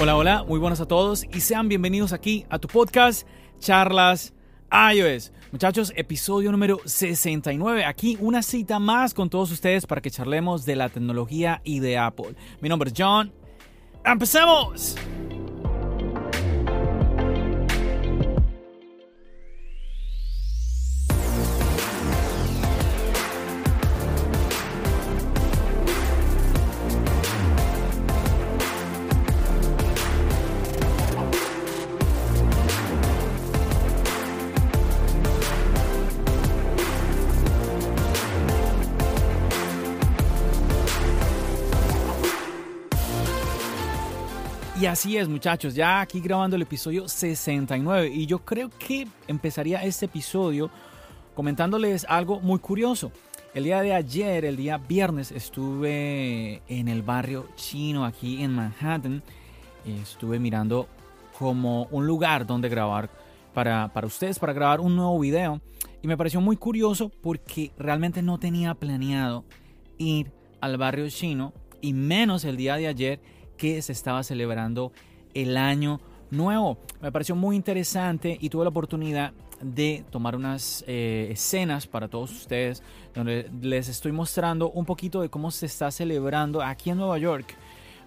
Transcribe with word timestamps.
Hola, 0.00 0.16
hola, 0.16 0.44
muy 0.44 0.60
buenas 0.60 0.80
a 0.80 0.86
todos 0.86 1.24
y 1.24 1.40
sean 1.40 1.68
bienvenidos 1.68 2.12
aquí 2.12 2.46
a 2.50 2.60
tu 2.60 2.68
podcast 2.68 3.26
Charlas 3.58 4.32
iOS. 4.70 5.32
Muchachos, 5.50 5.92
episodio 5.96 6.52
número 6.52 6.78
69. 6.84 7.84
Aquí 7.84 8.16
una 8.20 8.44
cita 8.44 8.78
más 8.78 9.12
con 9.12 9.28
todos 9.28 9.50
ustedes 9.50 9.86
para 9.86 10.00
que 10.00 10.12
charlemos 10.12 10.64
de 10.64 10.76
la 10.76 10.88
tecnología 10.88 11.60
y 11.64 11.80
de 11.80 11.98
Apple. 11.98 12.36
Mi 12.60 12.68
nombre 12.68 12.90
es 12.90 12.94
John. 12.96 13.32
¡Empecemos! 14.04 14.94
Y 44.80 44.86
así 44.86 45.16
es, 45.16 45.28
muchachos, 45.28 45.74
ya 45.74 46.00
aquí 46.00 46.20
grabando 46.20 46.54
el 46.54 46.62
episodio 46.62 47.08
69. 47.08 48.12
Y 48.14 48.26
yo 48.26 48.38
creo 48.44 48.70
que 48.70 49.08
empezaría 49.26 49.82
este 49.82 50.06
episodio 50.06 50.70
comentándoles 51.34 52.06
algo 52.08 52.38
muy 52.38 52.60
curioso. 52.60 53.10
El 53.54 53.64
día 53.64 53.80
de 53.82 53.92
ayer, 53.92 54.44
el 54.44 54.56
día 54.56 54.78
viernes, 54.78 55.32
estuve 55.32 56.62
en 56.68 56.86
el 56.86 57.02
barrio 57.02 57.48
chino 57.56 58.04
aquí 58.04 58.40
en 58.40 58.54
Manhattan. 58.54 59.24
Estuve 59.84 60.38
mirando 60.38 60.86
como 61.36 61.88
un 61.90 62.06
lugar 62.06 62.46
donde 62.46 62.68
grabar 62.68 63.10
para, 63.54 63.92
para 63.92 64.06
ustedes, 64.06 64.38
para 64.38 64.52
grabar 64.52 64.80
un 64.80 64.94
nuevo 64.94 65.18
video. 65.18 65.60
Y 66.02 66.06
me 66.06 66.16
pareció 66.16 66.40
muy 66.40 66.56
curioso 66.56 67.10
porque 67.20 67.72
realmente 67.78 68.22
no 68.22 68.38
tenía 68.38 68.74
planeado 68.74 69.44
ir 69.96 70.30
al 70.60 70.76
barrio 70.76 71.08
chino 71.08 71.52
y 71.80 71.94
menos 71.94 72.44
el 72.44 72.56
día 72.56 72.76
de 72.76 72.86
ayer 72.86 73.20
que 73.58 73.82
se 73.82 73.92
estaba 73.92 74.22
celebrando 74.22 74.92
el 75.34 75.58
año 75.58 76.00
nuevo. 76.30 76.78
Me 77.02 77.12
pareció 77.12 77.36
muy 77.36 77.56
interesante 77.56 78.38
y 78.40 78.48
tuve 78.48 78.64
la 78.64 78.70
oportunidad 78.70 79.32
de 79.60 80.04
tomar 80.10 80.36
unas 80.36 80.84
eh, 80.86 81.28
escenas 81.30 81.86
para 81.86 82.08
todos 82.08 82.30
ustedes 82.30 82.82
donde 83.14 83.50
les 83.60 83.88
estoy 83.88 84.12
mostrando 84.12 84.70
un 84.70 84.84
poquito 84.84 85.20
de 85.20 85.28
cómo 85.28 85.50
se 85.50 85.66
está 85.66 85.90
celebrando 85.90 86.62
aquí 86.62 86.90
en 86.90 86.98
Nueva 86.98 87.18
York. 87.18 87.56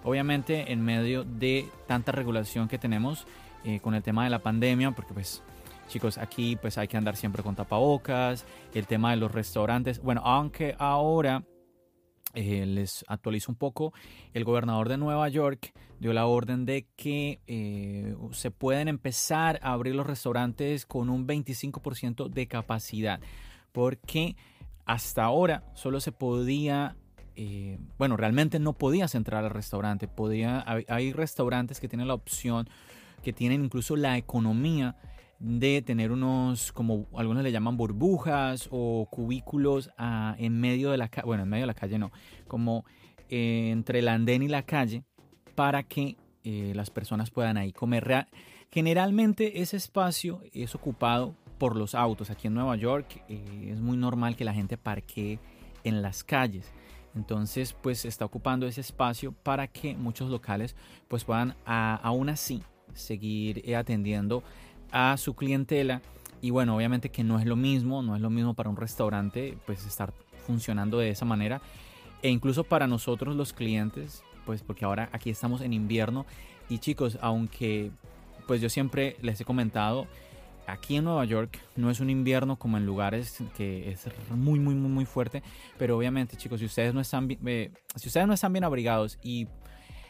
Obviamente 0.04 0.72
en 0.72 0.82
medio 0.82 1.24
de 1.24 1.68
tanta 1.86 2.10
regulación 2.10 2.68
que 2.68 2.78
tenemos 2.78 3.26
eh, 3.64 3.78
con 3.80 3.94
el 3.94 4.02
tema 4.02 4.24
de 4.24 4.30
la 4.30 4.40
pandemia, 4.40 4.90
porque 4.92 5.14
pues 5.14 5.42
chicos, 5.88 6.18
aquí 6.18 6.56
pues 6.56 6.78
hay 6.78 6.88
que 6.88 6.96
andar 6.96 7.16
siempre 7.16 7.42
con 7.42 7.54
tapabocas, 7.54 8.46
el 8.74 8.86
tema 8.86 9.10
de 9.10 9.18
los 9.18 9.30
restaurantes, 9.30 10.02
bueno, 10.02 10.22
aunque 10.24 10.74
ahora 10.78 11.44
eh, 12.34 12.64
les 12.66 13.04
actualizo 13.08 13.52
un 13.52 13.56
poco. 13.56 13.92
El 14.32 14.44
gobernador 14.44 14.88
de 14.88 14.96
Nueva 14.96 15.28
York 15.28 15.72
dio 16.00 16.12
la 16.12 16.26
orden 16.26 16.64
de 16.64 16.86
que 16.96 17.40
eh, 17.46 18.16
se 18.32 18.50
pueden 18.50 18.88
empezar 18.88 19.58
a 19.62 19.72
abrir 19.72 19.94
los 19.94 20.06
restaurantes 20.06 20.86
con 20.86 21.10
un 21.10 21.26
25% 21.26 22.28
de 22.28 22.46
capacidad. 22.48 23.20
Porque 23.72 24.36
hasta 24.84 25.24
ahora 25.24 25.64
solo 25.74 26.00
se 26.00 26.12
podía 26.12 26.96
eh, 27.34 27.78
bueno, 27.98 28.16
realmente 28.16 28.58
no 28.58 28.74
podías 28.74 29.14
entrar 29.14 29.44
al 29.44 29.50
restaurante. 29.50 30.08
Podía, 30.08 30.64
hay 30.88 31.12
restaurantes 31.12 31.80
que 31.80 31.88
tienen 31.88 32.08
la 32.08 32.14
opción, 32.14 32.68
que 33.22 33.32
tienen 33.32 33.64
incluso 33.64 33.96
la 33.96 34.16
economía 34.16 34.96
de 35.42 35.82
tener 35.82 36.12
unos, 36.12 36.70
como 36.70 37.08
algunos 37.16 37.42
le 37.42 37.50
llaman 37.50 37.76
burbujas 37.76 38.68
o 38.70 39.08
cubículos 39.10 39.90
ah, 39.98 40.36
en 40.38 40.60
medio 40.60 40.92
de 40.92 40.98
la 40.98 41.08
calle, 41.08 41.26
bueno, 41.26 41.42
en 41.42 41.48
medio 41.48 41.64
de 41.64 41.66
la 41.66 41.74
calle 41.74 41.98
no, 41.98 42.12
como 42.46 42.84
eh, 43.28 43.70
entre 43.72 43.98
el 43.98 44.08
andén 44.08 44.42
y 44.42 44.48
la 44.48 44.62
calle 44.62 45.02
para 45.56 45.82
que 45.82 46.16
eh, 46.44 46.72
las 46.76 46.90
personas 46.90 47.30
puedan 47.30 47.56
ahí 47.56 47.72
comer. 47.72 48.28
Generalmente 48.70 49.60
ese 49.60 49.76
espacio 49.76 50.40
es 50.52 50.76
ocupado 50.76 51.34
por 51.58 51.74
los 51.74 51.96
autos. 51.96 52.30
Aquí 52.30 52.46
en 52.46 52.54
Nueva 52.54 52.76
York 52.76 53.24
eh, 53.28 53.70
es 53.72 53.80
muy 53.80 53.96
normal 53.96 54.36
que 54.36 54.44
la 54.44 54.54
gente 54.54 54.78
parquee 54.78 55.40
en 55.82 56.02
las 56.02 56.22
calles. 56.22 56.72
Entonces, 57.16 57.72
pues 57.72 58.04
está 58.04 58.24
ocupando 58.24 58.66
ese 58.68 58.80
espacio 58.80 59.32
para 59.32 59.66
que 59.66 59.96
muchos 59.96 60.30
locales 60.30 60.76
pues 61.08 61.24
puedan 61.24 61.56
aún 61.66 62.28
así 62.28 62.62
seguir 62.94 63.74
atendiendo 63.74 64.44
a 64.92 65.16
su 65.16 65.34
clientela. 65.34 66.00
Y 66.40 66.50
bueno, 66.50 66.76
obviamente 66.76 67.08
que 67.10 67.24
no 67.24 67.38
es 67.38 67.46
lo 67.46 67.56
mismo, 67.56 68.02
no 68.02 68.14
es 68.14 68.22
lo 68.22 68.30
mismo 68.30 68.54
para 68.54 68.70
un 68.70 68.76
restaurante, 68.76 69.56
pues 69.66 69.86
estar 69.86 70.12
funcionando 70.46 70.98
de 70.98 71.10
esa 71.10 71.24
manera. 71.24 71.60
E 72.22 72.28
incluso 72.28 72.64
para 72.64 72.86
nosotros 72.86 73.34
los 73.34 73.52
clientes, 73.52 74.22
pues 74.44 74.62
porque 74.62 74.84
ahora 74.84 75.08
aquí 75.12 75.30
estamos 75.30 75.60
en 75.60 75.72
invierno. 75.72 76.26
Y 76.68 76.78
chicos, 76.78 77.18
aunque 77.20 77.90
pues 78.46 78.60
yo 78.60 78.68
siempre 78.68 79.16
les 79.22 79.40
he 79.40 79.44
comentado, 79.44 80.06
aquí 80.66 80.96
en 80.96 81.04
Nueva 81.04 81.24
York 81.24 81.58
no 81.76 81.90
es 81.90 82.00
un 82.00 82.10
invierno 82.10 82.56
como 82.56 82.76
en 82.76 82.86
lugares 82.86 83.38
que 83.56 83.90
es 83.90 84.06
muy, 84.30 84.58
muy, 84.58 84.74
muy, 84.74 84.90
muy 84.90 85.04
fuerte. 85.04 85.42
Pero 85.78 85.96
obviamente, 85.96 86.36
chicos, 86.36 86.60
si 86.60 86.66
ustedes 86.66 86.94
no 86.94 87.00
están, 87.00 87.28
eh, 87.30 87.70
si 87.96 88.08
ustedes 88.08 88.26
no 88.26 88.34
están 88.34 88.52
bien 88.52 88.64
abrigados 88.64 89.18
y 89.22 89.48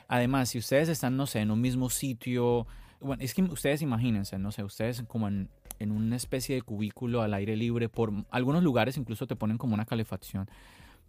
además 0.08 0.50
si 0.50 0.58
ustedes 0.58 0.88
están, 0.88 1.16
no 1.16 1.26
sé, 1.26 1.40
en 1.40 1.50
un 1.50 1.60
mismo 1.60 1.90
sitio, 1.90 2.66
bueno, 3.02 3.22
es 3.22 3.34
que 3.34 3.42
ustedes 3.42 3.82
imagínense, 3.82 4.38
no 4.38 4.52
sé, 4.52 4.62
ustedes 4.64 5.02
como 5.06 5.28
en, 5.28 5.48
una 5.80 6.16
especie 6.16 6.54
de 6.54 6.62
cubículo 6.62 7.22
al 7.22 7.34
aire 7.34 7.56
libre, 7.56 7.88
por 7.88 8.12
algunos 8.30 8.62
lugares 8.62 8.96
incluso 8.96 9.26
te 9.26 9.34
ponen 9.34 9.58
como 9.58 9.74
una 9.74 9.84
calefacción, 9.84 10.48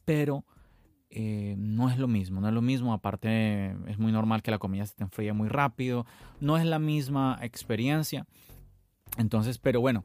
pero 0.03 0.45
eh, 1.11 1.53
no 1.59 1.91
es 1.91 1.99
lo 1.99 2.07
mismo, 2.07 2.41
no 2.41 2.47
es 2.47 2.53
lo 2.53 2.61
mismo, 2.63 2.91
aparte 2.91 3.75
es 3.87 3.99
muy 3.99 4.11
normal 4.11 4.41
que 4.41 4.49
la 4.49 4.57
comida 4.57 4.85
se 4.87 4.95
te 4.95 5.03
enfríe 5.03 5.31
muy 5.31 5.47
rápido, 5.47 6.07
no 6.39 6.57
es 6.57 6.65
la 6.65 6.79
misma 6.79 7.37
experiencia, 7.41 8.25
entonces, 9.17 9.59
pero 9.59 9.79
bueno, 9.79 10.03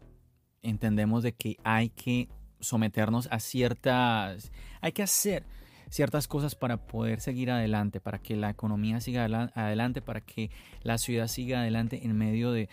entendemos 0.60 1.22
de 1.22 1.32
que 1.32 1.56
hay 1.64 1.88
que 1.88 2.28
someternos 2.60 3.28
a 3.30 3.40
ciertas, 3.40 4.52
hay 4.82 4.92
que 4.92 5.02
hacer 5.02 5.46
ciertas 5.90 6.28
cosas 6.28 6.54
para 6.54 6.76
poder 6.76 7.20
seguir 7.20 7.50
adelante, 7.50 8.00
para 8.00 8.18
que 8.18 8.36
la 8.36 8.50
economía 8.50 9.00
siga 9.00 9.24
adelante, 9.54 10.02
para 10.02 10.20
que 10.20 10.50
la 10.82 10.98
ciudad 10.98 11.26
siga 11.28 11.60
adelante 11.60 12.04
en 12.04 12.16
medio 12.16 12.52
de 12.52 12.68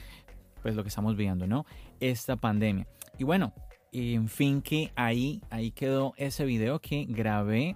pues 0.61 0.75
lo 0.75 0.83
que 0.83 0.89
estamos 0.89 1.15
viendo, 1.15 1.47
¿no? 1.47 1.65
Esta 1.99 2.35
pandemia. 2.35 2.87
Y 3.17 3.23
bueno, 3.23 3.53
en 3.91 4.27
fin 4.27 4.61
que 4.61 4.91
ahí, 4.95 5.41
ahí 5.49 5.71
quedó 5.71 6.13
ese 6.17 6.43
video 6.45 6.79
que 6.79 7.05
grabé. 7.07 7.75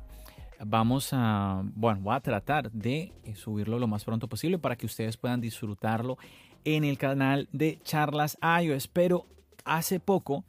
Vamos 0.65 1.09
a, 1.13 1.61
bueno, 1.75 2.01
voy 2.01 2.15
a 2.15 2.19
tratar 2.19 2.71
de 2.71 3.13
subirlo 3.35 3.79
lo 3.79 3.87
más 3.87 4.03
pronto 4.03 4.27
posible 4.27 4.59
para 4.59 4.75
que 4.75 4.85
ustedes 4.85 5.15
puedan 5.15 5.39
disfrutarlo 5.39 6.17
en 6.65 6.83
el 6.83 6.97
canal 6.97 7.47
de 7.53 7.79
Charlas 7.83 8.37
iOS. 8.41 8.87
Pero 8.87 9.27
hace 9.63 9.99
poco, 9.99 10.43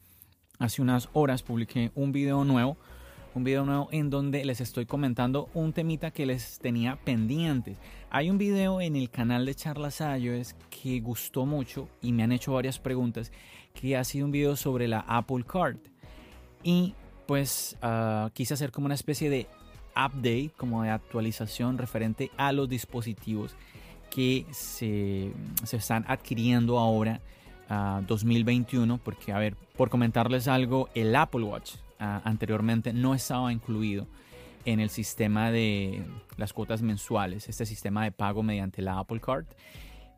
hace 0.59 0.83
unas 0.83 1.09
horas, 1.13 1.43
publiqué 1.43 1.93
un 1.95 2.11
video 2.11 2.45
nuevo 2.45 2.77
un 3.35 3.45
video 3.45 3.65
nuevo 3.65 3.89
en 3.93 4.11
donde 4.11 4.45
les 4.45 4.61
estoy 4.61 4.87
comentando 4.87 5.49
un 5.55 5.73
temita 5.73 6.11
que 6.11 6.27
les 6.27 6.59
tenía 6.59 6.97
pendientes. 6.97 7.77
Hay 8.11 8.31
un 8.31 8.39
video 8.39 8.81
en 8.81 8.97
el 8.97 9.11
canal 9.11 9.47
de 9.47 9.55
Charlas 9.55 10.01
iOS 10.01 10.55
que 10.69 11.01
gustó 11.01 11.47
mucho 11.47 11.89
y 12.03 12.13
me 12.13 12.23
han 12.23 12.33
hecho 12.33 12.53
varias 12.53 12.79
preguntas, 12.79 13.31
que 13.75 13.97
ha 13.97 14.05
sido 14.05 14.27
un 14.27 14.33
video 14.33 14.57
sobre 14.57 14.89
la 14.89 15.01
Apple 15.07 15.45
Card. 15.47 15.77
Y 16.63 16.95
pues 17.27 17.77
ah, 17.83 18.31
quise 18.35 18.55
hacer 18.55 18.73
como 18.73 18.87
una 18.87 18.95
especie 18.95 19.31
de 19.31 19.47
update, 19.95 20.51
como 20.57 20.83
de 20.83 20.91
actualización 20.91 21.79
referente 21.79 22.31
a 22.37 22.53
los 22.53 22.69
dispositivos 22.69 23.55
que 24.11 24.45
se, 24.51 25.33
están 25.71 26.05
adquiriendo 26.09 26.79
ahora, 26.79 27.21
2021, 28.09 28.95
ah, 28.95 29.01
porque 29.05 29.33
a 29.33 29.39
ver, 29.39 29.55
por 29.77 29.91
comentarles 29.91 30.49
algo, 30.49 30.89
el 30.95 31.15
Apple 31.15 31.45
Watch 31.45 31.77
anteriormente 32.01 32.93
no 32.93 33.15
estaba 33.15 33.53
incluido 33.53 34.07
en 34.65 34.81
el 34.81 34.91
sistema 34.91 35.51
de 35.51 36.03
las 36.37 36.53
cuotas 36.53 36.83
mensuales, 36.83 37.49
este 37.49 37.67
sistema 37.67 38.05
de 38.05 38.13
pago 38.13 38.43
mediante 38.43 38.83
la 38.83 38.99
Apple 38.99 39.21
Card, 39.21 39.47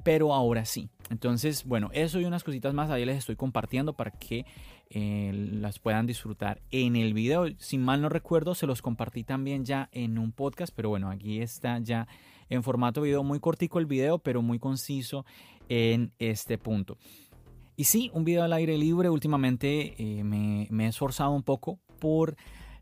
pero 0.02 0.34
ahora 0.34 0.64
sí. 0.64 0.88
Entonces, 1.10 1.64
bueno, 1.64 1.90
eso 1.92 2.20
y 2.20 2.24
unas 2.24 2.44
cositas 2.44 2.74
más 2.74 2.90
ahí 2.90 3.04
les 3.04 3.18
estoy 3.18 3.36
compartiendo 3.36 3.92
para 3.92 4.10
que 4.10 4.44
eh, 4.90 5.30
las 5.32 5.78
puedan 5.78 6.06
disfrutar 6.06 6.60
en 6.70 6.96
el 6.96 7.14
video. 7.14 7.46
Si 7.58 7.78
mal 7.78 8.02
no 8.02 8.08
recuerdo, 8.08 8.54
se 8.54 8.66
los 8.66 8.82
compartí 8.82 9.24
también 9.24 9.64
ya 9.64 9.88
en 9.92 10.18
un 10.18 10.32
podcast, 10.32 10.72
pero 10.74 10.88
bueno, 10.88 11.10
aquí 11.10 11.40
está 11.40 11.78
ya 11.78 12.08
en 12.48 12.62
formato 12.62 13.02
video, 13.02 13.22
muy 13.22 13.40
cortico 13.40 13.78
el 13.78 13.86
video, 13.86 14.18
pero 14.18 14.42
muy 14.42 14.58
conciso 14.58 15.24
en 15.68 16.12
este 16.18 16.58
punto. 16.58 16.98
Y 17.76 17.84
sí, 17.84 18.10
un 18.12 18.24
video 18.24 18.42
al 18.44 18.52
aire 18.52 18.76
libre. 18.76 19.08
Últimamente 19.08 19.94
eh, 19.98 20.24
me, 20.24 20.68
he 20.70 20.88
esforzado 20.88 21.30
un 21.30 21.42
poco 21.42 21.78
por 21.98 22.36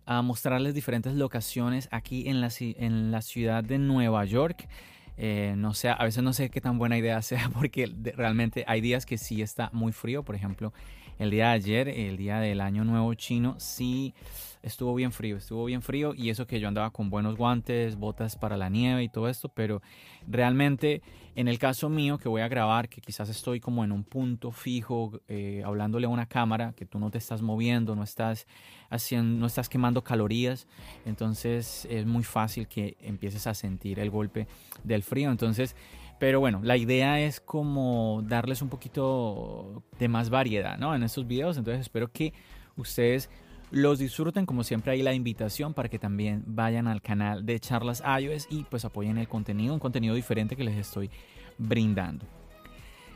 ah, 0.05 0.23
mostrarles 0.23 0.75
diferentes 0.75 1.15
locaciones 1.15 1.89
aquí 1.93 2.29
en 2.29 2.41
la, 2.41 2.51
en 2.59 3.11
la 3.11 3.23
ciudad 3.23 3.63
de 3.63 3.79
Nueva 3.79 4.25
York. 4.25 4.69
Eh, 5.17 5.55
no 5.57 5.75
sé, 5.75 5.91
a 5.91 6.03
veces 6.03 6.23
no 6.23 6.33
sé 6.33 6.51
qué 6.51 6.61
tan 6.61 6.79
buena 6.79 6.97
idea 6.97 7.21
sea 7.23 7.51
porque 7.51 7.93
realmente 8.17 8.65
hay 8.67 8.81
días 8.81 9.07
que 9.07 9.19
sí 9.19 9.43
está 9.43 9.71
muy 9.73 9.93
frío. 9.93 10.25
Por 10.25 10.35
ejemplo, 10.35 10.73
el 11.19 11.31
día 11.31 11.49
de 11.49 11.53
ayer, 11.53 11.89
el 11.89 12.17
día 12.17 12.41
del 12.41 12.61
año 12.61 12.83
nuevo 12.85 13.15
chino, 13.15 13.55
sí 13.61 14.15
estuvo 14.63 14.95
bien 14.95 15.13
frío, 15.13 15.37
estuvo 15.37 15.67
bien 15.67 15.83
frío 15.83 16.15
y 16.15 16.31
eso 16.31 16.47
que 16.47 16.61
yo 16.61 16.69
andaba 16.69 16.91
con 16.91 17.11
buenos 17.11 17.37
guantes, 17.37 17.97
botas 17.97 18.37
para 18.37 18.57
la 18.57 18.69
nieve 18.69 19.05
y 19.05 19.09
todo 19.09 19.29
esto, 19.29 19.49
pero 19.49 19.83
realmente 20.27 21.03
en 21.37 21.49
el 21.49 21.59
caso 21.59 21.89
mío 21.89 22.19
que 22.19 22.29
voy 22.29 22.43
a 22.43 22.49
grabar, 22.49 22.89
que 22.89 23.01
quizás 23.01 23.29
estoy 23.29 23.61
como 23.61 23.85
en 23.85 23.93
un 23.93 24.05
punto 24.05 24.51
fijo, 24.51 25.21
eh, 25.29 25.63
hablándole 25.65 26.07
a 26.07 26.11
una 26.11 26.27
cámara, 26.27 26.73
que 26.77 26.87
tú 26.87 26.99
no 26.99 27.11
te 27.11 27.19
estás 27.19 27.43
moviendo, 27.43 27.95
no 27.95 28.03
estás 28.03 28.47
haciendo, 28.89 29.39
no 29.39 29.47
estás 29.47 29.69
quemando 29.69 30.03
calorías, 30.03 30.67
entonces 31.05 31.87
es 31.91 32.07
muy 32.07 32.25
fácil 32.25 32.69
que 32.69 32.97
empieces 33.01 33.47
a 33.47 33.55
sentir 33.55 34.01
el 34.01 34.11
golpe 34.11 34.49
del 34.85 35.03
frío, 35.03 35.31
entonces 35.31 35.77
pero 36.21 36.39
bueno, 36.39 36.61
la 36.63 36.77
idea 36.77 37.19
es 37.19 37.41
como 37.41 38.23
darles 38.23 38.61
un 38.61 38.69
poquito 38.69 39.83
de 39.99 40.07
más 40.07 40.29
variedad 40.29 40.77
¿no? 40.77 40.95
en 40.95 41.03
estos 41.03 41.27
videos. 41.27 41.57
Entonces 41.57 41.81
espero 41.81 42.13
que 42.13 42.35
ustedes 42.77 43.31
los 43.71 43.99
disfruten. 43.99 44.47
Como 44.47 44.65
siempre 44.65 44.93
hay 44.93 45.03
la 45.03 45.15
invitación 45.15 45.75
para 45.75 45.89
que 45.89 45.99
también 45.99 46.43
vayan 46.47 46.87
al 46.87 47.03
canal 47.03 47.45
de 47.45 47.59
Charlas 47.61 48.03
iOS 48.21 48.47
y 48.51 48.65
pues 48.65 48.85
apoyen 48.85 49.19
el 49.19 49.29
contenido, 49.29 49.75
un 49.75 49.81
contenido 49.81 50.15
diferente 50.15 50.57
que 50.57 50.65
les 50.65 50.77
estoy 50.77 51.11
brindando. 51.59 52.27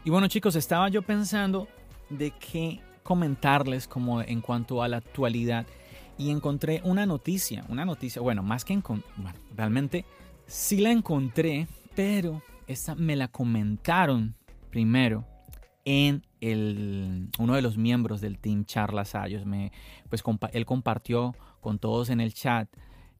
Y 0.04 0.10
bueno 0.10 0.28
chicos, 0.28 0.54
estaba 0.56 0.88
yo 0.88 1.02
pensando 1.02 1.66
de 2.10 2.30
qué 2.32 2.80
comentarles 3.02 3.88
como 3.88 4.20
en 4.22 4.40
cuanto 4.40 4.82
a 4.82 4.88
la 4.88 4.98
actualidad 4.98 5.66
y 6.18 6.30
encontré 6.30 6.80
una 6.84 7.06
noticia, 7.06 7.64
una 7.68 7.84
noticia, 7.84 8.22
bueno, 8.22 8.42
más 8.42 8.64
que 8.64 8.74
bueno, 8.76 9.38
realmente 9.56 10.04
sí 10.46 10.80
la 10.80 10.90
encontré, 10.90 11.66
pero 11.94 12.42
esta 12.66 12.94
me 12.94 13.16
la 13.16 13.28
comentaron 13.28 14.34
primero 14.70 15.24
en 15.84 16.22
uno 17.38 17.54
de 17.54 17.62
los 17.62 17.76
miembros 17.76 18.20
del 18.20 18.38
team 18.38 18.64
Charlas 18.64 19.14
Ayos. 19.14 19.46
Me, 19.46 19.72
pues 20.08 20.22
él 20.52 20.66
compartió 20.66 21.34
con 21.60 21.78
todos 21.78 22.10
en 22.10 22.20
el 22.20 22.34
chat 22.34 22.68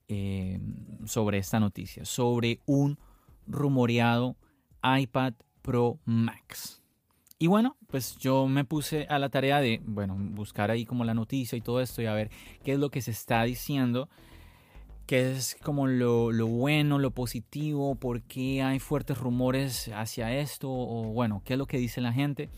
eh, 0.09 0.61
sobre 1.05 1.39
esta 1.39 1.61
noticia, 1.61 2.05
sobre 2.05 2.61
un 2.67 2.99
rumoreado 3.47 4.37
iPad 4.83 5.35
Pro 5.63 5.99
Max. 6.05 6.83
Y 7.39 7.47
bueno, 7.47 7.77
pues 7.89 8.17
yo 8.19 8.47
me 8.47 8.65
puse 8.65 9.07
a 9.09 9.19
la 9.19 9.29
tarea 9.29 9.61
de, 9.61 9.81
bueno, 9.85 10.17
buscar 10.19 10.71
ahí 10.71 10.85
como 10.85 11.05
la 11.05 11.15
noticia 11.15 11.57
y 11.57 11.61
todo 11.61 11.81
esto 11.81 12.01
y 12.01 12.07
a 12.07 12.15
ver 12.15 12.31
qué 12.63 12.73
es 12.73 12.79
lo 12.79 12.91
que 12.91 13.03
se 13.03 13.11
está 13.11 13.43
diciendo 13.43 14.09
qué 15.07 15.33
es 15.33 15.57
como 15.63 15.87
lo, 15.87 16.31
bueno, 16.47 16.99
lo 16.99 17.11
positivo, 17.11 17.95
por 17.95 18.23
qué 18.23 18.63
hay 18.63 18.79
fuertes 18.79 19.19
rumores 19.19 19.91
hacia 19.95 20.35
esto, 20.35 20.71
o 20.71 21.05
bueno, 21.13 21.43
qué 21.45 21.55
es 21.55 21.59
lo 21.59 21.67
que 21.67 21.79
dice 21.79 22.01
la 22.01 22.13
gente. 22.13 22.49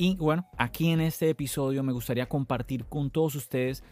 Y 0.00 0.14
bueno, 0.14 0.46
aquí 0.56 0.90
en 0.90 1.00
este 1.00 1.28
episodio 1.28 1.82
me 1.82 1.92
gustaría 1.92 2.28
compartir 2.28 2.84
con 2.84 3.10
todos 3.10 3.34
ustedes 3.34 3.82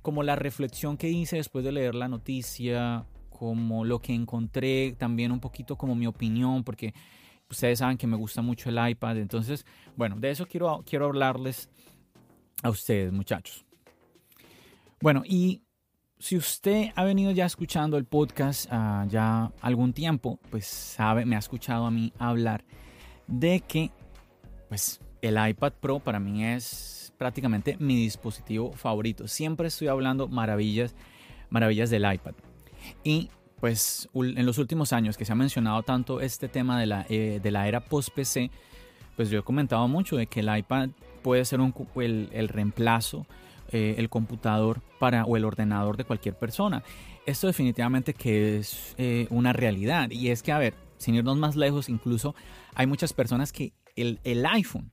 como 0.00 0.22
la 0.22 0.34
reflexión 0.34 0.96
que 0.96 1.10
hice 1.10 1.36
después 1.36 1.62
de 1.66 1.70
leer 1.70 1.94
la 1.94 2.08
noticia, 2.08 3.04
como 3.28 3.84
lo 3.84 3.98
que 3.98 4.14
encontré, 4.14 4.96
también 4.98 5.32
un 5.32 5.38
poquito 5.38 5.76
como 5.76 5.94
mi 5.94 6.06
opinión, 6.06 6.64
porque 6.64 6.94
ustedes 7.50 7.80
saben 7.80 7.98
que 7.98 8.06
me 8.06 8.16
gusta 8.16 8.40
mucho 8.40 8.70
el 8.70 8.90
iPad. 8.90 9.18
Entonces, 9.18 9.66
bueno, 9.96 10.16
de 10.18 10.30
eso 10.30 10.46
quiero, 10.46 10.82
quiero 10.88 11.04
hablarles 11.04 11.68
a 12.62 12.70
ustedes, 12.70 13.12
muchachos. 13.12 13.66
Bueno, 15.02 15.22
y 15.26 15.60
si 16.18 16.38
usted 16.38 16.86
ha 16.96 17.04
venido 17.04 17.32
ya 17.32 17.44
escuchando 17.44 17.98
el 17.98 18.06
podcast 18.06 18.64
uh, 18.72 19.06
ya 19.08 19.52
algún 19.60 19.92
tiempo, 19.92 20.40
pues 20.50 20.66
sabe, 20.66 21.26
me 21.26 21.36
ha 21.36 21.40
escuchado 21.40 21.84
a 21.84 21.90
mí 21.90 22.14
hablar 22.18 22.64
de 23.26 23.60
que 23.60 23.90
pues 24.70 25.00
el 25.22 25.38
iPad 25.48 25.72
Pro 25.80 26.00
para 26.00 26.20
mí 26.20 26.44
es 26.44 27.12
prácticamente 27.18 27.76
mi 27.78 27.96
dispositivo 27.96 28.72
favorito. 28.72 29.28
Siempre 29.28 29.68
estoy 29.68 29.88
hablando 29.88 30.28
maravillas, 30.28 30.94
maravillas 31.50 31.90
del 31.90 32.10
iPad. 32.10 32.34
Y 33.04 33.30
pues 33.60 34.08
en 34.14 34.46
los 34.46 34.58
últimos 34.58 34.92
años 34.92 35.16
que 35.16 35.24
se 35.24 35.32
ha 35.32 35.36
mencionado 35.36 35.82
tanto 35.82 36.20
este 36.20 36.48
tema 36.48 36.80
de 36.80 36.86
la, 36.86 37.06
eh, 37.10 37.40
de 37.42 37.50
la 37.50 37.68
era 37.68 37.80
post-PC, 37.80 38.50
pues 39.16 39.28
yo 39.28 39.40
he 39.40 39.42
comentado 39.42 39.86
mucho 39.86 40.16
de 40.16 40.26
que 40.26 40.40
el 40.40 40.56
iPad 40.56 40.90
puede 41.22 41.44
ser 41.44 41.60
el 41.60 42.48
reemplazo 42.48 43.26
eh, 43.72 43.94
el 43.98 44.08
computador 44.08 44.80
para, 44.98 45.24
o 45.24 45.36
el 45.36 45.44
ordenador 45.44 45.96
de 45.96 46.02
cualquier 46.02 46.34
persona. 46.34 46.82
Esto 47.24 47.46
definitivamente 47.46 48.14
que 48.14 48.58
es 48.58 48.96
eh, 48.98 49.28
una 49.30 49.52
realidad. 49.52 50.10
Y 50.10 50.30
es 50.30 50.42
que, 50.42 50.50
a 50.50 50.58
ver, 50.58 50.74
sin 50.98 51.14
irnos 51.14 51.36
más 51.36 51.54
lejos, 51.54 51.88
incluso 51.88 52.34
hay 52.74 52.88
muchas 52.88 53.12
personas 53.12 53.52
que 53.52 53.72
el, 53.94 54.18
el 54.24 54.44
iPhone, 54.44 54.90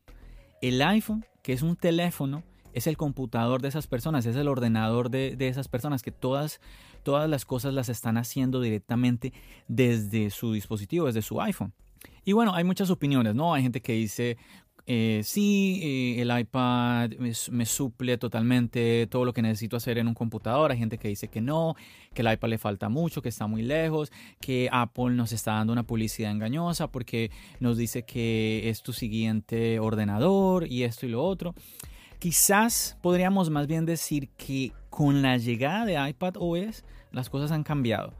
el 0.61 0.81
iPhone, 0.81 1.25
que 1.43 1.53
es 1.53 1.61
un 1.61 1.75
teléfono, 1.75 2.43
es 2.73 2.87
el 2.87 2.97
computador 2.97 3.61
de 3.61 3.69
esas 3.69 3.87
personas, 3.87 4.25
es 4.25 4.35
el 4.35 4.47
ordenador 4.47 5.09
de, 5.09 5.35
esas 5.39 5.67
personas 5.67 6.03
que 6.03 6.11
todas, 6.11 6.61
todas 7.03 7.29
las 7.29 7.45
cosas 7.45 7.73
las 7.73 7.89
están 7.89 8.17
haciendo 8.17 8.61
directamente 8.61 9.33
desde 9.67 10.29
su 10.29 10.53
dispositivo, 10.53 11.07
desde 11.07 11.21
su 11.21 11.41
iPhone. 11.41 11.73
Y 12.23 12.33
bueno, 12.33 12.53
hay 12.53 12.63
muchas 12.63 12.89
opiniones, 12.89 13.33
¿no? 13.33 13.53
Hay 13.53 13.63
gente 13.63 13.81
que 13.81 13.93
dice, 13.93 14.37
eh, 14.89 15.19
sí, 15.25 15.81
eh, 15.83 16.21
el 16.21 16.39
iPad 16.39 17.11
me, 17.19 17.65
suple 17.65 18.17
totalmente 18.17 19.05
todo 19.07 19.25
lo 19.25 19.33
que 19.33 19.41
necesito 19.41 19.75
hacer 19.75 19.97
en 19.97 20.07
un 20.07 20.13
computador. 20.13 20.71
Hay 20.71 20.77
gente 20.77 20.97
que 20.97 21.09
dice 21.09 21.27
que 21.27 21.41
no, 21.41 21.75
que 22.13 22.21
el 22.21 22.31
iPad 22.31 22.47
le 22.47 22.57
falta 22.57 22.87
mucho, 22.87 23.21
que 23.21 23.27
está 23.27 23.47
muy 23.47 23.63
lejos, 23.63 24.13
que 24.39 24.69
Apple 24.71 25.09
nos 25.09 25.33
está 25.33 25.55
dando 25.55 25.73
una 25.73 25.83
publicidad 25.83 26.31
engañosa 26.31 26.87
porque 26.87 27.31
nos 27.59 27.75
dice 27.75 28.03
que 28.03 28.69
es 28.69 28.81
tu 28.81 28.93
siguiente 28.93 29.77
ordenador 29.79 30.65
y 30.65 30.83
esto 30.83 31.05
y 31.05 31.09
lo 31.09 31.21
otro. 31.21 31.53
Quizás 32.17 32.97
podríamos 33.01 33.49
más 33.49 33.67
bien 33.67 33.85
decir 33.85 34.29
que 34.37 34.71
con 34.89 35.21
la 35.21 35.35
llegada 35.35 35.85
de 35.85 36.09
iPad 36.09 36.35
OS 36.39 36.85
las 37.11 37.29
cosas 37.29 37.51
han 37.51 37.63
cambiado. 37.63 38.13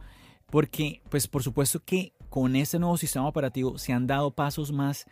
Porque, 0.51 1.01
pues 1.09 1.29
por 1.29 1.43
supuesto 1.43 1.81
que 1.83 2.11
con 2.29 2.57
este 2.57 2.77
nuevo 2.77 2.97
sistema 2.97 3.25
operativo 3.25 3.77
se 3.77 3.93
han 3.93 4.05
dado 4.05 4.31
pasos 4.31 4.73
más 4.73 5.05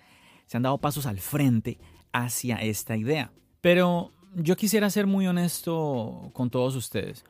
se 0.45 0.57
han 0.57 0.63
dado 0.63 0.77
pasos 0.77 1.05
al 1.05 1.19
frente 1.19 1.79
hacia 2.11 2.57
esta 2.57 2.95
idea. 2.97 3.31
Pero 3.61 4.11
yo 4.35 4.55
quisiera 4.55 4.89
ser 4.89 5.07
muy 5.07 5.27
honesto 5.27 6.29
con 6.33 6.49
todos 6.49 6.75
ustedes. 6.75 7.25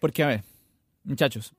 Porque, 0.00 0.22
a 0.22 0.26
ver, 0.26 0.44
muchachos, 1.04 1.54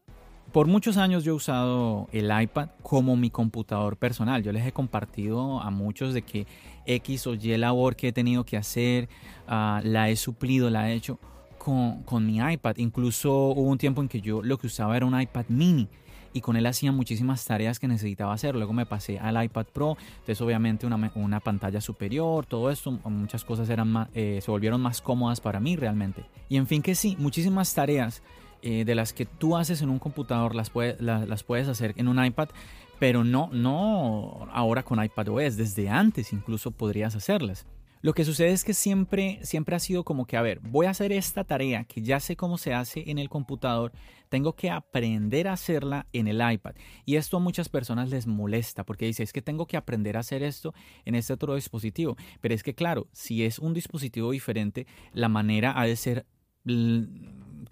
por 0.52 0.68
muchos 0.68 0.98
años 0.98 1.24
yo 1.24 1.34
he 1.34 1.36
usado 1.36 2.08
el 2.12 2.32
iPad 2.42 2.70
como 2.82 3.16
mi 3.16 3.30
computador 3.30 3.98
personal. 3.98 4.44
Yo 4.44 4.52
les 4.52 4.66
he 4.66 4.72
compartido 4.72 5.62
a 5.62 5.70
muchos 5.70 6.14
de 6.14 6.24
que 6.24 6.48
X 6.86 7.28
o 7.28 7.36
Y 7.36 7.56
labor 7.58 7.96
que 7.96 8.10
he 8.10 8.12
tenido 8.12 8.44
que 8.46 8.58
hacer, 8.58 9.10
ah, 9.48 9.82
la 9.84 10.10
he 10.10 10.16
suplido, 10.16 10.70
la 10.70 10.90
he 10.90 10.96
hecho 10.96 11.20
con, 11.58 12.04
con 12.04 12.26
mi 12.26 12.38
iPad. 12.38 12.78
Incluso 12.78 13.50
hubo 13.50 13.70
un 13.70 13.78
tiempo 13.78 14.02
en 14.02 14.08
que 14.08 14.22
yo 14.22 14.42
lo 14.42 14.58
que 14.58 14.68
usaba 14.68 14.98
era 14.98 15.06
un 15.06 15.20
iPad 15.20 15.46
mini 15.50 15.88
y 16.34 16.42
con 16.42 16.56
él 16.56 16.66
hacía 16.66 16.92
muchísimas 16.92 17.46
tareas 17.46 17.80
que 17.80 17.88
necesitaba 17.88 18.34
hacer. 18.34 18.56
Luego 18.56 18.74
me 18.74 18.86
pasé 18.86 19.20
al 19.20 19.42
iPad 19.44 19.66
Pro, 19.74 19.98
entonces 20.12 20.42
obviamente 20.42 20.86
una, 20.86 21.12
una 21.16 21.40
pantalla 21.40 21.82
superior, 21.82 22.46
todo 22.46 22.70
esto, 22.70 22.92
muchas 22.92 23.44
cosas 23.46 23.70
eran 23.70 24.10
eh, 24.14 24.40
se 24.42 24.52
volvieron 24.52 24.82
más 24.82 25.02
cómodas 25.02 25.42
para 25.42 25.60
mí 25.60 25.76
realmente. 25.76 26.26
Y 26.48 26.58
en 26.58 26.68
fin 26.68 26.82
que 26.82 26.96
sí, 26.96 27.16
muchísimas 27.20 27.74
tareas 27.74 28.22
eh, 28.62 28.84
de 28.86 28.96
las 28.96 29.14
que 29.14 29.26
tú 29.26 29.56
haces 29.56 29.82
en 29.82 29.90
un 29.90 30.00
computador 30.00 30.54
las, 30.54 30.72
las 31.00 31.44
puedes 31.44 31.68
hacer 31.68 31.94
en 31.98 32.08
un 32.08 32.24
iPad, 32.24 32.50
pero 33.00 33.24
no, 33.24 33.50
no 33.54 34.48
ahora 34.52 34.84
con 34.84 35.04
iPad 35.04 35.30
OS, 35.30 35.58
desde 35.58 35.90
antes 35.90 36.34
incluso 36.34 36.72
podrías 36.72 37.16
hacerlas. 37.16 37.66
Lo 38.02 38.14
que 38.14 38.24
sucede 38.24 38.52
es 38.52 38.64
que 38.64 38.74
siempre, 38.74 39.40
siempre 39.44 39.76
ha 39.76 39.80
sido 39.80 40.06
como 40.06 40.26
que, 40.26 40.38
a 40.38 40.42
ver, 40.42 40.62
voy 40.62 40.86
a 40.86 40.92
hacer 40.92 41.12
esta 41.12 41.44
tarea 41.44 41.84
que 41.84 42.02
ya 42.02 42.22
sé 42.22 42.38
cómo 42.38 42.58
se 42.58 42.74
hace 42.74 43.12
en 43.12 43.20
el 43.20 43.28
computador, 43.28 43.92
tengo 44.30 44.54
que 44.56 44.70
aprender 44.70 45.50
a 45.50 45.54
hacerla 45.54 46.08
en 46.14 46.30
el 46.30 46.42
iPad. 46.50 46.76
Y 47.06 47.18
esto 47.18 47.38
a 47.38 47.42
muchas 47.42 47.68
personas 47.68 48.10
les 48.10 48.26
molesta 48.26 48.86
porque 48.86 49.06
dice, 49.06 49.24
es 49.24 49.34
que 49.34 49.42
tengo 49.42 49.68
que 49.68 49.76
aprender 49.76 50.16
a 50.16 50.22
hacer 50.22 50.44
esto 50.44 50.74
en 51.04 51.16
este 51.16 51.34
otro 51.34 51.56
dispositivo. 51.56 52.16
Pero 52.40 52.56
es 52.56 52.64
que, 52.64 52.74
claro, 52.74 53.10
si 53.12 53.44
es 53.44 53.60
un 53.60 53.74
dispositivo 53.74 54.32
diferente, 54.32 54.88
la 55.12 55.28
manera 55.28 55.74
ha 55.78 55.86
de 55.86 55.98
ser 55.98 56.26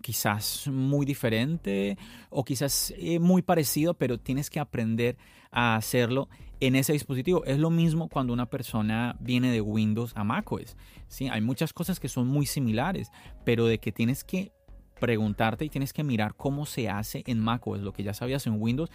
quizás 0.07 0.69
muy 0.69 1.05
diferente 1.05 1.97
o 2.29 2.45
quizás 2.45 2.93
eh, 2.95 3.19
muy 3.19 3.41
parecido, 3.41 3.93
pero 3.93 4.17
tienes 4.17 4.49
que 4.49 4.57
aprender 4.57 5.17
a 5.51 5.75
hacerlo 5.75 6.29
en 6.61 6.77
ese 6.77 6.93
dispositivo. 6.93 7.43
Es 7.43 7.59
lo 7.59 7.69
mismo 7.71 8.07
cuando 8.07 8.31
una 8.31 8.45
persona 8.45 9.17
viene 9.19 9.51
de 9.51 9.59
Windows 9.59 10.13
a 10.15 10.23
macOS. 10.23 10.77
¿sí? 11.09 11.27
Hay 11.27 11.41
muchas 11.41 11.73
cosas 11.73 11.99
que 11.99 12.07
son 12.07 12.25
muy 12.25 12.45
similares, 12.45 13.11
pero 13.43 13.65
de 13.65 13.79
que 13.79 13.91
tienes 13.91 14.23
que 14.23 14.53
preguntarte 14.97 15.65
y 15.65 15.69
tienes 15.69 15.91
que 15.91 16.05
mirar 16.05 16.35
cómo 16.35 16.65
se 16.65 16.87
hace 16.87 17.23
en 17.27 17.41
macOS, 17.41 17.81
lo 17.81 17.91
que 17.91 18.03
ya 18.03 18.13
sabías 18.13 18.47
en 18.47 18.61
Windows, 18.61 18.89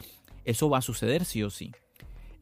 eso 0.46 0.70
va 0.70 0.78
a 0.78 0.82
suceder 0.82 1.26
sí 1.26 1.42
o 1.42 1.50
sí. 1.50 1.72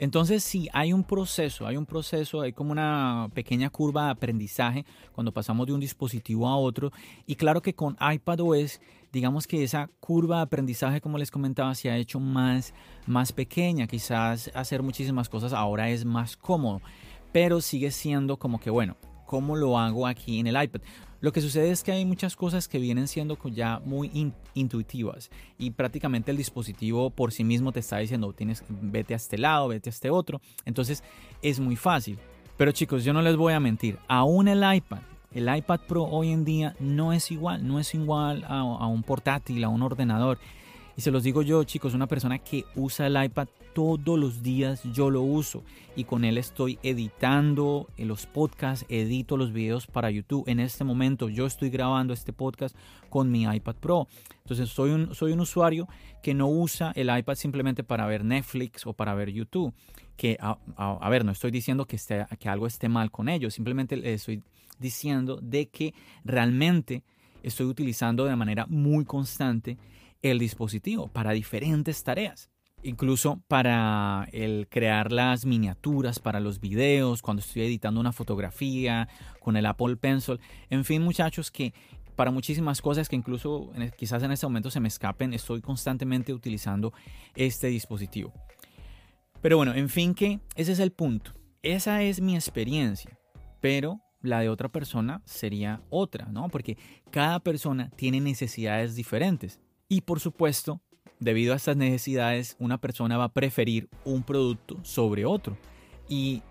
Entonces, 0.01 0.43
sí, 0.43 0.67
hay 0.73 0.95
un 0.95 1.05
proceso, 1.05 1.67
hay 1.67 1.77
un 1.77 1.85
proceso, 1.85 2.41
hay 2.41 2.55
como 2.55 2.73
una 2.73 3.29
pequeña 3.35 3.69
curva 3.69 4.07
de 4.07 4.13
aprendizaje 4.13 4.87
cuando 5.15 5.31
pasamos 5.31 5.67
de 5.67 5.75
un 5.75 5.81
dispositivo 5.81 6.49
a 6.49 6.57
otro. 6.57 6.91
Y 7.27 7.35
claro 7.35 7.61
que 7.61 7.75
con 7.75 7.99
iPadOS, 8.01 8.81
digamos 9.13 9.47
que 9.47 9.63
esa 9.63 9.91
curva 10.01 10.37
de 10.37 10.43
aprendizaje, 10.45 11.03
como 11.03 11.19
les 11.19 11.31
comentaba, 11.31 11.75
se 11.75 11.91
ha 11.91 11.99
hecho 11.99 12.19
más, 12.19 12.73
más 13.07 13.31
pequeña. 13.31 13.87
Quizás 13.87 14.51
hacer 14.55 14.83
muchísimas 14.83 15.29
cosas 15.29 15.53
ahora 15.53 15.91
es 15.91 16.07
más 16.07 16.35
cómodo, 16.35 16.81
pero 17.31 17.61
sigue 17.61 17.91
siendo 17.91 18.39
como 18.39 18.59
que, 18.59 18.71
bueno, 18.71 18.97
¿cómo 19.27 19.55
lo 19.55 19.79
hago 19.79 20.07
aquí 20.07 20.41
en 20.41 20.47
el 20.47 20.63
iPad? 20.63 20.81
Lo 21.21 21.33
que 21.33 21.43
sucede 21.43 21.71
es 21.71 21.83
que 21.83 21.93
hay 21.93 22.07
muchas 22.07 22.35
cosas 22.35 22.67
que 22.67 22.79
vienen 22.79 23.07
siendo 23.07 23.39
ya 23.53 23.81
muy 23.85 24.33
intuitivas 24.55 25.31
y 25.59 25.71
prácticamente 25.71 26.31
el 26.31 26.39
dispositivo 26.39 27.11
por 27.11 27.33
sí 27.33 27.45
mismo 27.45 27.73
te 27.73 27.81
está 27.81 27.99
diciendo, 27.99 28.33
tienes, 28.33 28.65
vete 28.69 29.13
a 29.13 29.19
este 29.19 29.37
lado, 29.37 29.69
vete 29.69 29.91
a 29.91 29.93
este 29.93 30.09
otro. 30.09 30.41
Entonces 30.65 31.05
es 31.43 31.61
muy 31.61 31.77
fácil. 31.77 32.19
Pero 32.57 32.73
chicos, 32.73 33.05
yo 33.05 33.13
no 33.13 33.21
les 33.21 33.37
voy 33.37 33.53
a 33.53 33.61
mentir, 33.61 33.99
aún 34.09 34.49
el 34.49 34.63
iPad, 34.75 35.01
el 35.33 35.55
iPad 35.55 35.81
Pro 35.87 36.05
hoy 36.05 36.31
en 36.31 36.45
día 36.45 36.75
no 36.81 37.13
es 37.13 37.31
igual, 37.31 37.67
no 37.67 37.79
es 37.79 37.95
igual 37.95 38.45
a, 38.45 38.61
a 38.61 38.87
un 38.87 39.03
portátil, 39.03 39.63
a 39.65 39.69
un 39.69 39.83
ordenador. 39.83 40.39
Y 40.97 41.03
se 41.03 41.11
los 41.11 41.23
digo 41.23 41.43
yo, 41.43 41.65
chicos, 41.65 41.95
una 41.95 42.07
persona 42.07 42.39
que 42.39 42.65
usa 42.75 43.07
el 43.07 43.23
iPad 43.23 43.49
todos 43.75 44.19
los 44.19 44.43
días, 44.43 44.83
yo 44.93 45.11
lo 45.11 45.23
uso. 45.23 45.63
Y 45.97 46.05
con 46.05 46.25
él 46.25 46.39
estoy 46.39 46.79
editando 46.83 47.89
los 47.99 48.27
podcasts, 48.27 48.87
edito 48.89 49.37
los 49.37 49.53
videos 49.53 49.87
para 49.87 50.11
YouTube. 50.11 50.45
En 50.47 50.61
este 50.61 50.85
momento 50.85 51.29
yo 51.29 51.47
estoy 51.47 51.71
grabando 51.71 52.13
este 52.13 52.33
podcast 52.33 52.77
con 53.09 53.31
mi 53.31 53.45
iPad 53.45 53.77
Pro. 53.77 54.09
Entonces 54.39 54.69
soy 54.69 54.91
un, 54.91 55.15
soy 55.15 55.33
un 55.33 55.41
usuario 55.41 55.89
que 56.23 56.35
no 56.35 56.49
usa 56.49 56.93
el 56.95 57.17
iPad 57.17 57.35
simplemente 57.35 57.85
para 57.85 58.07
ver 58.07 58.25
Netflix 58.25 58.87
o 58.87 58.93
para 58.93 59.15
ver 59.15 59.31
YouTube. 59.31 59.73
Que, 60.17 60.37
a, 60.41 61.09
ver, 61.09 61.25
no 61.25 61.33
estoy 61.33 61.51
diciendo 61.51 61.87
que, 61.87 61.97
esté, 61.97 62.27
que 62.39 62.49
algo 62.49 62.67
esté 62.67 62.89
mal 62.89 63.11
con 63.11 63.29
ello. 63.29 63.51
Simplemente 63.51 63.97
le 63.97 64.15
estoy 64.15 64.43
diciendo 64.79 65.39
de 65.43 65.69
que 65.69 65.95
realmente 66.25 67.05
estoy 67.43 67.67
utilizando 67.67 68.25
de 68.25 68.37
manera 68.37 68.67
muy 68.67 69.05
constante 69.05 69.79
el 70.23 70.39
dispositivo 70.39 71.09
para 71.09 71.33
diferentes 71.33 72.03
tareas. 72.03 72.50
Incluso 72.83 73.43
para 73.47 74.27
el 74.33 74.67
crear 74.69 75.13
las 75.13 75.45
miniaturas 75.45 76.19
para 76.19 76.41
los 76.41 76.61
videos, 76.61 77.21
cuando 77.21 77.41
estoy 77.41 77.63
editando 77.63 78.01
una 78.01 78.13
fotografía 78.13 79.09
con 79.41 79.57
el 79.57 79.67
Apple 79.67 79.97
Pencil. 79.97 80.41
En 80.71 80.85
fin, 80.85 81.03
muchachos, 81.03 81.51
que 81.51 81.75
para 82.17 82.31
muchísimas 82.31 82.81
cosas 82.81 83.09
que 83.09 83.17
incluso 83.17 83.71
quizás 83.97 84.23
en 84.23 84.33
este 84.33 84.47
momento 84.47 84.71
se 84.71 84.81
me 84.81 84.89
escapen, 84.89 85.35
estoy 85.35 85.61
constantemente 85.61 86.33
utilizando 86.33 86.93
este 87.35 87.69
dispositivo. 87.69 88.33
Pero 89.43 89.57
bueno, 89.57 89.75
en 89.75 89.89
fin 89.89 90.15
que 90.15 90.41
ese 90.55 90.73
es 90.73 90.81
el 90.81 90.93
punto. 90.93 91.33
Esa 91.63 92.03
es 92.03 92.21
mi 92.21 92.35
experiencia. 92.35 93.19
Pero 93.61 94.01
la 94.23 94.41
de 94.41 94.49
otra 94.49 94.69
persona 94.69 95.23
sería 95.25 95.83
otra, 95.91 96.27
¿no? 96.27 96.49
Porque 96.49 96.77
cada 97.11 97.41
persona 97.41 97.91
tiene 97.97 98.21
necesidades 98.21 98.95
diferentes. 98.95 99.61
Y 99.89 100.03
por 100.03 100.21
supuesto, 100.21 100.83
debido 101.21 101.53
a 101.53 101.57
estas 101.57 101.77
necesidades, 101.77 102.57
una 102.59 102.79
persona 102.79 103.17
va 103.17 103.25
a 103.25 103.33
preferir 103.33 103.89
un 104.05 104.23
producto 104.23 104.79
sobre 104.83 105.25
otro. 105.25 105.57
Y 106.09 106.43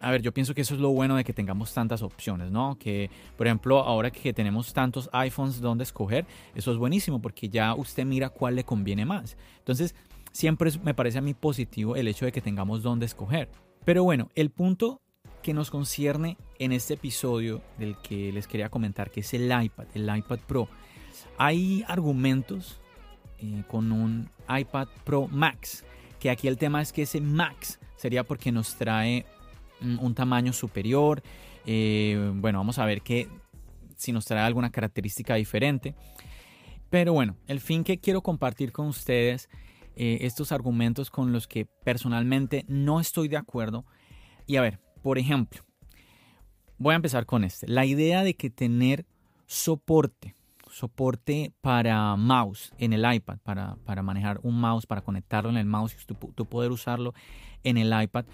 a 0.00 0.10
ver, 0.10 0.20
yo 0.20 0.32
pienso 0.32 0.54
que 0.54 0.62
eso 0.62 0.74
es 0.74 0.80
lo 0.80 0.90
bueno 0.90 1.16
de 1.16 1.24
que 1.24 1.32
tengamos 1.32 1.72
tantas 1.72 2.02
opciones, 2.02 2.50
¿no? 2.50 2.76
Que, 2.78 3.10
por 3.36 3.46
ejemplo, 3.46 3.80
ahora 3.80 4.10
que 4.10 4.32
tenemos 4.32 4.72
tantos 4.74 5.08
iPhones 5.12 5.60
donde 5.60 5.84
escoger, 5.84 6.26
eso 6.54 6.72
es 6.72 6.78
buenísimo 6.78 7.22
porque 7.22 7.48
ya 7.48 7.74
usted 7.74 8.04
mira 8.04 8.28
cuál 8.28 8.56
le 8.56 8.64
conviene 8.64 9.06
más. 9.06 9.36
Entonces, 9.58 9.94
siempre 10.32 10.70
me 10.82 10.92
parece 10.94 11.18
a 11.18 11.22
mí 11.22 11.32
positivo 11.32 11.96
el 11.96 12.08
hecho 12.08 12.26
de 12.26 12.32
que 12.32 12.40
tengamos 12.40 12.82
donde 12.82 13.06
escoger. 13.06 13.48
Pero 13.84 14.04
bueno, 14.04 14.28
el 14.34 14.50
punto 14.50 15.00
que 15.42 15.54
nos 15.54 15.70
concierne 15.70 16.36
en 16.58 16.72
este 16.72 16.94
episodio 16.94 17.62
del 17.78 17.96
que 17.98 18.32
les 18.32 18.46
quería 18.46 18.68
comentar, 18.68 19.10
que 19.10 19.20
es 19.20 19.32
el 19.34 19.44
iPad, 19.44 19.86
el 19.94 20.14
iPad 20.14 20.38
Pro. 20.46 20.68
Hay 21.38 21.84
argumentos 21.86 22.80
eh, 23.38 23.62
con 23.68 23.92
un 23.92 24.28
iPad 24.48 24.88
Pro 25.04 25.28
Max. 25.28 25.84
Que 26.18 26.30
aquí 26.30 26.48
el 26.48 26.56
tema 26.56 26.80
es 26.80 26.92
que 26.92 27.02
ese 27.02 27.20
Max 27.20 27.78
sería 27.96 28.24
porque 28.24 28.52
nos 28.52 28.76
trae 28.76 29.26
un, 29.80 30.14
tamaño 30.14 30.52
superior. 30.52 31.22
Eh, 31.66 32.32
bueno, 32.34 32.58
vamos 32.58 32.78
a 32.78 32.86
ver 32.86 33.02
que 33.02 33.28
si 33.96 34.12
nos 34.12 34.24
trae 34.24 34.42
alguna 34.42 34.70
característica 34.70 35.34
diferente. 35.34 35.94
Pero 36.90 37.12
bueno, 37.12 37.36
el 37.46 37.60
fin 37.60 37.84
que 37.84 37.98
quiero 37.98 38.22
compartir 38.22 38.72
con 38.72 38.86
ustedes 38.86 39.48
eh, 39.96 40.18
estos 40.22 40.52
argumentos 40.52 41.10
con 41.10 41.32
los 41.32 41.46
que 41.46 41.66
personalmente 41.66 42.64
no 42.68 43.00
estoy 43.00 43.28
de 43.28 43.36
acuerdo. 43.36 43.84
Y 44.46 44.56
a 44.56 44.62
ver, 44.62 44.80
por 45.02 45.18
ejemplo, 45.18 45.62
voy 46.78 46.92
a 46.92 46.96
empezar 46.96 47.26
con 47.26 47.44
este. 47.44 47.66
La 47.68 47.84
idea 47.84 48.22
de 48.22 48.34
que 48.34 48.50
tener 48.50 49.06
soporte 49.46 50.34
soporte 50.74 51.52
para 51.60 52.16
mouse 52.16 52.72
en 52.78 52.92
el 52.92 53.14
iPad, 53.14 53.38
para, 53.44 54.02
manejar 54.02 54.40
un 54.42 54.60
mouse, 54.60 54.86
para 54.86 55.02
conectarlo 55.02 55.48
en 55.50 55.56
el 55.56 55.66
mouse 55.66 55.94
y 55.94 56.04
tú, 56.04 56.46
poder 56.46 56.72
usarlo 56.72 57.14
en 57.62 57.78
el 57.78 57.92
iPad. 58.02 58.24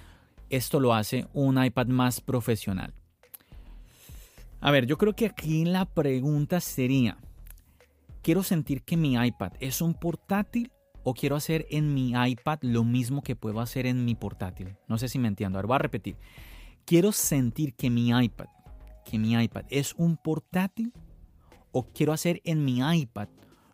Esto 0.48 0.80
lo 0.80 0.94
hace 0.94 1.26
un 1.34 1.62
iPad 1.62 1.88
más 1.88 2.22
profesional. 2.22 2.94
A 4.62 4.70
ver, 4.70 4.86
yo 4.86 4.96
creo 4.96 5.14
que 5.14 5.26
aquí 5.26 5.66
la 5.66 5.84
pregunta 5.84 6.60
sería, 6.60 7.18
¿quiero 8.22 8.42
sentir 8.42 8.82
que 8.84 8.96
mi 8.96 9.14
iPad 9.14 9.52
es 9.60 9.82
un 9.82 9.92
portátil 9.92 10.72
o 11.04 11.12
quiero 11.12 11.36
hacer 11.36 11.66
en 11.70 11.92
mi 11.92 12.12
iPad 12.14 12.58
lo 12.62 12.84
mismo 12.84 13.22
que 13.22 13.36
puedo 13.36 13.60
hacer 13.60 13.84
en 13.84 14.06
mi 14.06 14.14
portátil? 14.14 14.76
No 14.88 14.96
sé 14.96 15.08
si 15.08 15.18
me 15.18 15.28
entiendo. 15.28 15.58
A 15.58 15.60
ver, 15.60 15.66
voy 15.66 15.74
a 15.74 15.78
repetir. 15.78 16.16
Quiero 16.86 17.12
sentir 17.12 17.74
que 17.74 17.90
mi 17.90 18.08
iPad, 18.08 18.48
que 19.04 19.18
mi 19.18 19.34
iPad 19.34 19.64
es 19.68 19.94
un 19.98 20.16
portátil 20.16 20.94
o 21.72 21.84
quiero 21.84 22.12
hacer 22.12 22.40
en 22.44 22.64
mi 22.64 22.80
iPad 22.80 23.28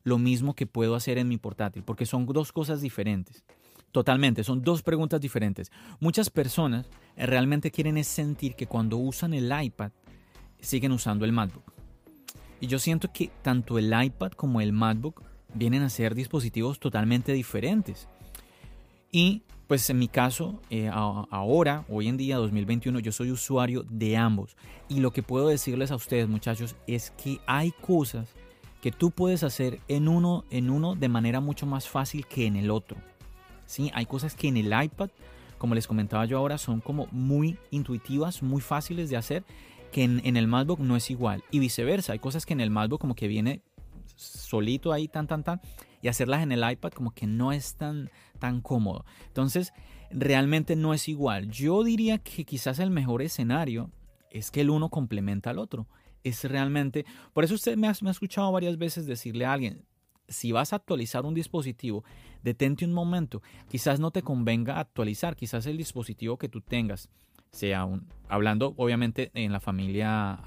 lo 0.05 0.19
mismo 0.19 0.55
que 0.55 0.67
puedo 0.67 0.95
hacer 0.95 1.19
en 1.19 1.29
mi 1.29 1.37
portátil, 1.37 1.83
porque 1.83 2.07
son 2.07 2.27
dos 2.27 2.53
cosas 2.53 2.81
diferentes. 2.81 3.45
Totalmente, 3.93 4.45
son 4.45 4.63
dos 4.63 4.83
preguntas 4.83 5.21
diferentes. 5.21 5.73
Muchas 6.01 6.31
personas 6.31 6.87
eh, 7.17 7.27
realmente 7.27 7.71
quieren 7.71 8.03
sentir 8.05 8.55
que 8.55 8.67
cuando 8.67 8.99
usan 8.99 9.35
el 9.35 9.51
iPad 9.63 9.91
siguen 10.61 10.93
usando 10.93 11.25
el 11.25 11.33
MacBook. 11.33 11.73
Y 12.61 12.67
yo 12.67 12.79
siento 12.79 13.13
que 13.13 13.31
tanto 13.43 13.79
el 13.79 13.93
iPad 13.99 14.33
como 14.33 14.61
el 14.61 14.73
MacBook 14.73 15.23
vienen 15.55 15.83
a 15.83 15.91
ser 15.91 16.15
dispositivos 16.15 16.79
totalmente 16.79 17.33
diferentes. 17.33 18.09
Y 19.17 19.45
pues 19.67 19.89
en 19.89 19.99
mi 19.99 20.09
caso, 20.09 20.61
eh, 20.69 20.91
ahora, 20.93 21.87
hoy 21.89 22.07
en 22.09 22.19
día, 22.19 22.37
2021, 22.37 22.99
yo 22.99 23.13
soy 23.13 23.31
usuario 23.31 23.83
de 23.89 24.15
ambos. 24.15 24.59
Y 24.91 25.01
lo 25.01 25.11
que 25.11 25.23
puedo 25.23 25.49
decirles 25.49 25.91
a 25.91 25.95
ustedes, 25.95 26.29
muchachos, 26.29 26.77
es 26.87 27.13
que 27.13 27.41
hay 27.47 27.71
cosas 27.71 28.29
que 28.83 28.93
tú 28.93 29.11
puedes 29.11 29.43
hacer 29.43 29.81
en 29.89 30.09
uno, 30.09 30.45
en 30.51 30.69
uno 30.69 30.97
de 30.97 31.09
manera 31.09 31.41
mucho 31.41 31.65
más 31.65 31.89
fácil 31.89 32.27
que 32.27 32.45
en 32.45 32.57
el 32.57 32.71
otro. 32.71 32.99
¿Sí? 33.65 33.91
Hay 33.95 34.05
cosas 34.05 34.35
que 34.35 34.49
en 34.49 34.59
el 34.59 34.67
iPad, 34.67 35.09
como 35.57 35.75
les 35.75 35.87
comentaba 35.87 36.27
yo 36.27 36.37
ahora, 36.37 36.59
son 36.59 36.83
como 36.83 37.09
muy 37.11 37.57
intuitivas, 37.71 38.43
muy 38.43 38.61
fáciles 38.61 39.09
de 39.09 39.17
hacer, 39.17 39.45
que 39.93 40.05
en, 40.05 40.21
en 40.27 40.37
el 40.37 40.47
MacBook 40.47 40.81
no 40.81 40.95
es 40.95 41.11
igual. 41.11 41.43
Y 41.51 41.59
viceversa, 41.59 42.13
hay 42.13 42.19
cosas 42.19 42.45
que 42.45 42.53
en 42.53 42.61
el 42.61 42.69
MacBook 42.69 43.01
como 43.01 43.15
que 43.15 43.29
viene 43.29 43.63
solito 44.15 44.93
ahí, 44.93 45.09
tan, 45.09 45.27
tan, 45.27 45.43
tan, 45.43 45.63
y 46.03 46.09
hacerlas 46.09 46.43
en 46.43 46.53
el 46.53 46.69
iPad 46.71 46.93
como 46.93 47.13
que 47.13 47.27
no 47.27 47.53
es 47.53 47.77
tan, 47.77 48.11
tan 48.39 48.61
cómodo. 48.61 49.05
Entonces, 49.27 49.73
realmente 50.11 50.77
no 50.77 50.95
es 50.95 51.09
igual. 51.09 51.51
Yo 51.51 51.83
diría 51.85 52.19
que 52.19 52.45
quizás 52.45 52.79
el 52.79 52.91
mejor 52.91 53.23
escenario 53.23 53.91
es 54.31 54.51
que 54.51 54.61
el 54.61 54.71
uno 54.71 54.89
complementa 54.89 55.51
al 55.51 55.59
otro. 55.59 55.87
Es 56.23 56.45
realmente, 56.45 57.05
por 57.33 57.45
eso 57.45 57.55
usted 57.55 57.77
me 57.77 57.89
ha, 57.89 57.95
me 58.03 58.09
ha 58.09 58.13
escuchado 58.13 58.51
varias 58.53 58.79
veces 58.79 59.07
decirle 59.07 59.45
a 59.47 59.53
alguien, 59.53 59.85
si 60.29 60.51
vas 60.53 60.73
a 60.73 60.77
actualizar 60.77 61.25
un 61.25 61.35
dispositivo, 61.35 62.05
detente 62.43 62.85
un 62.85 62.93
momento. 62.93 63.43
Quizás 63.69 64.01
no 64.01 64.11
te 64.11 64.23
convenga 64.23 64.81
actualizar, 64.81 65.37
quizás 65.37 65.67
el 65.67 65.77
dispositivo 65.77 66.37
que 66.37 66.49
tú 66.49 66.61
tengas 66.61 67.09
sea 67.53 67.85
un, 67.85 68.07
hablando 68.29 68.75
obviamente 68.77 69.31
en 69.35 69.53
la 69.53 69.61
familia 69.61 70.41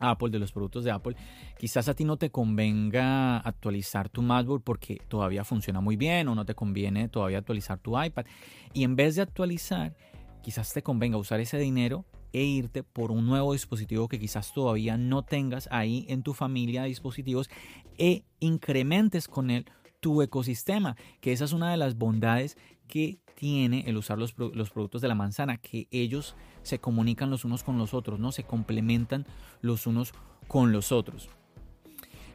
Apple, 0.00 0.30
de 0.30 0.38
los 0.38 0.52
productos 0.52 0.84
de 0.84 0.90
Apple, 0.90 1.16
quizás 1.58 1.88
a 1.88 1.94
ti 1.94 2.04
no 2.04 2.16
te 2.16 2.30
convenga 2.30 3.38
actualizar 3.38 4.08
tu 4.08 4.22
MacBook 4.22 4.62
porque 4.62 4.98
todavía 5.08 5.44
funciona 5.44 5.80
muy 5.80 5.96
bien 5.96 6.28
o 6.28 6.34
no 6.34 6.44
te 6.44 6.54
conviene 6.54 7.08
todavía 7.08 7.38
actualizar 7.38 7.78
tu 7.78 8.00
iPad. 8.00 8.26
Y 8.72 8.84
en 8.84 8.96
vez 8.96 9.16
de 9.16 9.22
actualizar, 9.22 9.96
quizás 10.42 10.72
te 10.72 10.82
convenga 10.82 11.16
usar 11.16 11.40
ese 11.40 11.58
dinero 11.58 12.04
e 12.32 12.42
irte 12.42 12.82
por 12.82 13.10
un 13.10 13.26
nuevo 13.26 13.52
dispositivo 13.52 14.08
que 14.08 14.18
quizás 14.18 14.52
todavía 14.52 14.96
no 14.96 15.22
tengas 15.22 15.68
ahí 15.70 16.04
en 16.08 16.22
tu 16.22 16.34
familia 16.34 16.82
de 16.82 16.88
dispositivos 16.88 17.48
e 17.96 18.24
incrementes 18.40 19.28
con 19.28 19.50
él 19.50 19.66
tu 20.00 20.22
ecosistema, 20.22 20.96
que 21.20 21.32
esa 21.32 21.44
es 21.44 21.52
una 21.52 21.70
de 21.70 21.76
las 21.76 21.96
bondades 21.96 22.56
que 22.86 23.20
tiene 23.38 23.84
el 23.86 23.96
usar 23.96 24.18
los, 24.18 24.34
los, 24.36 24.70
productos 24.70 25.00
de 25.00 25.06
la 25.06 25.14
manzana, 25.14 25.58
que 25.58 25.86
ellos 25.92 26.34
se 26.64 26.80
comunican 26.80 27.30
los 27.30 27.44
unos 27.44 27.62
con 27.62 27.78
los 27.78 27.94
otros, 27.94 28.18
¿no? 28.18 28.32
Se 28.32 28.42
complementan 28.42 29.26
los 29.60 29.86
unos 29.86 30.12
con 30.48 30.72
los 30.72 30.90
otros. 30.90 31.28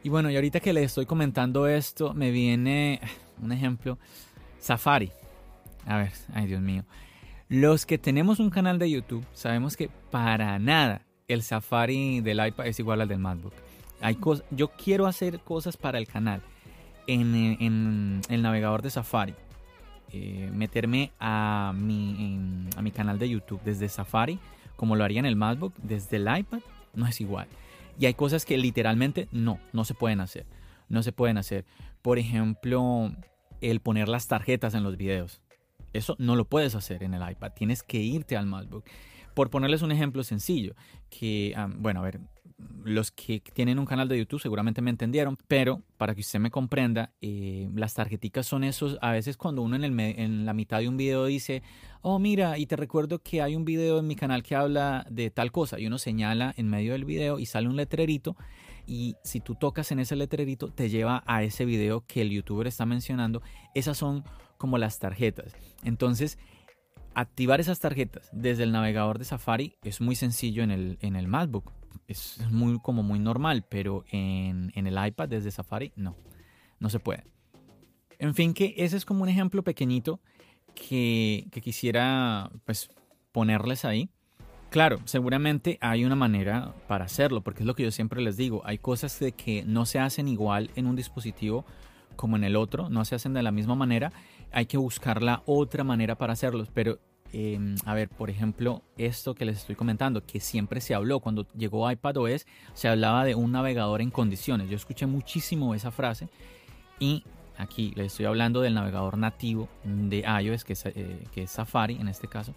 Y 0.02 0.08
bueno, 0.08 0.30
y 0.30 0.36
ahorita 0.36 0.60
que 0.60 0.72
le 0.72 0.82
estoy 0.82 1.04
comentando 1.04 1.66
esto, 1.66 2.14
me 2.14 2.30
viene 2.30 3.02
un 3.42 3.52
ejemplo, 3.52 3.98
Safari. 4.58 5.10
A 5.84 5.98
ver, 5.98 6.12
ay 6.32 6.46
Dios 6.46 6.62
mío. 6.62 6.84
Los 7.50 7.84
que 7.84 7.98
tenemos 7.98 8.40
un 8.40 8.48
canal 8.48 8.78
de 8.78 8.90
YouTube 8.90 9.26
sabemos 9.34 9.76
que 9.76 9.90
para 10.10 10.58
nada 10.58 11.02
el 11.28 11.42
Safari 11.42 12.22
del 12.22 12.46
iPad 12.46 12.66
es 12.66 12.78
igual 12.78 13.02
al 13.02 13.08
del 13.08 13.18
MacBook. 13.18 13.52
Hay 14.00 14.16
yo 14.52 14.68
quiero 14.68 15.06
hacer 15.06 15.40
cosas 15.40 15.76
para 15.76 15.98
el 15.98 16.06
canal 16.06 16.40
en, 17.06 18.22
el 18.30 18.42
navegador 18.42 18.80
de 18.80 18.88
Safari. 18.88 19.34
Eh, 20.10 20.50
meterme 20.52 21.10
a 21.18 21.72
mi, 21.74 22.68
a 22.76 22.82
mi 22.82 22.90
canal 22.90 23.18
de 23.18 23.28
YouTube 23.28 23.60
desde 23.64 23.88
Safari, 23.88 24.38
como 24.76 24.96
lo 24.96 25.04
haría 25.04 25.18
en 25.18 25.26
el 25.26 25.36
MacBook, 25.36 25.74
desde 25.82 26.16
el 26.16 26.28
iPad, 26.38 26.60
no 26.94 27.06
es 27.06 27.20
igual. 27.20 27.48
Y 27.98 28.06
hay 28.06 28.14
cosas 28.14 28.44
que 28.44 28.56
literalmente 28.56 29.28
no, 29.32 29.58
no 29.72 29.84
se 29.84 29.94
pueden 29.94 30.20
hacer. 30.20 30.46
No 30.88 31.02
se 31.02 31.12
pueden 31.12 31.38
hacer. 31.38 31.64
Por 32.02 32.18
ejemplo, 32.18 33.12
el 33.60 33.80
poner 33.80 34.08
las 34.08 34.28
tarjetas 34.28 34.74
en 34.74 34.82
los 34.82 34.96
videos. 34.96 35.40
Eso 35.92 36.16
no 36.18 36.36
lo 36.36 36.44
puedes 36.44 36.74
hacer 36.74 37.02
en 37.02 37.14
el 37.14 37.28
iPad. 37.28 37.52
Tienes 37.52 37.82
que 37.82 37.98
irte 37.98 38.36
al 38.36 38.46
MacBook. 38.46 38.84
Por 39.34 39.50
ponerles 39.50 39.82
un 39.82 39.90
ejemplo 39.90 40.22
sencillo, 40.22 40.74
que, 41.10 41.54
bueno, 41.78 42.00
a 42.00 42.02
ver, 42.04 42.20
los 42.84 43.10
que 43.10 43.40
tienen 43.40 43.78
un 43.78 43.86
canal 43.86 44.08
de 44.08 44.18
YouTube 44.18 44.40
seguramente 44.40 44.82
me 44.82 44.90
entendieron, 44.90 45.36
pero 45.48 45.82
para 45.96 46.14
que 46.14 46.20
usted 46.20 46.38
me 46.38 46.50
comprenda, 46.50 47.12
eh, 47.20 47.68
las 47.74 47.94
tarjeticas 47.94 48.46
son 48.46 48.62
esos, 48.62 48.98
a 49.00 49.10
veces 49.10 49.36
cuando 49.36 49.62
uno 49.62 49.76
en, 49.76 50.00
en 50.00 50.46
la 50.46 50.52
mitad 50.52 50.80
de 50.80 50.88
un 50.88 50.96
video 50.96 51.24
dice, 51.24 51.62
oh 52.02 52.18
mira, 52.18 52.58
y 52.58 52.66
te 52.66 52.76
recuerdo 52.76 53.20
que 53.20 53.42
hay 53.42 53.56
un 53.56 53.64
video 53.64 53.98
en 53.98 54.06
mi 54.06 54.16
canal 54.16 54.42
que 54.42 54.54
habla 54.54 55.06
de 55.10 55.30
tal 55.30 55.50
cosa, 55.50 55.80
y 55.80 55.86
uno 55.86 55.98
señala 55.98 56.54
en 56.56 56.68
medio 56.68 56.92
del 56.92 57.04
video 57.04 57.38
y 57.38 57.46
sale 57.46 57.68
un 57.68 57.76
letrerito, 57.76 58.36
y 58.86 59.16
si 59.24 59.40
tú 59.40 59.54
tocas 59.54 59.90
en 59.90 59.98
ese 59.98 60.14
letrerito 60.14 60.68
te 60.68 60.90
lleva 60.90 61.24
a 61.26 61.42
ese 61.42 61.64
video 61.64 62.04
que 62.06 62.20
el 62.20 62.30
youtuber 62.30 62.66
está 62.66 62.86
mencionando, 62.86 63.42
esas 63.74 63.96
son 63.96 64.24
como 64.58 64.78
las 64.78 64.98
tarjetas. 64.98 65.56
Entonces, 65.82 66.38
activar 67.14 67.60
esas 67.60 67.80
tarjetas 67.80 68.28
desde 68.32 68.62
el 68.62 68.72
navegador 68.72 69.18
de 69.18 69.24
Safari 69.24 69.76
es 69.82 70.00
muy 70.00 70.16
sencillo 70.16 70.62
en 70.62 70.70
el, 70.70 70.98
en 71.00 71.16
el 71.16 71.28
MacBook 71.28 71.72
es 72.06 72.40
muy, 72.50 72.78
como 72.80 73.02
muy 73.02 73.18
normal, 73.18 73.64
pero 73.68 74.04
en, 74.10 74.72
el 74.74 75.06
iPad 75.06 75.28
desde 75.28 75.50
Safari 75.50 75.92
no, 75.96 76.16
no 76.80 76.90
se 76.90 77.00
puede. 77.00 77.24
En 78.18 78.34
fin, 78.34 78.54
que 78.54 78.74
ese 78.76 78.96
es 78.96 79.04
como 79.04 79.22
un 79.22 79.28
ejemplo 79.28 79.62
pequeñito 79.62 80.20
que, 80.74 81.48
quisiera 81.62 82.50
pues 82.64 82.88
ponerles 83.32 83.84
ahí. 83.84 84.10
Claro, 84.70 84.98
seguramente 85.04 85.78
hay 85.80 86.04
una 86.04 86.16
manera 86.16 86.74
para 86.88 87.04
hacerlo, 87.04 87.42
porque 87.42 87.60
es 87.62 87.66
lo 87.66 87.74
que 87.74 87.84
yo 87.84 87.90
siempre 87.90 88.20
les 88.20 88.36
digo, 88.36 88.62
hay 88.64 88.78
cosas 88.78 89.18
de 89.20 89.32
que 89.32 89.64
no 89.64 89.86
se 89.86 90.00
hacen 90.00 90.26
igual 90.26 90.70
en 90.74 90.86
un 90.86 90.96
dispositivo 90.96 91.64
como 92.16 92.36
en 92.36 92.44
el 92.44 92.56
otro, 92.56 92.88
no 92.90 93.04
se 93.04 93.14
hacen 93.14 93.34
de 93.34 93.42
la 93.42 93.52
misma 93.52 93.74
manera, 93.76 94.12
hay 94.52 94.66
que 94.66 94.76
buscar 94.76 95.22
la 95.22 95.42
otra 95.46 95.84
manera 95.84 96.16
para 96.16 96.32
hacerlos, 96.32 96.70
pero 96.72 96.98
Em, 97.36 97.74
a 97.84 97.94
ver, 97.94 98.08
por 98.08 98.30
ejemplo, 98.30 98.84
esto 98.96 99.34
que 99.34 99.44
les 99.44 99.56
estoy 99.56 99.74
comentando, 99.74 100.24
que 100.24 100.38
siempre 100.38 100.80
se 100.80 100.94
habló 100.94 101.18
cuando 101.18 101.48
llegó 101.48 101.90
iPadOS, 101.90 102.46
se 102.74 102.86
hablaba 102.86 103.24
de 103.24 103.34
un 103.34 103.50
navegador 103.50 104.00
en 104.02 104.12
condiciones. 104.12 104.70
Yo 104.70 104.76
escuché 104.76 105.06
muchísimo 105.06 105.74
esa 105.74 105.90
frase 105.90 106.28
y 107.00 107.24
aquí 107.58 107.92
les 107.96 108.06
estoy 108.12 108.26
hablando 108.26 108.60
del 108.60 108.74
navegador 108.74 109.18
nativo 109.18 109.68
de 109.82 110.20
iOS, 110.20 110.62
que 110.62 110.74
es, 110.74 110.86
eh, 110.86 111.24
que 111.32 111.42
es 111.42 111.50
Safari 111.50 111.96
en 111.96 112.06
este 112.06 112.28
caso. 112.28 112.54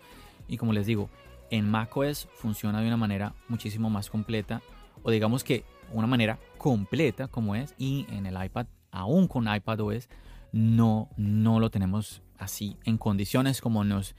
Y 0.47 0.57
como 0.57 0.73
les 0.73 0.85
digo, 0.85 1.09
en 1.49 1.67
macOS 1.67 2.27
funciona 2.35 2.79
de 2.79 2.85
una 2.85 2.97
manera 2.97 3.33
muchísimo 3.47 3.89
más 3.89 4.11
completa, 4.11 4.61
o 5.01 5.09
digamos 5.09 5.43
que 5.43 5.65
una 5.91 6.05
manera 6.05 6.37
completa 6.59 7.27
como 7.27 7.55
es, 7.55 7.73
y 7.79 8.05
en 8.11 8.27
el 8.27 8.45
iPad, 8.45 8.67
aún 8.91 9.27
con 9.27 9.51
iPadOS, 9.51 10.07
no, 10.51 11.09
no 11.17 11.59
lo 11.59 11.71
tenemos 11.71 12.21
así 12.37 12.77
en 12.83 12.99
condiciones 12.99 13.59
como 13.59 13.83
nos 13.83 14.15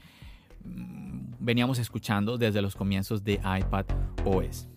veníamos 0.63 1.79
escuchando 1.79 2.37
desde 2.37 2.61
los 2.61 2.75
comienzos 2.75 3.23
de 3.23 3.33
iPad 3.33 3.85
OS. 4.25 4.67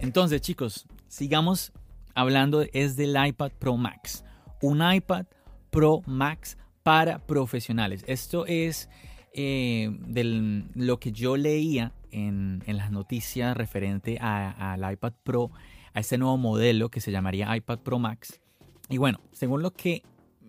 Entonces, 0.00 0.40
chicos, 0.40 0.86
sigamos 1.08 1.72
hablando 2.14 2.64
es 2.72 2.96
del 2.96 3.16
iPad 3.24 3.52
Pro 3.58 3.76
Max. 3.76 4.24
Un 4.60 4.82
iPad 4.82 5.26
Pro 5.70 6.02
Max 6.06 6.58
para 6.82 7.18
profesionales. 7.20 8.04
Esto 8.06 8.44
es 8.46 8.88
eh, 9.32 9.96
de 10.06 10.64
lo 10.74 10.98
que 10.98 11.12
yo 11.12 11.36
leía 11.36 11.92
en, 12.10 12.62
las 12.66 12.90
noticias 12.90 13.56
referente 13.56 14.18
al 14.18 14.92
iPad 14.92 15.12
Pro, 15.22 15.50
a 15.94 16.00
este 16.00 16.18
nuevo 16.18 16.36
modelo 16.36 16.90
que 16.90 17.00
se 17.00 17.10
llamaría 17.12 17.56
iPad 17.56 17.78
Pro 17.78 17.98
Max. 17.98 18.40
Y 18.88 18.98
bueno, 18.98 19.20
según 19.32 19.62
lo 19.62 19.72
que 19.72 20.02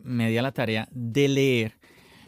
me 0.04 0.30
di 0.30 0.38
a 0.38 0.42
la 0.42 0.52
tarea 0.52 0.88
de 0.92 1.28
leer, 1.28 1.78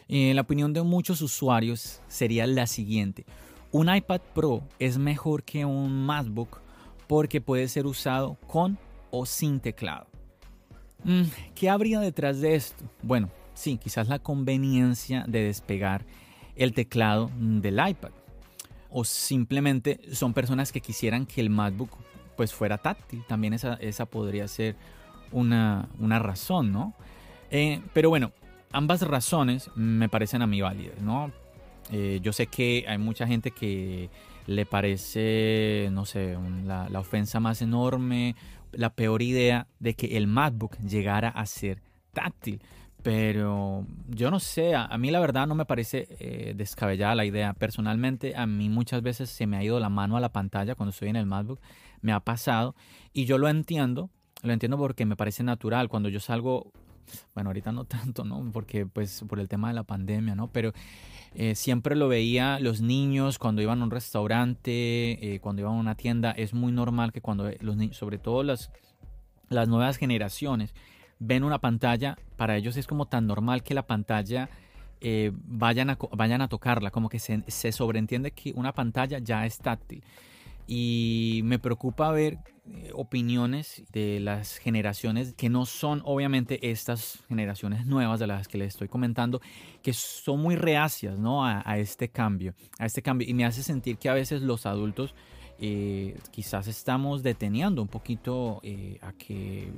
eh, 0.08 0.32
la 0.34 0.42
opinión 0.42 0.72
de 0.72 0.82
muchos 0.82 1.20
usuarios 1.20 2.00
sería 2.08 2.46
la 2.46 2.66
siguiente. 2.66 3.26
Un 3.72 3.94
iPad 3.94 4.20
Pro 4.34 4.62
es 4.78 4.98
mejor 4.98 5.42
que 5.42 5.64
un 5.64 6.06
MacBook 6.06 6.60
porque 7.06 7.40
puede 7.40 7.68
ser 7.68 7.86
usado 7.86 8.36
con 8.46 8.78
o 9.10 9.26
sin 9.26 9.60
teclado. 9.60 10.06
Mm, 11.04 11.24
¿Qué 11.54 11.68
habría 11.68 12.00
detrás 12.00 12.40
de 12.40 12.54
esto? 12.54 12.84
Bueno, 13.02 13.30
sí, 13.54 13.78
quizás 13.78 14.08
la 14.08 14.18
conveniencia 14.18 15.24
de 15.28 15.44
despegar 15.44 16.04
el 16.54 16.72
teclado 16.72 17.30
del 17.38 17.74
iPad. 17.74 18.10
O 18.90 19.04
simplemente 19.04 20.00
son 20.12 20.32
personas 20.32 20.72
que 20.72 20.80
quisieran 20.80 21.26
que 21.26 21.40
el 21.40 21.50
MacBook 21.50 21.90
pues 22.36 22.54
fuera 22.54 22.78
táctil. 22.78 23.24
También 23.26 23.52
esa, 23.52 23.74
esa 23.74 24.06
podría 24.06 24.48
ser 24.48 24.76
una, 25.32 25.88
razón, 26.00 26.72
¿no? 26.72 26.94
Eh, 27.50 27.80
pero 27.92 28.08
bueno, 28.08 28.32
ambas 28.72 29.02
razones 29.02 29.70
me 29.74 30.08
parecen 30.08 30.42
a 30.42 30.46
mí 30.46 30.60
válidas, 30.60 31.00
¿no? 31.00 31.32
Eh, 31.92 32.18
yo 32.22 32.32
sé 32.32 32.48
que 32.48 32.84
hay 32.88 32.98
mucha 32.98 33.26
gente 33.26 33.52
que 33.52 34.10
le 34.46 34.66
parece, 34.66 35.88
no 35.92 36.04
sé, 36.04 36.36
la, 36.64 36.88
la, 36.88 37.00
ofensa 37.00 37.38
más 37.40 37.62
enorme, 37.62 38.34
la 38.72 38.90
peor 38.90 39.22
idea 39.22 39.66
de 39.78 39.94
que 39.94 40.16
el 40.16 40.26
MacBook 40.26 40.76
llegara 40.78 41.28
a 41.28 41.46
ser 41.46 41.80
táctil. 42.12 42.60
Pero 43.06 43.86
yo 44.08 44.32
no 44.32 44.40
sé, 44.40 44.74
a, 44.74 44.88
mí 44.98 45.12
la 45.12 45.20
verdad 45.20 45.46
no 45.46 45.54
me 45.54 45.64
parece 45.64 46.08
eh, 46.18 46.54
descabellada 46.56 47.14
la 47.14 47.24
idea. 47.24 47.52
Personalmente, 47.52 48.34
a 48.34 48.46
mí 48.46 48.68
muchas 48.68 49.00
veces 49.00 49.30
se 49.30 49.46
me 49.46 49.56
ha 49.56 49.62
ido 49.62 49.78
la 49.78 49.88
mano 49.88 50.16
a 50.16 50.20
la 50.20 50.32
pantalla 50.32 50.74
cuando 50.74 50.90
estoy 50.90 51.10
en 51.10 51.16
el 51.16 51.24
MacBook. 51.24 51.60
Me 52.00 52.12
ha 52.12 52.18
pasado 52.18 52.74
y 53.12 53.24
yo 53.24 53.38
lo 53.38 53.48
entiendo 53.48 54.10
lo 54.42 54.52
entiendo 54.52 54.78
porque 54.78 55.04
me 55.04 55.16
parece 55.16 55.42
natural. 55.42 55.88
Cuando 55.88 56.08
yo 56.08 56.20
salgo, 56.20 56.72
bueno, 57.34 57.50
ahorita 57.50 57.72
no 57.72 57.84
tanto, 57.86 58.24
¿no? 58.24 58.50
Porque 58.52 58.86
pues 58.86 59.24
por 59.28 59.40
el 59.40 59.48
tema 59.48 59.68
de 59.68 59.74
la 59.74 59.84
pandemia, 59.84 60.34
¿no? 60.34 60.48
Pero 60.48 60.72
eh, 61.34 61.54
siempre 61.54 61.96
lo 61.96 62.08
veía 62.08 62.58
los 62.60 62.80
niños 62.80 63.38
cuando 63.38 63.62
iban 63.62 63.80
a 63.80 63.84
un 63.84 63.90
restaurante, 63.90 65.34
eh, 65.34 65.40
cuando 65.40 65.62
iban 65.62 65.74
a 65.74 65.80
una 65.80 65.94
tienda. 65.94 66.32
Es 66.32 66.54
muy 66.54 66.72
normal 66.72 67.12
que 67.12 67.20
cuando 67.20 67.50
los 67.60 67.76
niños, 67.76 67.96
sobre 67.96 68.18
todo 68.18 68.42
las, 68.42 68.70
las 69.48 69.68
nuevas 69.68 69.96
generaciones, 69.96 70.74
ven 71.18 71.44
una 71.44 71.58
pantalla, 71.58 72.18
para 72.36 72.56
ellos 72.56 72.76
es 72.76 72.86
como 72.86 73.06
tan 73.06 73.26
normal 73.26 73.62
que 73.62 73.74
la 73.74 73.86
pantalla... 73.86 74.48
Eh, 75.02 75.30
vayan, 75.34 75.90
a, 75.90 75.98
vayan 76.12 76.40
a 76.40 76.48
tocarla, 76.48 76.90
como 76.90 77.10
que 77.10 77.18
se, 77.18 77.44
se 77.48 77.70
sobreentiende 77.70 78.30
que 78.30 78.54
una 78.56 78.72
pantalla 78.72 79.18
ya 79.18 79.44
es 79.44 79.58
táctil 79.58 80.02
y 80.66 81.40
me 81.44 81.58
preocupa 81.58 82.10
ver 82.10 82.38
eh, 82.68 82.90
opiniones 82.94 83.84
de 83.92 84.18
las 84.18 84.56
generaciones 84.56 85.34
que 85.34 85.48
no 85.48 85.66
son 85.66 86.02
obviamente 86.04 86.70
estas 86.70 87.20
generaciones 87.28 87.86
nuevas 87.86 88.18
de 88.18 88.26
las 88.26 88.48
que 88.48 88.58
les 88.58 88.68
estoy 88.68 88.88
comentando, 88.88 89.40
que 89.82 89.92
son 89.92 90.40
muy 90.40 90.56
reacias 90.56 91.16
¿no? 91.16 91.46
a, 91.46 91.78
este 91.78 92.08
cambio, 92.08 92.54
a 92.78 92.86
este 92.86 93.02
cambio. 93.02 93.28
Y 93.28 93.34
me 93.34 93.44
hace 93.44 93.62
sentir 93.62 93.98
que 93.98 94.08
a 94.08 94.14
veces 94.14 94.42
los 94.42 94.66
adultos 94.66 95.14
eh, 95.60 96.18
quizás 96.32 96.66
estamos 96.66 97.22
deteniendo 97.22 97.80
un 97.80 97.88
poquito 97.88 98.58
eh, 98.64 98.98
a 99.00 99.12
que 99.12 99.72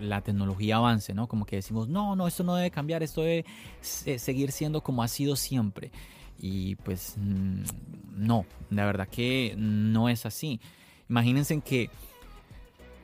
la 0.00 0.20
tecnología 0.20 0.76
avance, 0.76 1.14
¿no? 1.14 1.28
Como 1.28 1.46
que 1.46 1.56
decimos, 1.56 1.88
no, 1.88 2.16
no, 2.16 2.26
esto 2.26 2.42
no 2.42 2.56
debe 2.56 2.72
cambiar, 2.72 3.04
esto 3.04 3.22
debe 3.22 3.46
seguir 3.80 4.50
siendo 4.50 4.82
como 4.82 5.04
ha 5.04 5.08
sido 5.08 5.36
siempre. 5.36 5.92
Y 6.42 6.74
pues 6.76 7.14
mm, 7.16 7.62
no, 8.16 8.44
la 8.68 8.84
verdad 8.84 9.08
que 9.08 9.54
no 9.56 10.10
es 10.10 10.26
así. 10.26 10.60
Imagínense 11.08 11.58
que 11.60 11.88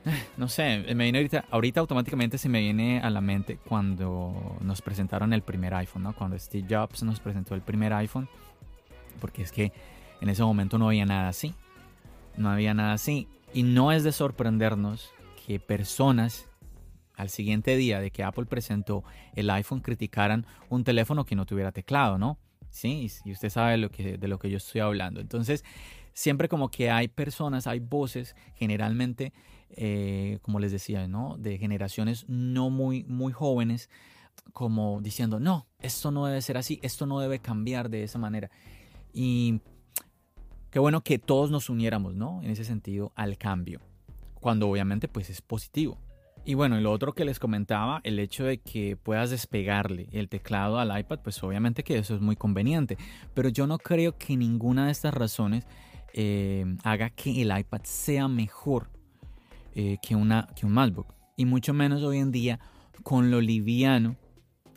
no 0.37 0.47
sé, 0.47 0.83
me 0.95 1.05
viene 1.05 1.19
ahorita, 1.19 1.45
ahorita 1.49 1.79
automáticamente 1.79 2.37
se 2.37 2.49
me 2.49 2.59
viene 2.59 2.99
a 2.99 3.09
la 3.09 3.21
mente 3.21 3.57
cuando 3.57 4.57
nos 4.61 4.81
presentaron 4.81 5.33
el 5.33 5.41
primer 5.41 5.73
iPhone, 5.73 6.03
¿no? 6.03 6.13
Cuando 6.13 6.37
Steve 6.37 6.67
Jobs 6.69 7.03
nos 7.03 7.19
presentó 7.19 7.55
el 7.55 7.61
primer 7.61 7.93
iPhone, 7.93 8.27
porque 9.19 9.41
es 9.41 9.51
que 9.51 9.71
en 10.21 10.29
ese 10.29 10.43
momento 10.43 10.77
no 10.77 10.87
había 10.87 11.05
nada 11.05 11.29
así, 11.29 11.53
no 12.37 12.49
había 12.49 12.73
nada 12.73 12.93
así. 12.93 13.27
Y 13.53 13.63
no 13.63 13.91
es 13.91 14.03
de 14.03 14.11
sorprendernos 14.11 15.11
que 15.45 15.59
personas 15.59 16.47
al 17.15 17.29
siguiente 17.29 17.75
día 17.75 17.99
de 17.99 18.11
que 18.11 18.23
Apple 18.23 18.45
presentó 18.45 19.03
el 19.35 19.49
iPhone 19.49 19.81
criticaran 19.81 20.45
un 20.69 20.83
teléfono 20.83 21.25
que 21.25 21.35
no 21.35 21.45
tuviera 21.45 21.71
teclado, 21.71 22.17
¿no? 22.17 22.37
Sí, 22.69 23.11
y 23.25 23.31
usted 23.31 23.49
sabe 23.49 23.71
de 23.71 23.77
lo 23.77 23.89
que, 23.89 24.17
de 24.17 24.27
lo 24.27 24.39
que 24.39 24.49
yo 24.49 24.57
estoy 24.57 24.81
hablando. 24.81 25.19
Entonces, 25.19 25.63
siempre 26.13 26.47
como 26.49 26.69
que 26.69 26.91
hay 26.91 27.07
personas, 27.07 27.67
hay 27.67 27.79
voces, 27.79 28.35
generalmente, 28.55 29.33
eh, 29.71 30.39
como 30.41 30.59
les 30.59 30.71
decía, 30.71 31.07
¿no? 31.07 31.37
De 31.37 31.57
generaciones 31.57 32.25
no 32.27 32.69
muy, 32.69 33.03
muy 33.05 33.33
jóvenes, 33.33 33.89
como 34.53 35.01
diciendo, 35.01 35.39
no, 35.39 35.67
esto 35.79 36.11
no 36.11 36.25
debe 36.25 36.41
ser 36.41 36.57
así, 36.57 36.79
esto 36.81 37.05
no 37.05 37.19
debe 37.19 37.39
cambiar 37.39 37.89
de 37.89 38.03
esa 38.03 38.19
manera. 38.19 38.49
Y 39.13 39.61
qué 40.71 40.79
bueno 40.79 41.01
que 41.01 41.19
todos 41.19 41.51
nos 41.51 41.69
uniéramos, 41.69 42.15
¿no? 42.15 42.41
En 42.43 42.51
ese 42.51 42.63
sentido, 42.63 43.11
al 43.15 43.37
cambio, 43.37 43.79
cuando 44.39 44.69
obviamente 44.69 45.07
pues 45.07 45.29
es 45.29 45.41
positivo. 45.41 45.97
Y 46.49 46.55
bueno, 46.55 46.79
y 46.79 46.81
lo 46.81 46.91
otro 46.91 47.13
que 47.13 47.25
les 47.25 47.37
comentaba, 47.37 48.01
el 48.03 48.17
hecho 48.17 48.43
de 48.43 48.57
que 48.57 48.97
puedas 48.97 49.29
despegarle 49.29 50.09
el 50.11 50.29
teclado 50.29 50.79
al 50.79 50.99
iPad, 50.99 51.19
pues 51.19 51.43
obviamente 51.43 51.83
que 51.83 51.95
eso 51.99 52.15
es 52.15 52.21
muy 52.21 52.35
conveniente. 52.35 52.97
Pero 53.35 53.49
yo 53.49 53.67
no 53.67 53.77
creo 53.77 54.17
que 54.17 54.35
ninguna 54.35 54.87
de 54.87 54.91
estas 54.91 55.13
razones 55.13 55.67
eh, 56.11 56.65
haga 56.83 57.11
que 57.11 57.43
el 57.43 57.55
iPad 57.55 57.81
sea 57.83 58.27
mejor 58.27 58.89
eh, 59.75 59.97
que, 60.01 60.15
una, 60.15 60.47
que 60.55 60.65
un 60.65 60.71
MacBook. 60.71 61.13
Y 61.37 61.45
mucho 61.45 61.71
menos 61.75 62.01
hoy 62.01 62.17
en 62.17 62.31
día 62.31 62.59
con 63.03 63.29
lo 63.29 63.41
liviano, 63.41 64.15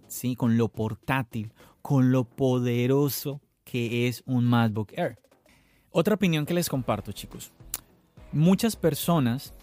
¿sí? 0.09 0.37
con 0.37 0.59
lo 0.59 0.69
portátil, 0.69 1.55
con 1.81 2.13
lo 2.13 2.25
poderoso 2.25 3.41
que 3.65 4.09
es 4.09 4.23
un 4.27 4.45
MacBook 4.45 4.93
Air. 4.93 5.19
Otra 5.91 6.17
opinión 6.17 6.45
que 6.45 6.53
les 6.53 6.69
comparto, 6.69 7.13
chicos. 7.13 7.51
Muchas 8.31 8.77
personas 8.77 9.55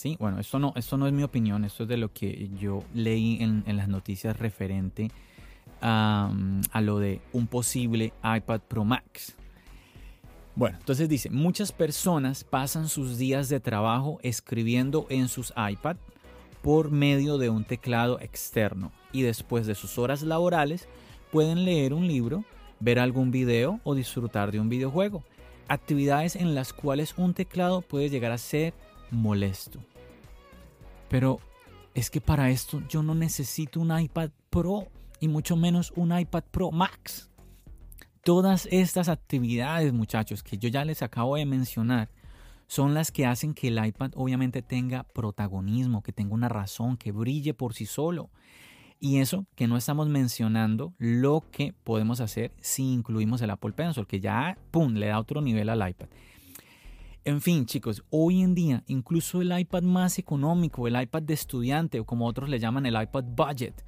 Sí, 0.00 0.16
bueno, 0.18 0.40
esto 0.40 0.58
no, 0.58 0.72
esto 0.76 0.96
no 0.96 1.06
es 1.06 1.12
mi 1.12 1.22
opinión, 1.24 1.62
esto 1.62 1.82
es 1.82 1.88
de 1.90 1.98
lo 1.98 2.10
que 2.10 2.48
yo 2.58 2.82
leí 2.94 3.36
en, 3.42 3.64
las 3.76 3.86
noticias 3.86 4.38
referente 4.38 5.10
a, 5.82 6.32
a, 6.72 6.80
lo 6.80 6.98
de 7.00 7.20
un 7.34 7.46
posible 7.46 8.14
iPad 8.24 8.62
Pro 8.66 8.86
Max. 8.86 9.36
Bueno, 10.56 10.78
entonces 10.78 11.06
dice, 11.06 11.28
muchas 11.28 11.72
personas 11.72 12.44
pasan 12.44 12.88
sus 12.88 13.18
días 13.18 13.50
de 13.50 13.60
trabajo 13.60 14.18
escribiendo 14.22 15.04
en 15.10 15.28
sus 15.28 15.52
iPad 15.54 15.96
por 16.62 16.90
medio 16.90 17.36
de 17.36 17.50
un 17.50 17.64
teclado 17.64 18.18
externo 18.20 18.92
y 19.12 19.20
después 19.20 19.66
de 19.66 19.74
sus 19.74 19.98
horas 19.98 20.22
laborales 20.22 20.88
pueden 21.30 21.66
leer 21.66 21.92
un 21.92 22.08
libro, 22.08 22.42
ver 22.78 23.00
algún 23.00 23.30
video 23.30 23.80
o 23.84 23.94
disfrutar 23.94 24.50
de 24.50 24.60
un 24.60 24.70
videojuego. 24.70 25.24
Actividades 25.68 26.36
en 26.36 26.54
las 26.54 26.72
cuales 26.72 27.12
un 27.18 27.34
teclado 27.34 27.82
puede 27.82 28.08
llegar 28.08 28.32
a 28.32 28.38
ser 28.38 28.72
molesto. 29.10 29.78
Pero 31.10 31.40
es 31.92 32.08
que 32.08 32.22
para 32.22 32.48
esto 32.48 32.80
yo 32.88 33.02
no 33.02 33.14
necesito 33.14 33.80
un 33.80 33.98
iPad 33.98 34.30
Pro 34.48 34.86
y 35.18 35.28
mucho 35.28 35.56
menos 35.56 35.92
un 35.96 36.18
iPad 36.18 36.44
Pro 36.50 36.70
Max. 36.70 37.28
Todas 38.22 38.68
estas 38.70 39.08
actividades, 39.08 39.92
muchachos, 39.92 40.42
que 40.42 40.56
yo 40.56 40.68
ya 40.68 40.84
les 40.84 41.02
acabo 41.02 41.36
de 41.36 41.46
mencionar, 41.46 42.10
son 42.68 42.94
las 42.94 43.10
que 43.10 43.26
hacen 43.26 43.54
que 43.54 43.68
el 43.68 43.84
iPad 43.84 44.12
obviamente 44.14 44.62
tenga 44.62 45.02
protagonismo, 45.02 46.02
que 46.02 46.12
tenga 46.12 46.32
una 46.34 46.48
razón, 46.48 46.96
que 46.96 47.10
brille 47.10 47.54
por 47.54 47.74
sí 47.74 47.86
solo. 47.86 48.30
Y 49.00 49.18
eso 49.18 49.46
que 49.56 49.66
no 49.66 49.76
estamos 49.76 50.08
mencionando 50.08 50.94
lo 50.98 51.44
que 51.50 51.72
podemos 51.72 52.20
hacer 52.20 52.52
si 52.60 52.92
incluimos 52.92 53.42
el 53.42 53.50
Apple 53.50 53.72
Pencil, 53.72 54.06
que 54.06 54.20
ya, 54.20 54.56
¡pum!, 54.70 54.92
le 54.94 55.06
da 55.06 55.18
otro 55.18 55.40
nivel 55.40 55.70
al 55.70 55.88
iPad. 55.88 56.08
En 57.24 57.42
fin, 57.42 57.66
chicos, 57.66 58.02
hoy 58.08 58.40
en 58.40 58.54
día 58.54 58.82
incluso 58.86 59.42
el 59.42 59.58
iPad 59.58 59.82
más 59.82 60.18
económico, 60.18 60.88
el 60.88 61.00
iPad 61.00 61.22
de 61.22 61.34
estudiante 61.34 62.00
o 62.00 62.06
como 62.06 62.26
otros 62.26 62.48
le 62.48 62.58
llaman 62.58 62.86
el 62.86 63.00
iPad 63.00 63.24
budget, 63.24 63.84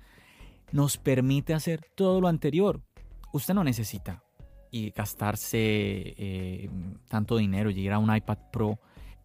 nos 0.71 0.99
permite 0.99 1.55
hacer 1.55 1.81
todo 1.95 2.21
lo 2.21 2.29
anterior. 2.29 2.83
Usted 3.33 3.55
no 3.55 3.65
necesita 3.65 4.23
y 4.71 4.91
gastarse 4.91 5.59
eh, 5.59 6.71
tanto 7.09 7.39
dinero 7.39 7.71
ir 7.71 7.93
a 7.93 7.99
un 7.99 8.15
iPad 8.15 8.39
Pro 8.53 8.79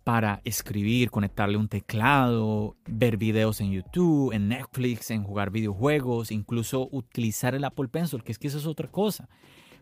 para 0.06 0.40
escribir, 0.46 1.12
conectarle 1.12 1.58
un 1.58 1.68
teclado, 1.68 2.78
ver 2.86 3.18
videos 3.18 3.60
en 3.60 3.72
YouTube, 3.72 4.32
en 4.32 4.48
Netflix, 4.48 5.12
en 5.12 5.24
jugar 5.24 5.52
videojuegos, 5.52 6.32
incluso 6.32 6.88
utilizar 6.94 7.56
el 7.56 7.66
Apple 7.66 7.90
Pencil, 7.90 8.24
que 8.24 8.32
es 8.32 8.40
que 8.40 8.48
eso 8.48 8.58
es 8.58 8.66
otra 8.68 8.88
cosa. 8.90 9.28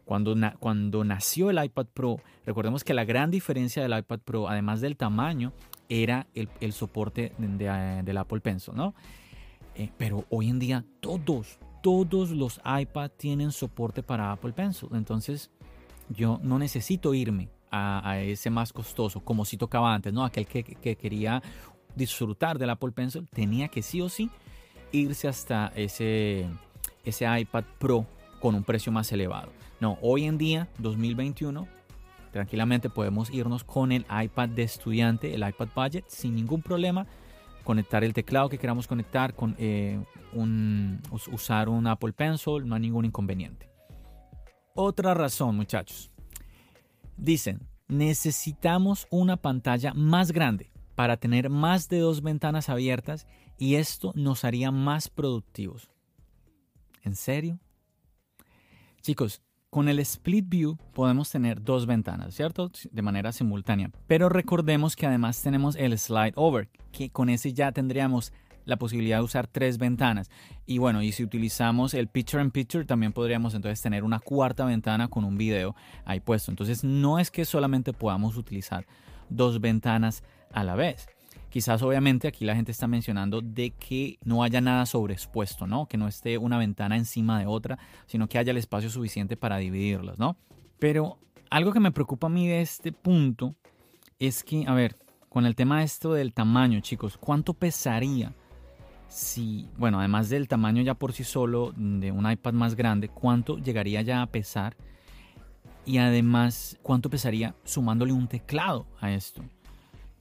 Cuando, 0.06 0.36
cuando 0.60 1.04
nació 1.04 1.50
el 1.50 1.64
iPad 1.64 1.88
Pro, 1.94 2.22
recordemos 2.46 2.84
que 2.84 2.94
la 2.94 3.06
gran 3.06 3.32
diferencia 3.32 3.82
del 3.82 3.98
iPad 3.98 4.20
Pro, 4.20 4.48
además 4.48 4.80
del 4.82 4.96
tamaño, 4.96 5.52
era 5.90 6.28
el, 6.34 6.74
soporte 6.74 7.34
de, 7.38 8.02
del 8.04 8.18
Apple 8.18 8.40
Pencil, 8.40 8.76
¿no? 8.76 8.94
Eh, 9.76 9.92
pero 9.98 10.26
hoy 10.30 10.50
en 10.50 10.60
día 10.60 10.86
todos, 11.00 11.60
todos 11.84 12.32
los 12.32 12.62
iPad 12.64 13.12
tienen 13.18 13.52
soporte 13.52 14.04
para 14.04 14.32
Apple 14.32 14.54
Pencil. 14.54 14.90
Entonces 14.94 15.52
yo 16.10 16.40
no 16.44 16.60
necesito 16.60 17.14
irme 17.14 17.50
a, 17.72 18.20
ese 18.20 18.50
más 18.50 18.72
costoso, 18.72 19.20
como 19.20 19.44
si 19.44 19.58
tocaba 19.58 19.94
antes, 19.94 20.14
¿no? 20.14 20.24
Aquel 20.24 20.46
que, 20.46 20.64
que, 20.64 20.96
quería 20.96 21.44
disfrutar 21.94 22.58
del 22.58 22.70
Apple 22.70 22.92
Pencil 22.92 23.28
tenía 23.34 23.68
que 23.68 23.82
sí 23.82 24.02
o 24.02 24.08
sí 24.08 24.30
irse 24.94 25.28
hasta 25.28 25.74
ese, 25.76 26.48
ese 27.04 27.40
iPad 27.40 27.66
Pro 27.80 28.06
con 28.40 28.56
un 28.56 28.64
precio 28.64 28.92
más 28.92 29.12
elevado. 29.12 29.52
No, 29.80 29.98
hoy 30.02 30.24
en 30.24 30.38
día, 30.38 30.70
2021, 30.80 31.68
tranquilamente 32.32 32.90
podemos 32.90 33.30
irnos 33.30 33.64
con 33.64 33.92
el 33.92 34.06
iPad 34.10 34.50
de 34.50 34.64
estudiante, 34.64 35.34
el 35.34 35.48
iPad 35.48 35.70
Budget, 35.76 36.06
sin 36.08 36.36
ningún 36.36 36.62
problema. 36.62 37.06
Conectar 37.64 38.04
el 38.04 38.14
teclado 38.14 38.48
que 38.48 38.58
queramos 38.58 38.88
conectar, 38.88 39.34
con, 39.34 39.56
eh, 39.58 40.00
usar 41.32 41.68
un 41.68 41.88
Apple 41.88 42.14
Pencil, 42.14 42.68
no 42.68 42.76
hay 42.76 42.82
ningún 42.82 43.06
inconveniente. 43.06 43.70
Otra 44.74 45.14
razón, 45.14 45.56
muchachos. 45.56 46.12
Dicen, 47.18 47.68
necesitamos 47.88 49.08
una 49.10 49.38
pantalla 49.38 49.94
más 49.94 50.32
grande 50.32 50.72
para 50.96 51.18
tener 51.18 51.50
más 51.50 51.90
de 51.90 52.00
dos 52.00 52.22
ventanas 52.22 52.70
abiertas 52.70 53.28
y 53.58 53.76
esto 53.76 54.12
nos 54.16 54.44
haría 54.44 54.72
más 54.72 55.10
productivos. 55.10 55.90
¿En 57.04 57.16
serio? 57.16 57.60
Chicos, 59.02 59.42
con 59.76 59.90
el 59.90 60.00
split 60.00 60.48
view 60.48 60.78
podemos 60.94 61.30
tener 61.30 61.62
dos 61.62 61.86
ventanas, 61.86 62.34
¿cierto? 62.34 62.72
De 62.94 63.02
manera 63.02 63.34
simultánea. 63.34 63.92
Pero 64.08 64.30
recordemos 64.30 64.96
que 64.96 65.06
además 65.06 65.42
tenemos 65.42 65.76
el 65.76 66.00
slide 66.00 66.32
over, 66.38 66.70
que 66.94 67.10
con 67.10 67.28
ese 67.28 67.52
ya 67.52 67.74
tendríamos 67.74 68.32
la 68.64 68.78
posibilidad 68.78 69.18
de 69.18 69.26
usar 69.26 69.48
tres 69.48 69.78
ventanas. 69.78 70.32
Y 70.66 70.78
bueno, 70.78 71.02
y 71.02 71.12
si 71.12 71.26
utilizamos 71.26 71.94
el 71.94 72.08
picture 72.08 72.42
in 72.42 72.52
picture, 72.52 72.86
también 72.86 73.12
podríamos 73.12 73.54
entonces 73.54 73.82
tener 73.82 74.06
una 74.06 74.22
cuarta 74.22 74.64
ventana 74.64 75.10
con 75.10 75.26
un 75.26 75.38
video 75.38 75.76
ahí 76.06 76.22
puesto. 76.22 76.52
Entonces 76.52 76.86
no 76.86 77.20
es 77.20 77.30
que 77.30 77.44
solamente 77.44 77.92
podamos 77.92 78.38
utilizar 78.38 78.86
dos 79.28 79.60
ventanas 79.60 80.24
a 80.54 80.64
la 80.64 80.76
vez. 80.76 81.10
Quizás 81.56 81.82
obviamente 81.84 82.28
aquí 82.28 82.44
la 82.44 82.54
gente 82.54 82.74
está 82.74 82.86
mencionando 82.86 83.40
de 83.40 83.72
que 83.72 84.20
no 84.26 84.44
haya 84.44 84.60
nada 84.60 84.86
sobreexpuesto, 84.86 85.66
¿no? 85.66 85.86
Que 85.86 85.96
no 85.96 86.10
esté 86.10 86.38
una 86.38 86.58
ventana 86.58 86.98
encima 86.98 87.40
de 87.40 87.46
otra, 87.46 87.80
sino 88.08 88.28
que 88.28 88.38
haya 88.38 88.52
el 88.52 88.58
espacio 88.58 88.90
suficiente 88.90 89.38
para 89.38 89.56
dividirlas, 89.56 90.20
¿no? 90.20 90.36
Pero 90.80 91.18
algo 91.50 91.72
que 91.72 91.80
me 91.80 91.94
preocupa 91.94 92.28
a 92.28 92.30
mí 92.30 92.46
de 92.46 92.60
este 92.60 92.92
punto 92.92 93.56
es 94.20 94.44
que, 94.44 94.66
a 94.68 94.74
ver, 94.74 94.98
con 95.30 95.46
el 95.46 95.56
tema 95.56 95.82
esto 95.82 96.12
del 96.12 96.34
tamaño, 96.34 96.82
chicos, 96.82 97.18
¿cuánto 97.18 97.54
pesaría 97.54 98.34
si, 99.08 99.70
bueno, 99.78 100.00
además 100.00 100.28
del 100.28 100.50
tamaño 100.50 100.82
ya 100.82 100.96
por 100.96 101.14
sí 101.14 101.24
solo 101.24 101.74
de 101.78 102.12
un 102.12 102.30
iPad 102.30 102.52
más 102.52 102.76
grande, 102.76 103.08
cuánto 103.08 103.60
llegaría 103.60 104.02
ya 104.02 104.22
a 104.22 104.28
pesar? 104.28 104.76
Y 105.86 106.00
además, 106.00 106.78
¿cuánto 106.82 107.10
pesaría 107.10 107.56
sumándole 107.64 108.12
un 108.12 108.28
teclado 108.28 108.88
a 109.00 109.14
esto? 109.14 109.42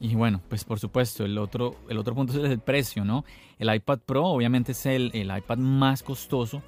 Y 0.05 0.17
bueno, 0.17 0.43
pues 0.51 0.65
por 0.65 0.79
supuesto, 0.79 1.25
el 1.25 1.39
otro, 1.39 1.77
el 1.89 1.97
otro 1.97 2.15
punto 2.15 2.35
es 2.35 2.51
el 2.51 2.59
precio, 2.59 3.07
¿no? 3.07 3.25
El 3.59 3.75
iPad 3.75 4.01
Pro 4.01 4.27
obviamente 4.27 4.73
es 4.73 4.85
el, 4.85 5.11
el 5.15 5.35
iPad 5.35 5.57
más 5.57 6.03
costoso 6.03 6.63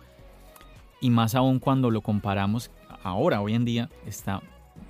y 1.02 1.10
más 1.10 1.34
aún 1.34 1.58
cuando 1.58 1.90
lo 1.90 2.00
comparamos 2.00 2.70
ahora, 3.02 3.42
hoy 3.42 3.52
en 3.52 3.66
día, 3.66 3.90
está, 4.06 4.40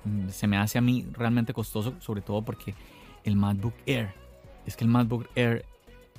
mm, 0.05 0.29
se 0.29 0.47
me 0.47 0.55
hace 0.55 0.77
a 0.77 0.81
mí 0.81 1.05
realmente 1.11 1.51
costoso, 1.51 1.95
sobre 1.99 2.21
todo 2.21 2.41
porque 2.41 2.73
el 3.25 3.35
MacBook 3.35 3.73
Air, 3.85 4.13
es 4.65 4.77
que 4.77 4.85
el 4.85 4.91
MacBook 4.91 5.27
Air 5.35 5.65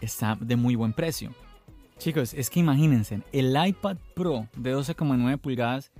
está 0.02 0.36
de 0.38 0.56
muy 0.56 0.74
buen 0.74 0.92
precio. 0.92 1.32
Chicos, 1.96 2.34
es 2.34 2.50
que 2.50 2.60
imagínense, 2.60 3.22
el 3.32 3.56
iPad 3.56 3.96
Pro 4.14 4.48
de 4.54 4.76
12,9 4.76 5.38
pulgadas 5.38 5.92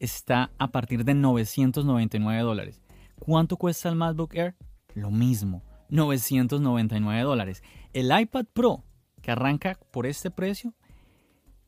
está 0.00 0.50
a 0.58 0.72
partir 0.72 1.04
de 1.04 1.14
999 1.14 2.42
dólares. 2.42 2.82
¿Cuánto 3.20 3.56
cuesta 3.56 3.88
el 3.88 3.94
MacBook 3.94 4.34
Air? 4.34 4.56
Lo 4.94 5.12
mismo, 5.12 5.62
999 5.88 7.22
dólares. 7.22 7.62
El 7.92 8.10
iPad 8.18 8.46
Pro, 8.52 8.84
que 9.22 9.30
arranca 9.30 9.78
por 9.90 10.06
este 10.06 10.30
precio, 10.30 10.74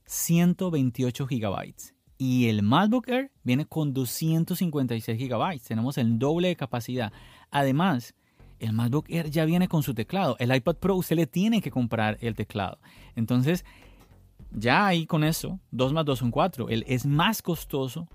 128 0.05 1.27
gigabytes. 1.27 1.95
Y 2.19 2.49
el 2.49 2.63
MacBook 2.63 3.09
Air 3.09 3.33
viene 3.45 3.65
con 3.65 3.95
256 3.95 5.19
gigabytes. 5.19 5.69
Tenemos 5.69 5.97
el 5.97 6.19
doble 6.19 6.49
de 6.49 6.57
capacidad. 6.57 7.13
Además, 7.51 8.15
el 8.59 8.75
MacBook 8.75 9.07
Air 9.09 9.31
ya 9.31 9.47
viene 9.47 9.69
con 9.69 9.83
su 9.83 9.95
teclado. 9.95 10.37
El 10.39 10.55
iPad 10.55 10.77
Pro 10.77 10.97
usted 10.97 11.17
le 11.17 11.27
tiene 11.27 11.63
que 11.63 11.71
comprar 11.71 12.19
el 12.21 12.35
teclado. 12.35 12.79
Entonces, 13.17 13.65
ya 14.53 14.87
ahí 14.87 15.07
con 15.07 15.25
eso, 15.25 15.61
2 15.71 15.93
más 15.93 16.05
2 16.05 16.19
son 16.19 16.31
4. 16.31 16.69
El, 16.69 16.85
es 16.87 17.07
más 17.07 17.41
costoso 17.41 18.07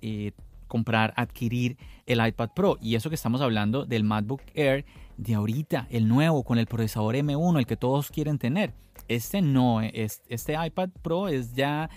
eh, 0.00 0.32
comprar, 0.72 1.12
adquirir 1.16 1.76
el 2.06 2.26
iPad 2.26 2.48
Pro. 2.56 2.78
Y 2.80 2.94
eso 2.94 3.10
que 3.10 3.14
estamos 3.14 3.42
hablando 3.42 3.84
del 3.84 4.04
MacBook 4.04 4.40
Air 4.54 4.86
de 5.18 5.34
ahorita, 5.34 5.86
el 5.90 6.08
nuevo 6.08 6.44
con 6.44 6.56
el 6.56 6.66
procesador 6.66 7.14
M1, 7.14 7.58
el 7.58 7.66
que 7.66 7.76
todos 7.76 8.10
quieren 8.10 8.38
tener. 8.38 8.72
Este 9.06 9.42
no, 9.42 9.82
este 9.82 10.54
iPad 10.66 10.88
Pro 11.02 11.28
es 11.28 11.52
ya 11.52 11.90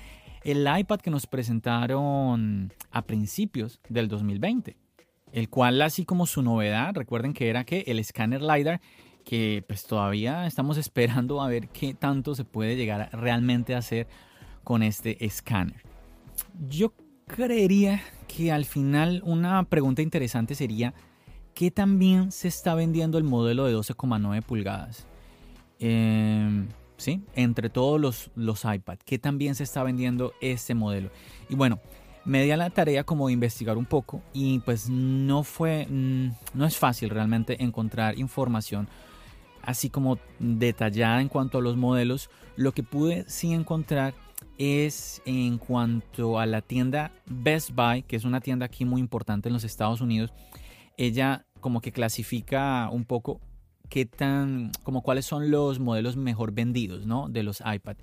el 0.44 0.68
iPad 0.68 1.00
que 1.00 1.10
nos 1.10 1.26
presentaron 1.26 2.74
a 2.92 3.02
principios 3.04 3.80
del 3.88 4.10
2020 4.10 4.76
el 5.32 5.50
cual 5.50 5.82
así 5.82 6.06
como 6.06 6.26
su 6.26 6.42
novedad, 6.42 6.94
recuerden 6.96 7.34
que 7.34 7.50
era 7.50 7.66
que 7.66 7.84
el 7.88 8.00
escáner 8.00 8.42
LiDAR, 8.42 8.80
que 9.26 9.66
pues 9.68 9.84
todavía 9.86 10.48
estamos 10.48 10.78
esperando 10.86 11.42
a 11.42 11.50
ver 11.50 11.68
qué 11.68 11.94
tanto 11.94 12.36
se 12.36 12.46
puede 12.46 12.78
llegar 12.78 13.10
realmente 13.12 13.76
a 13.76 13.80
hacer 13.80 14.08
con 14.64 14.82
este 14.82 15.26
escáner. 15.26 15.82
Yo 16.70 16.94
creería 17.28 18.02
que 18.28 18.52
al 18.52 18.66
final 18.66 19.22
una 19.26 19.64
pregunta 19.64 20.02
interesante 20.02 20.56
sería, 20.56 20.94
¿qué 21.54 21.72
también 21.72 22.32
se 22.32 22.48
está 22.48 22.76
vendiendo 22.76 23.18
el 23.18 23.24
modelo 23.24 23.66
de 23.66 23.76
12,9 23.76 24.42
pulgadas? 24.44 25.08
Em, 25.80 26.68
¿Sí? 26.98 27.22
Entre 27.36 27.70
todos 27.70 28.00
los, 28.00 28.32
los 28.36 28.64
iPad, 28.64 28.98
¿qué 29.04 29.20
también 29.20 29.56
se 29.56 29.64
está 29.64 29.84
vendiendo 29.84 30.34
este 30.40 30.74
modelo? 30.74 31.10
Y 31.50 31.56
bueno, 31.56 31.82
me 32.24 32.42
di 32.42 32.52
a 32.52 32.58
la 32.58 32.70
tarea 32.70 33.04
como 33.04 33.28
de 33.28 33.34
investigar 33.34 33.78
un 33.78 33.86
poco 33.86 34.22
y 34.34 34.60
pues 34.60 34.90
no 34.90 35.44
fue, 35.44 35.88
mm, 35.90 36.32
no 36.54 36.66
es 36.66 36.78
fácil 36.78 37.10
realmente 37.10 37.62
encontrar 37.62 38.18
información 38.18 38.88
así 39.62 39.90
como 39.90 40.20
detallada 40.40 41.22
en 41.22 41.28
cuanto 41.28 41.58
a 41.58 41.62
los 41.62 41.76
modelos. 41.76 42.30
Lo 42.56 42.72
que 42.72 42.84
pude 42.84 43.26
sí 43.28 43.54
encontrar 43.54 44.14
es 44.58 45.22
en 45.26 45.58
cuanto 45.58 46.40
a 46.40 46.46
la 46.46 46.62
tienda 46.62 47.12
Best 47.26 47.72
Buy, 47.72 48.04
que 48.04 48.16
es 48.16 48.26
una 48.26 48.42
tienda 48.42 48.66
aquí 48.66 48.86
muy 48.86 49.02
importante 49.02 49.50
en 49.50 49.54
los 49.54 49.64
Estados 49.64 50.02
Unidos. 50.02 50.34
Ella 50.98 51.46
como 51.60 51.82
que 51.82 51.92
clasifica 51.92 52.90
un 52.92 53.06
poco 53.06 53.42
qué 53.90 54.06
tan, 54.06 54.72
como 54.84 55.02
cuáles 55.02 55.26
son 55.26 55.52
los 55.52 55.80
modelos 55.80 56.16
mejor 56.16 56.52
vendidos, 56.54 57.06
¿no? 57.06 57.28
De 57.30 57.44
los 57.44 57.62
iPad. 57.62 57.98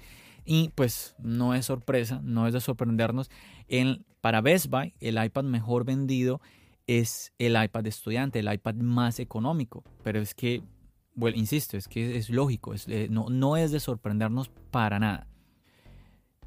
Y 0.44 0.70
pues 0.74 1.14
no 1.18 1.54
es 1.54 1.66
sorpresa, 1.66 2.20
no 2.22 2.46
es 2.46 2.52
de 2.52 2.60
sorprendernos. 2.60 3.30
En, 3.68 4.04
para 4.20 4.40
Best 4.40 4.66
Buy, 4.66 4.94
el 5.00 5.22
iPad 5.22 5.44
mejor 5.44 5.84
vendido 5.84 6.40
es 6.86 7.32
el 7.38 7.62
iPad 7.62 7.86
estudiante, 7.86 8.40
el 8.40 8.52
iPad 8.52 8.74
más 8.74 9.20
económico. 9.20 9.84
Pero 10.02 10.20
es 10.20 10.34
que, 10.34 10.62
bueno, 11.14 11.36
insisto, 11.38 11.76
es 11.76 11.88
que 11.88 12.16
es 12.16 12.30
lógico, 12.30 12.74
eh, 12.88 13.08
no, 13.10 13.28
no 13.30 13.56
es 13.56 13.70
de 13.70 13.80
sorprendernos 13.80 14.50
para 14.70 14.98
nada. 14.98 15.28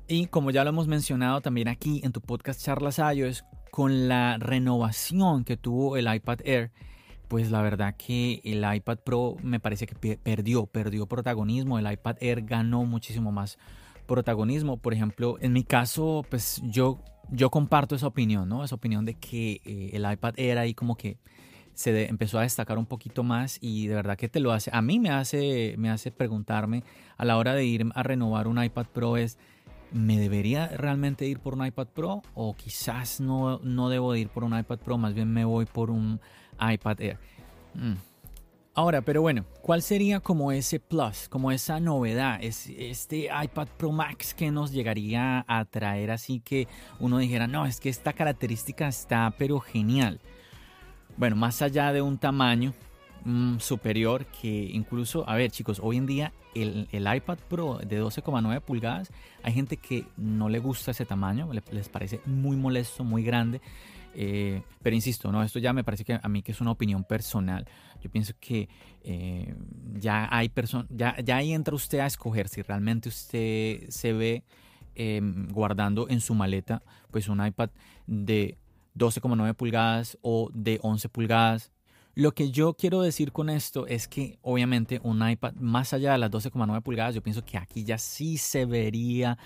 Y 0.07 0.27
como 0.27 0.51
ya 0.51 0.63
lo 0.63 0.69
hemos 0.69 0.87
mencionado 0.87 1.41
también 1.41 1.67
aquí 1.67 2.01
en 2.03 2.11
tu 2.11 2.21
podcast 2.21 2.63
Charlas 2.63 2.99
iOS, 2.99 3.43
con 3.71 4.07
la 4.07 4.37
renovación 4.37 5.43
que 5.43 5.57
tuvo 5.57 5.97
el 5.97 6.13
iPad 6.13 6.41
Air, 6.45 6.71
pues 7.27 7.49
la 7.49 7.63
verdad 7.63 7.95
que 7.97 8.39
el 8.43 8.63
iPad 8.63 8.99
Pro 8.99 9.35
me 9.41 9.59
parece 9.59 9.87
que 9.87 10.17
perdió, 10.17 10.67
perdió 10.67 11.07
protagonismo. 11.07 11.79
El 11.79 11.91
iPad 11.91 12.17
Air 12.21 12.43
ganó 12.43 12.85
muchísimo 12.85 13.31
más 13.31 13.57
protagonismo. 14.05 14.77
Por 14.77 14.93
ejemplo, 14.93 15.37
en 15.41 15.53
mi 15.53 15.63
caso, 15.63 16.23
pues 16.29 16.61
yo, 16.63 16.99
yo 17.31 17.49
comparto 17.49 17.95
esa 17.95 18.05
opinión, 18.05 18.47
¿no? 18.47 18.63
Esa 18.63 18.75
opinión 18.75 19.05
de 19.05 19.15
que 19.15 19.61
eh, 19.65 19.89
el 19.93 20.09
iPad 20.09 20.35
era 20.37 20.61
ahí 20.61 20.75
como 20.75 20.95
que 20.95 21.17
se 21.73 22.07
empezó 22.07 22.39
a 22.39 22.43
destacar 22.43 22.77
un 22.77 22.85
poquito 22.85 23.23
más 23.23 23.57
y 23.59 23.87
de 23.87 23.95
verdad 23.95 24.17
que 24.17 24.29
te 24.29 24.39
lo 24.39 24.51
hace. 24.51 24.69
A 24.71 24.81
mí 24.83 24.99
me 24.99 25.09
hace, 25.09 25.75
me 25.77 25.89
hace 25.89 26.11
preguntarme 26.11 26.83
a 27.17 27.25
la 27.25 27.37
hora 27.37 27.55
de 27.55 27.65
ir 27.65 27.85
a 27.93 28.03
renovar 28.03 28.47
un 28.47 28.63
iPad 28.63 28.85
Pro 28.93 29.17
es, 29.17 29.37
¿me 29.95 30.19
debería 30.19 30.67
realmente 30.67 31.25
ir 31.25 31.39
por 31.39 31.53
un 31.53 31.65
iPad 31.65 31.87
Pro? 31.87 32.21
O 32.33 32.53
quizás 32.55 33.19
no, 33.19 33.59
no 33.63 33.89
debo 33.89 34.15
ir 34.15 34.29
por 34.29 34.43
un 34.43 34.57
iPad 34.57 34.79
Pro, 34.79 34.97
más 34.97 35.13
bien 35.13 35.31
me 35.31 35.45
voy 35.45 35.65
por 35.65 35.89
un 35.89 36.19
iPad 36.59 37.01
Air. 37.01 37.17
Mm. 37.73 37.93
Ahora, 38.77 39.01
pero 39.01 39.21
bueno, 39.21 39.45
¿cuál 39.61 39.81
sería 39.81 40.19
como 40.19 40.51
ese 40.51 40.81
plus, 40.81 41.29
como 41.29 41.49
esa 41.53 41.79
novedad, 41.79 42.39
es 42.43 42.67
este 42.67 43.29
iPad 43.43 43.69
Pro 43.77 43.93
Max 43.93 44.33
que 44.33 44.51
nos 44.51 44.73
llegaría 44.73 45.45
a 45.47 45.63
traer 45.63 46.11
así 46.11 46.41
que 46.41 46.67
uno 46.99 47.19
dijera, 47.19 47.47
no, 47.47 47.65
es 47.65 47.79
que 47.79 47.87
esta 47.87 48.11
característica 48.11 48.89
está 48.89 49.33
pero 49.37 49.61
genial? 49.61 50.19
Bueno, 51.15 51.37
más 51.37 51.61
allá 51.61 51.93
de 51.93 52.01
un 52.01 52.17
tamaño 52.17 52.73
mm, 53.25 53.59
superior 53.59 54.25
que 54.25 54.69
incluso, 54.71 55.27
a 55.29 55.35
ver 55.35 55.51
chicos, 55.51 55.79
hoy 55.83 55.97
en 55.97 56.05
día 56.05 56.33
el, 56.53 56.87
iPad 56.93 57.37
Pro 57.49 57.79
de 57.85 58.01
12,9 58.01 58.61
pulgadas, 58.61 59.11
hay 59.43 59.53
gente 59.53 59.77
que 59.77 60.05
no 60.15 60.47
le 60.47 60.59
gusta 60.59 60.91
ese 60.91 61.05
tamaño, 61.05 61.49
les 61.71 61.89
parece 61.89 62.21
muy 62.25 62.55
molesto, 62.55 63.03
muy 63.03 63.23
grande. 63.23 63.61
Eh, 64.17 64.61
pero 64.81 64.95
insisto, 64.95 65.29
no, 65.31 65.43
esto 65.43 65.59
ya 65.59 65.73
me 65.73 65.83
parece 65.83 66.05
que 66.05 66.17
a 66.21 66.27
mí 66.29 66.41
que 66.41 66.53
es 66.53 66.61
una 66.61 66.71
opinión 66.71 67.03
personal. 67.03 67.67
Yo 68.01 68.09
pienso 68.09 68.33
que 68.39 68.69
eh, 69.03 69.53
ya 69.95 70.29
hay 70.31 70.49
personas, 70.49 70.87
ya, 70.89 71.17
ya 71.19 71.37
ahí 71.37 71.53
entra 71.53 71.75
usted 71.75 71.99
a 71.99 72.05
escoger 72.05 72.47
si 72.47 72.61
realmente 72.61 73.09
usted 73.09 73.89
se 73.89 74.13
ve 74.13 74.43
em, 74.95 75.47
guardando 75.49 76.07
en 76.09 76.21
su 76.21 76.33
maleta 76.33 76.81
pues 77.11 77.27
un 77.27 77.45
iPad 77.45 77.71
de 78.07 78.57
12,9 78.97 79.53
pulgadas 79.53 80.17
o 80.21 80.49
de 80.53 80.79
11 80.81 81.09
pulgadas. 81.09 81.71
Lo 82.15 82.33
que 82.33 82.49
yo 82.49 82.73
quiero 82.73 83.01
decir 83.01 83.33
con 83.33 83.49
esto 83.49 83.87
es 83.87 84.07
que 84.07 84.39
obviamente 84.41 85.01
un 85.03 85.27
iPad 85.27 85.53
más 85.55 85.91
allá 85.93 86.13
de 86.13 86.17
las 86.17 86.31
12,9 86.31 86.81
pulgadas, 86.81 87.13
yo 87.13 87.21
pienso 87.21 87.43
que 87.43 87.57
aquí 87.57 87.83
ya 87.83 87.97
sí 87.97 88.37
se 88.37 88.65
vería 88.65 89.37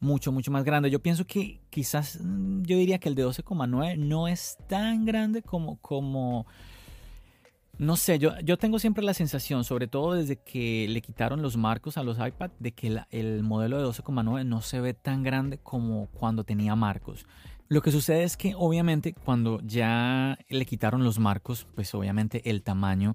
mucho, 0.00 0.32
mucho 0.32 0.50
más 0.50 0.64
grande. 0.64 0.90
Yo 0.90 1.00
pienso 1.00 1.24
que 1.26 1.60
quizás 1.70 2.18
mm, 2.20 2.62
yo 2.62 2.76
diría 2.76 2.98
que 2.98 3.08
el 3.08 3.14
de 3.14 3.24
12,9 3.24 3.96
no 3.98 4.26
es 4.26 4.58
tan 4.68 5.04
grande 5.04 5.42
como, 5.42 5.76
como 5.76 6.46
no 7.78 7.94
sé, 7.94 8.18
yo, 8.18 8.32
yo 8.40 8.56
tengo 8.56 8.80
siempre 8.80 9.04
la 9.04 9.14
sensación, 9.14 9.62
sobre 9.62 9.86
todo 9.86 10.14
desde 10.14 10.36
que 10.36 10.88
le 10.88 11.00
quitaron 11.00 11.40
los 11.40 11.56
marcos 11.56 11.96
a 11.96 12.02
los 12.02 12.18
iPad, 12.18 12.50
de 12.58 12.72
que 12.72 13.00
el 13.10 13.42
modelo 13.44 13.78
de 13.78 13.84
12,9 13.84 14.44
no 14.44 14.60
se 14.60 14.80
ve 14.80 14.94
tan 14.94 15.22
grande 15.22 15.58
como 15.58 16.08
cuando 16.08 16.42
tenía 16.42 16.74
marcos. 16.74 17.24
Lo 17.68 17.82
que 17.82 17.92
sucede 17.92 18.24
es 18.24 18.36
que 18.36 18.54
obviamente 18.56 19.12
cuando 19.12 19.60
ya 19.62 20.38
le 20.48 20.64
quitaron 20.64 21.04
los 21.04 21.18
marcos, 21.18 21.66
pues 21.74 21.94
obviamente 21.94 22.48
el 22.48 22.62
tamaño 22.62 23.14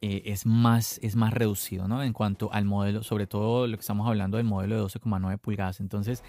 eh, 0.00 0.22
es, 0.24 0.46
más, 0.46 0.98
es 1.02 1.16
más 1.16 1.34
reducido, 1.34 1.86
¿no? 1.86 2.02
En 2.02 2.14
cuanto 2.14 2.50
al 2.50 2.64
modelo, 2.64 3.02
sobre 3.02 3.26
todo 3.26 3.66
lo 3.66 3.76
que 3.76 3.82
estamos 3.82 4.08
hablando 4.08 4.38
del 4.38 4.46
modelo 4.46 4.76
de 4.76 4.82
12,9 4.82 5.36
pulgadas. 5.38 5.80
Entonces, 5.80 6.24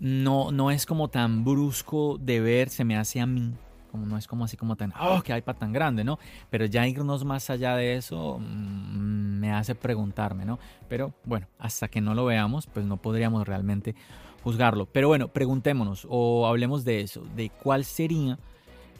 no, 0.00 0.50
no 0.50 0.72
es 0.72 0.86
como 0.86 1.08
tan 1.08 1.44
brusco 1.44 2.18
de 2.18 2.40
ver, 2.40 2.68
se 2.70 2.84
me 2.84 2.96
hace 2.96 3.20
a 3.20 3.26
mí, 3.26 3.52
como 3.92 4.06
no 4.06 4.16
es 4.18 4.26
como 4.26 4.44
así 4.44 4.56
como 4.56 4.74
tan, 4.74 4.92
oh, 4.98 5.22
qué 5.22 5.36
iPad 5.36 5.56
tan 5.56 5.72
grande, 5.72 6.02
¿no? 6.02 6.18
Pero 6.50 6.64
ya 6.64 6.88
irnos 6.88 7.24
más 7.24 7.50
allá 7.50 7.76
de 7.76 7.94
eso 7.94 8.38
mm, 8.40 9.38
me 9.38 9.52
hace 9.52 9.76
preguntarme, 9.76 10.44
¿no? 10.44 10.58
Pero 10.88 11.14
bueno, 11.24 11.46
hasta 11.60 11.86
que 11.86 12.00
no 12.00 12.14
lo 12.14 12.24
veamos, 12.24 12.66
pues 12.66 12.84
no 12.86 12.96
podríamos 12.96 13.46
realmente 13.46 13.94
juzgarlo. 14.42 14.86
Pero 14.86 15.08
bueno, 15.08 15.28
preguntémonos 15.28 16.06
o 16.08 16.46
hablemos 16.46 16.84
de 16.84 17.00
eso, 17.00 17.22
de 17.36 17.50
cuál 17.50 17.84
sería 17.84 18.38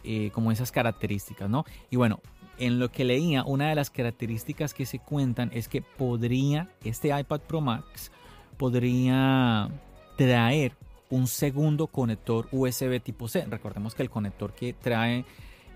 eh, 0.05 0.31
como 0.33 0.53
esas 0.53 0.73
características, 0.73 1.49
¿no? 1.49 1.65
Y 1.91 1.97
bueno, 1.97 2.21
en 2.59 2.79
lo 2.79 2.91
que 2.91 3.05
leía, 3.05 3.43
una 3.45 3.69
de 3.69 3.75
las 3.75 3.91
características 3.91 4.75
que 4.75 4.87
se 4.87 4.99
cuentan 4.99 5.51
es 5.53 5.69
que 5.69 5.83
podría, 5.83 6.69
este 6.85 7.09
iPad 7.09 7.41
Pro 7.41 7.61
Max 7.61 8.13
podría 8.57 9.71
traer 10.17 10.77
un 11.09 11.27
segundo 11.27 11.87
conector 11.87 12.49
USB 12.53 13.01
tipo 13.03 13.29
C. 13.29 13.45
Recordemos 13.47 13.95
que 13.95 14.03
el 14.03 14.11
conector 14.11 14.53
que 14.53 14.75
trae 14.75 15.25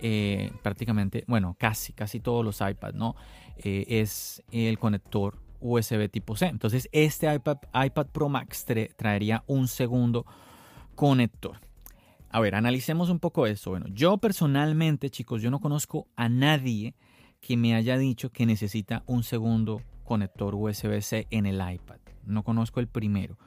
eh, 0.01 0.53
prácticamente, 0.63 1.25
bueno, 1.27 1.57
casi, 1.59 1.93
casi 1.93 2.21
todos 2.21 2.45
los 2.45 2.61
iPads, 2.61 2.95
¿no? 2.95 3.17
Eh, 3.59 3.85
es 3.89 4.43
el 4.53 4.79
conector 4.79 5.39
USB 5.65 6.11
tipo 6.11 6.37
C. 6.37 6.47
Entonces, 6.47 6.89
este 6.93 7.33
iPad, 7.35 7.57
iPad 7.73 8.07
Pro 8.09 8.29
Max 8.29 8.67
traería 8.97 9.43
un 9.47 9.67
segundo 9.67 10.27
conector. 10.95 11.59
A 12.29 12.41
ver, 12.41 12.55
analicemos 12.55 13.09
un 13.09 13.19
poco 13.19 13.47
eso. 13.47 13.71
Bueno, 13.71 13.87
yo 13.89 14.19
personalmente, 14.19 15.09
chicos, 15.09 15.41
yo 15.41 15.51
no 15.51 15.61
conozco 15.61 16.07
a 16.17 16.29
nadie 16.29 16.95
que 17.41 17.57
me 17.57 17.75
haya 17.75 17.97
dicho 17.97 18.31
que 18.31 18.47
necesita 18.47 19.03
un 19.07 19.23
segundo 19.23 19.81
conector 20.05 20.55
USB-C 20.55 21.27
en 21.31 21.47
el 21.47 21.57
iPad. 21.57 21.99
No 22.25 22.43
conozco 22.43 22.81
el 22.81 22.89
primero. 22.89 23.39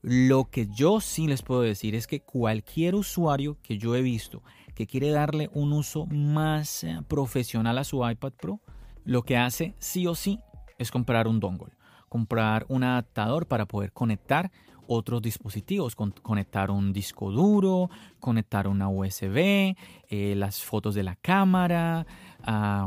Lo 0.00 0.44
que 0.44 0.68
yo 0.68 1.00
sí 1.00 1.26
les 1.26 1.42
puedo 1.42 1.62
decir 1.62 1.94
es 1.94 2.06
que 2.06 2.20
cualquier 2.20 2.94
usuario 2.94 3.58
que 3.62 3.78
yo 3.78 3.94
he 3.96 4.02
visto 4.02 4.42
que 4.74 4.86
quiere 4.86 5.10
darle 5.10 5.50
un 5.52 5.72
uso 5.72 6.06
más 6.06 6.84
eh, 6.84 7.00
profesional 7.08 7.78
a 7.78 7.84
su 7.84 8.08
iPad 8.08 8.32
Pro, 8.32 8.60
lo 9.04 9.22
que 9.24 9.36
hace 9.36 9.74
sí 9.80 10.06
o 10.06 10.14
sí 10.14 10.38
es 10.78 10.90
comprar 10.90 11.28
un 11.28 11.40
dongle, 11.40 11.76
comprar 12.08 12.64
un 12.68 12.84
adaptador 12.84 13.46
para 13.46 13.66
poder 13.66 13.92
conectar 13.92 14.50
otros 14.88 15.20
dispositivos, 15.20 15.94
conectar 15.94 16.70
un 16.70 16.94
disco 16.94 17.30
duro, 17.30 17.90
conectar 18.20 18.66
una 18.66 18.88
USB, 18.88 19.76
eh, 20.08 20.34
las 20.34 20.64
fotos 20.64 20.94
de 20.94 21.02
la 21.02 21.14
cámara, 21.16 22.06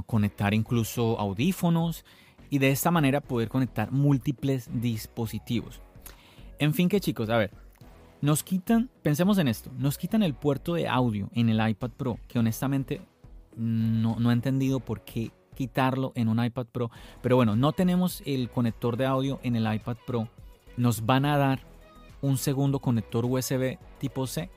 conectar 0.08 0.54
incluso 0.56 1.19
audífonos 1.19 2.04
y 2.49 2.58
de 2.58 2.71
esta 2.71 2.89
manera 2.89 3.21
poder 3.21 3.49
conectar 3.49 3.91
múltiples 3.91 4.69
dispositivos. 4.73 5.80
En 6.58 6.73
fin 6.73 6.89
que 6.89 6.99
chicos, 6.99 7.30
a 7.30 7.38
ver, 7.38 7.51
nos 8.21 8.43
quitan, 8.43 8.89
pensemos 9.04 9.38
en 9.38 9.47
esto, 9.47 9.71
nos 9.77 9.97
quitan 9.97 10.23
el 10.23 10.34
puerto 10.34 10.73
de 10.73 10.88
audio 10.88 11.30
en 11.34 11.49
el 11.49 11.69
iPad 11.69 11.91
Pro, 11.91 12.19
que 12.27 12.39
honestamente 12.39 13.01
no, 13.56 14.19
no 14.19 14.32
he 14.32 14.34
entendido 14.34 14.80
por 14.80 15.01
qué 15.01 15.32
quitarlo 15.62 16.12
en 16.15 16.28
un 16.28 16.43
iPad 16.43 16.65
Pro. 16.65 16.89
Pero 17.21 17.36
bueno, 17.36 17.56
no 17.56 17.71
tenemos 17.71 18.24
el 18.26 18.50
conector 18.50 18.97
de 18.97 19.06
audio 19.06 19.39
en 19.43 19.56
el 19.56 19.71
iPad 19.71 19.97
Pro. 20.08 20.28
Nos 20.76 21.06
van 21.06 21.24
a 21.26 21.38
dar 21.38 21.60
un 22.21 22.38
segundo 22.38 22.80
conector 22.80 23.26
USB 23.26 23.78
tipo 24.00 24.26
C. 24.26 24.50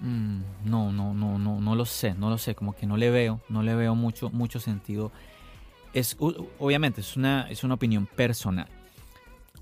Mm, 0.00 0.40
no, 0.64 0.92
no, 0.92 1.12
no, 1.12 1.38
no, 1.38 1.60
no 1.60 1.74
lo 1.76 1.84
sé, 1.84 2.14
no 2.14 2.30
lo 2.30 2.38
sé, 2.38 2.54
como 2.54 2.72
que 2.72 2.86
no 2.86 2.96
le 2.96 3.10
veo, 3.10 3.42
no 3.50 3.62
le 3.62 3.74
veo 3.74 3.94
mucho, 3.94 4.30
mucho 4.30 4.60
sentido. 4.60 5.12
Es, 5.92 6.16
obviamente 6.18 7.02
es 7.02 7.14
una, 7.14 7.50
es 7.50 7.62
una 7.62 7.74
opinión 7.74 8.06
personal. 8.06 8.68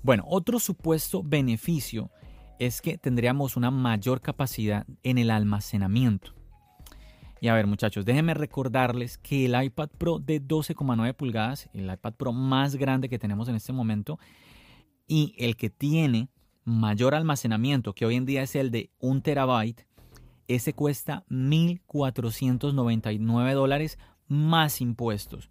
Bueno, 0.01 0.23
otro 0.27 0.59
supuesto 0.59 1.23
beneficio 1.23 2.09
es 2.57 2.81
que 2.81 2.97
tendríamos 2.97 3.57
una 3.57 3.69
mayor 3.69 4.21
capacidad 4.21 4.85
en 5.03 5.17
el 5.17 5.29
almacenamiento. 5.29 6.31
Y 7.41 7.47
a 7.47 7.55
ver 7.55 7.65
muchachos, 7.65 8.05
déjenme 8.05 8.35
recordarles 8.35 9.17
que 9.17 9.47
el 9.47 9.61
iPad 9.61 9.89
Pro 9.97 10.19
de 10.19 10.39
12,9 10.39 11.15
pulgadas, 11.15 11.67
el 11.73 11.91
iPad 11.91 12.13
Pro 12.13 12.33
más 12.33 12.75
grande 12.75 13.09
que 13.09 13.17
tenemos 13.17 13.49
en 13.49 13.55
este 13.55 13.73
momento, 13.73 14.19
y 15.07 15.33
el 15.39 15.57
que 15.57 15.71
tiene 15.71 16.29
mayor 16.65 17.15
almacenamiento, 17.15 17.93
que 17.93 18.05
hoy 18.05 18.15
en 18.15 18.27
día 18.27 18.43
es 18.43 18.55
el 18.55 18.69
de 18.69 18.91
1 18.99 19.23
terabyte, 19.23 19.87
ese 20.47 20.73
cuesta 20.73 21.23
1.499 21.29 23.53
dólares 23.55 23.97
más 24.27 24.79
impuestos. 24.79 25.49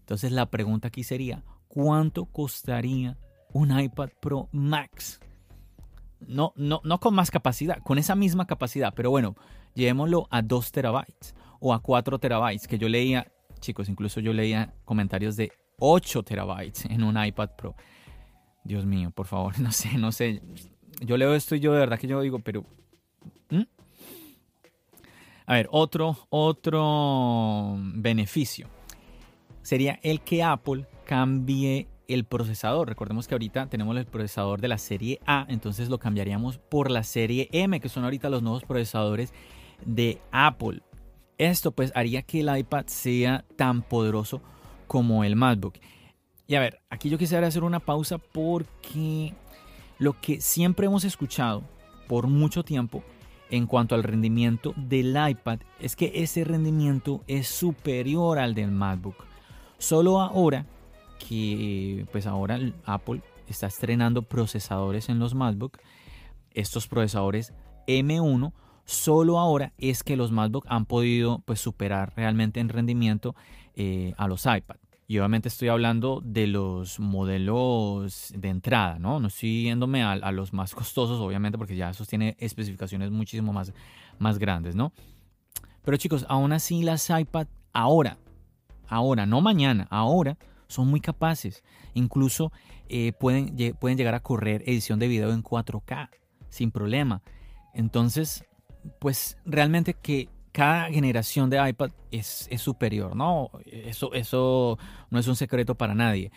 Entonces 0.00 0.32
la 0.32 0.50
pregunta 0.50 0.88
aquí 0.88 1.04
sería, 1.04 1.44
¿cuánto 1.68 2.24
costaría 2.24 3.16
un 3.52 3.78
iPad 3.78 4.08
Pro 4.20 4.48
Max? 4.50 5.20
No, 6.18 6.52
no, 6.56 6.80
no 6.82 6.98
con 6.98 7.14
más 7.14 7.30
capacidad, 7.30 7.78
con 7.78 7.98
esa 7.98 8.16
misma 8.16 8.48
capacidad, 8.48 8.92
pero 8.92 9.10
bueno, 9.10 9.36
llevémoslo 9.74 10.26
a 10.30 10.42
2 10.42 10.72
terabytes 10.72 11.34
o 11.60 11.72
a 11.72 11.80
4 11.80 12.18
terabytes, 12.18 12.66
que 12.66 12.78
yo 12.78 12.88
leía, 12.88 13.26
chicos, 13.60 13.88
incluso 13.88 14.20
yo 14.20 14.32
leía 14.32 14.74
comentarios 14.84 15.36
de 15.36 15.52
8 15.78 16.22
terabytes 16.22 16.84
en 16.86 17.02
un 17.02 17.22
iPad 17.22 17.50
Pro. 17.56 17.74
Dios 18.64 18.86
mío, 18.86 19.10
por 19.10 19.26
favor, 19.26 19.58
no 19.60 19.72
sé, 19.72 19.96
no 19.98 20.12
sé. 20.12 20.42
Yo 21.00 21.16
leo 21.16 21.34
esto 21.34 21.54
y 21.54 21.60
yo 21.60 21.72
de 21.72 21.80
verdad 21.80 21.98
que 21.98 22.06
yo 22.06 22.20
digo, 22.20 22.38
pero... 22.38 22.64
A 25.44 25.54
ver, 25.54 25.68
otro, 25.70 26.16
otro 26.30 27.76
beneficio 27.78 28.68
sería 29.60 29.98
el 30.02 30.20
que 30.20 30.42
Apple 30.42 30.86
cambie 31.04 31.88
el 32.08 32.24
procesador. 32.24 32.88
Recordemos 32.88 33.26
que 33.26 33.34
ahorita 33.34 33.66
tenemos 33.66 33.96
el 33.96 34.06
procesador 34.06 34.60
de 34.60 34.68
la 34.68 34.78
serie 34.78 35.20
A, 35.26 35.46
entonces 35.48 35.88
lo 35.88 35.98
cambiaríamos 35.98 36.58
por 36.58 36.90
la 36.90 37.02
serie 37.02 37.48
M, 37.52 37.80
que 37.80 37.88
son 37.88 38.04
ahorita 38.04 38.30
los 38.30 38.42
nuevos 38.42 38.64
procesadores 38.64 39.32
de 39.86 40.20
Apple. 40.30 40.82
Esto 41.38 41.72
pues 41.72 41.92
haría 41.94 42.22
que 42.22 42.40
el 42.40 42.56
iPad 42.56 42.86
sea 42.86 43.44
tan 43.56 43.82
poderoso 43.82 44.42
como 44.86 45.24
el 45.24 45.36
MacBook. 45.36 45.74
Y 46.46 46.54
a 46.54 46.60
ver, 46.60 46.80
aquí 46.90 47.08
yo 47.08 47.18
quisiera 47.18 47.46
hacer 47.46 47.64
una 47.64 47.80
pausa 47.80 48.18
porque 48.18 49.34
lo 49.98 50.20
que 50.20 50.40
siempre 50.40 50.86
hemos 50.86 51.04
escuchado 51.04 51.62
por 52.08 52.26
mucho 52.26 52.62
tiempo 52.62 53.02
en 53.50 53.66
cuanto 53.66 53.94
al 53.94 54.02
rendimiento 54.02 54.74
del 54.76 55.16
iPad 55.28 55.60
es 55.78 55.96
que 55.96 56.12
ese 56.14 56.44
rendimiento 56.44 57.22
es 57.26 57.48
superior 57.48 58.38
al 58.38 58.54
del 58.54 58.70
MacBook. 58.70 59.16
Solo 59.78 60.20
ahora 60.20 60.66
que 61.18 62.06
pues 62.12 62.26
ahora 62.26 62.58
Apple 62.84 63.22
está 63.46 63.66
estrenando 63.66 64.22
procesadores 64.22 65.08
en 65.08 65.18
los 65.18 65.34
MacBook, 65.34 65.78
estos 66.52 66.88
procesadores 66.88 67.52
M1 67.86 68.52
Solo 68.84 69.38
ahora 69.38 69.72
es 69.78 70.02
que 70.02 70.16
los 70.16 70.32
MacBook 70.32 70.66
han 70.68 70.86
podido 70.86 71.42
pues, 71.44 71.60
superar 71.60 72.12
realmente 72.16 72.60
en 72.60 72.68
rendimiento 72.68 73.34
eh, 73.74 74.14
a 74.16 74.28
los 74.28 74.44
iPad. 74.46 74.76
Y 75.06 75.18
obviamente 75.18 75.48
estoy 75.48 75.68
hablando 75.68 76.22
de 76.24 76.46
los 76.46 76.98
modelos 76.98 78.32
de 78.36 78.48
entrada, 78.48 78.98
¿no? 78.98 79.20
No 79.20 79.28
estoy 79.28 79.64
yéndome 79.64 80.02
a, 80.02 80.32
los 80.32 80.52
más 80.52 80.74
costosos, 80.74 81.20
obviamente, 81.20 81.58
porque 81.58 81.76
ya 81.76 81.90
esos 81.90 82.08
tienen 82.08 82.34
especificaciones 82.38 83.10
muchísimo 83.10 83.52
más, 83.52 83.72
más 84.18 84.38
grandes, 84.38 84.74
¿no? 84.74 84.92
Pero 85.84 85.96
chicos, 85.96 86.24
aún 86.28 86.52
así 86.52 86.82
las 86.82 87.10
iPad 87.10 87.46
ahora, 87.72 88.16
ahora, 88.88 89.26
no 89.26 89.40
mañana, 89.40 89.86
ahora, 89.90 90.38
son 90.68 90.88
muy 90.88 91.00
capaces. 91.00 91.62
Incluso 91.94 92.52
eh, 92.88 93.12
pueden, 93.12 93.54
pueden 93.78 93.98
llegar 93.98 94.14
a 94.14 94.20
correr 94.20 94.62
edición 94.66 94.98
de 94.98 95.08
video 95.08 95.32
en 95.32 95.42
4K 95.42 96.08
sin 96.48 96.70
problema. 96.70 97.22
Entonces, 97.74 98.44
pues 98.98 99.36
realmente 99.44 99.94
que 99.94 100.28
cada 100.52 100.90
generación 100.90 101.48
de 101.50 101.68
iPad 101.68 101.90
es, 102.10 102.48
superior, 102.58 103.16
¿no? 103.16 103.50
Eso, 103.66 104.12
eso 104.12 104.78
no 105.10 105.18
es 105.18 105.26
un 105.26 105.36
secreto 105.36 105.74
para 105.74 105.94
nadie. 105.94 106.30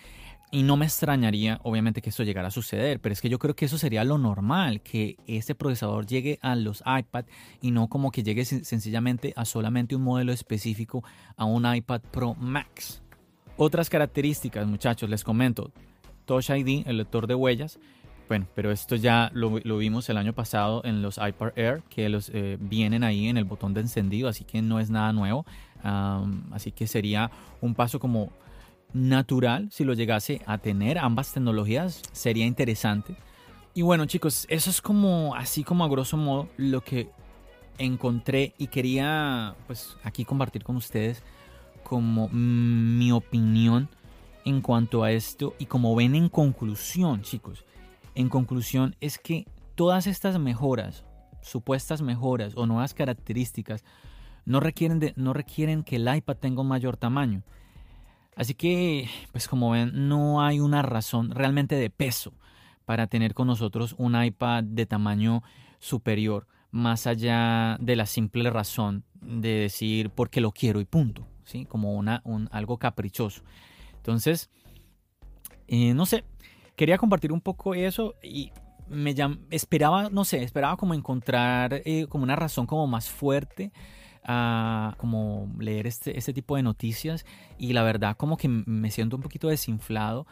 Y 0.51 0.63
no 0.63 0.77
me 0.77 0.85
extrañaría, 0.85 1.59
obviamente, 1.63 2.01
que 2.01 2.11
eso 2.11 2.23
llegara 2.23 2.47
a 2.47 2.51
suceder, 2.51 3.01
pero 3.01 3.11
es 3.11 3.19
que 3.19 3.27
yo 3.27 3.39
creo 3.39 3.55
que 3.55 3.65
eso 3.65 3.77
sería 3.77 4.05
lo 4.05 4.17
normal, 4.17 4.81
que 4.81 5.17
este 5.27 5.53
procesador 5.53 6.05
llegue 6.05 6.39
a 6.41 6.55
los 6.55 6.81
iPad 6.85 7.25
y 7.61 7.71
no 7.71 7.89
como 7.89 8.09
que 8.11 8.23
llegue 8.23 8.45
sencillamente 8.45 9.33
a 9.35 9.43
solamente 9.43 9.95
un 9.95 10.03
modelo 10.03 10.31
específico, 10.31 11.03
a 11.35 11.43
un 11.43 11.65
iPad 11.75 12.01
Pro 12.11 12.35
Max. 12.35 13.01
Otras 13.57 13.89
características, 13.89 14.65
muchachos, 14.65 15.09
les 15.09 15.23
comento. 15.23 15.71
Touch 16.25 16.49
ID, 16.49 16.87
el 16.87 16.97
lector 16.97 17.27
de 17.27 17.35
huellas, 17.35 17.79
bueno, 18.27 18.47
pero 18.55 18.71
esto 18.71 18.95
ya 18.95 19.29
lo, 19.33 19.51
vimos 19.51 20.09
el 20.09 20.17
año 20.17 20.33
pasado 20.33 20.81
en 20.83 21.01
los 21.01 21.17
iPad 21.17 21.51
Air, 21.55 21.83
que 21.89 22.07
eh, 22.33 22.57
vienen 22.59 23.03
ahí 23.03 23.27
en 23.27 23.37
el 23.37 23.45
botón 23.45 23.73
de 23.73 23.81
encendido, 23.81 24.27
así 24.27 24.43
que 24.43 24.61
no 24.61 24.79
es 24.79 24.89
nada 24.89 25.13
nuevo. 25.13 25.45
así 26.51 26.71
que 26.71 26.87
sería 26.87 27.29
un 27.61 27.75
paso 27.75 27.99
como 27.99 28.31
natural 28.93 29.67
si 29.71 29.83
lo 29.83 29.93
llegase 29.93 30.41
a 30.45 30.57
tener 30.57 30.97
ambas 30.97 31.33
tecnologías, 31.33 32.01
sería 32.11 32.45
interesante. 32.45 33.15
Y 33.73 33.81
bueno 33.81 34.05
chicos, 34.05 34.47
eso 34.49 34.69
es 34.69 34.81
como 34.81 35.35
así 35.35 35.63
como 35.63 35.83
a 35.83 35.89
grosso 35.89 36.17
modo 36.17 36.47
lo 36.57 36.81
que 36.81 37.09
encontré 37.77 38.53
y 38.57 38.67
quería 38.67 39.55
pues 39.67 39.97
aquí 40.03 40.23
compartir 40.23 40.63
con 40.63 40.77
ustedes 40.77 41.21
como 41.83 42.29
mi 42.29 43.11
opinión 43.11 43.89
en 44.45 44.61
cuanto 44.61 45.03
a 45.03 45.11
esto 45.11 45.55
y 45.59 45.65
como 45.65 45.93
ven 45.93 46.15
en 46.15 46.29
conclusión 46.29 47.21
chicos 47.21 47.65
en 48.15 48.29
conclusión, 48.29 48.95
es 49.01 49.19
que 49.19 49.45
todas 49.75 50.07
estas 50.07 50.39
mejoras, 50.39 51.05
supuestas 51.41 52.01
mejoras 52.01 52.53
o 52.55 52.65
nuevas 52.65 52.93
características, 52.93 53.83
no 54.45 54.59
requieren, 54.59 54.99
de, 54.99 55.13
no 55.15 55.33
requieren 55.33 55.83
que 55.83 55.97
el 55.97 56.13
iPad 56.13 56.37
tenga 56.37 56.61
un 56.61 56.67
mayor 56.67 56.97
tamaño. 56.97 57.43
Así 58.35 58.53
que, 58.53 59.09
pues 59.31 59.47
como 59.47 59.71
ven, 59.71 60.07
no 60.07 60.41
hay 60.41 60.59
una 60.59 60.81
razón 60.81 61.31
realmente 61.31 61.75
de 61.75 61.89
peso 61.89 62.33
para 62.85 63.07
tener 63.07 63.33
con 63.33 63.47
nosotros 63.47 63.95
un 63.97 64.21
iPad 64.21 64.63
de 64.63 64.85
tamaño 64.85 65.43
superior, 65.79 66.47
más 66.71 67.07
allá 67.07 67.77
de 67.79 67.95
la 67.95 68.05
simple 68.05 68.49
razón 68.49 69.03
de 69.21 69.49
decir 69.49 70.09
porque 70.09 70.41
lo 70.41 70.51
quiero 70.51 70.81
y 70.81 70.85
punto, 70.85 71.27
¿sí? 71.43 71.65
Como 71.65 71.93
una, 71.93 72.21
un, 72.25 72.49
algo 72.51 72.77
caprichoso. 72.77 73.43
Entonces, 73.95 74.49
eh, 75.67 75.93
no 75.93 76.05
sé, 76.05 76.25
quería 76.75 76.97
compartir 76.97 77.31
un 77.31 77.41
poco 77.41 77.73
eso 77.73 78.15
y 78.21 78.51
me 78.87 79.15
esperaba, 79.49 80.09
no 80.09 80.25
sé, 80.25 80.43
esperaba 80.43 80.77
como 80.77 80.93
encontrar 80.93 81.81
eh, 81.85 82.05
como 82.07 82.23
una 82.23 82.35
razón 82.35 82.67
como 82.67 82.85
más 82.87 83.09
fuerte 83.09 83.71
a 84.23 84.95
como 84.97 85.51
leer 85.59 85.87
este, 85.87 86.17
este 86.17 86.33
tipo 86.33 86.55
de 86.55 86.63
noticias 86.63 87.25
y 87.57 87.73
la 87.73 87.83
verdad 87.83 88.17
como 88.17 88.37
que 88.37 88.47
me 88.47 88.91
siento 88.91 89.15
un 89.15 89.21
poquito 89.21 89.47
desinflado 89.47 90.25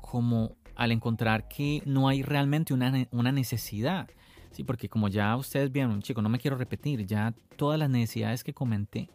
como 0.00 0.56
al 0.76 0.92
encontrar 0.92 1.48
que 1.48 1.82
no 1.84 2.08
hay 2.08 2.22
realmente 2.22 2.72
una, 2.72 3.06
una 3.10 3.32
necesidad. 3.32 4.08
Sí, 4.50 4.64
porque 4.64 4.88
como 4.88 5.08
ya 5.08 5.36
ustedes 5.36 5.70
vieron, 5.70 6.02
chicos, 6.02 6.22
no 6.22 6.28
me 6.28 6.38
quiero 6.38 6.56
repetir, 6.56 7.06
ya 7.06 7.34
todas 7.56 7.78
las 7.78 7.88
necesidades 7.88 8.42
que 8.42 8.52
comenté, 8.52 9.08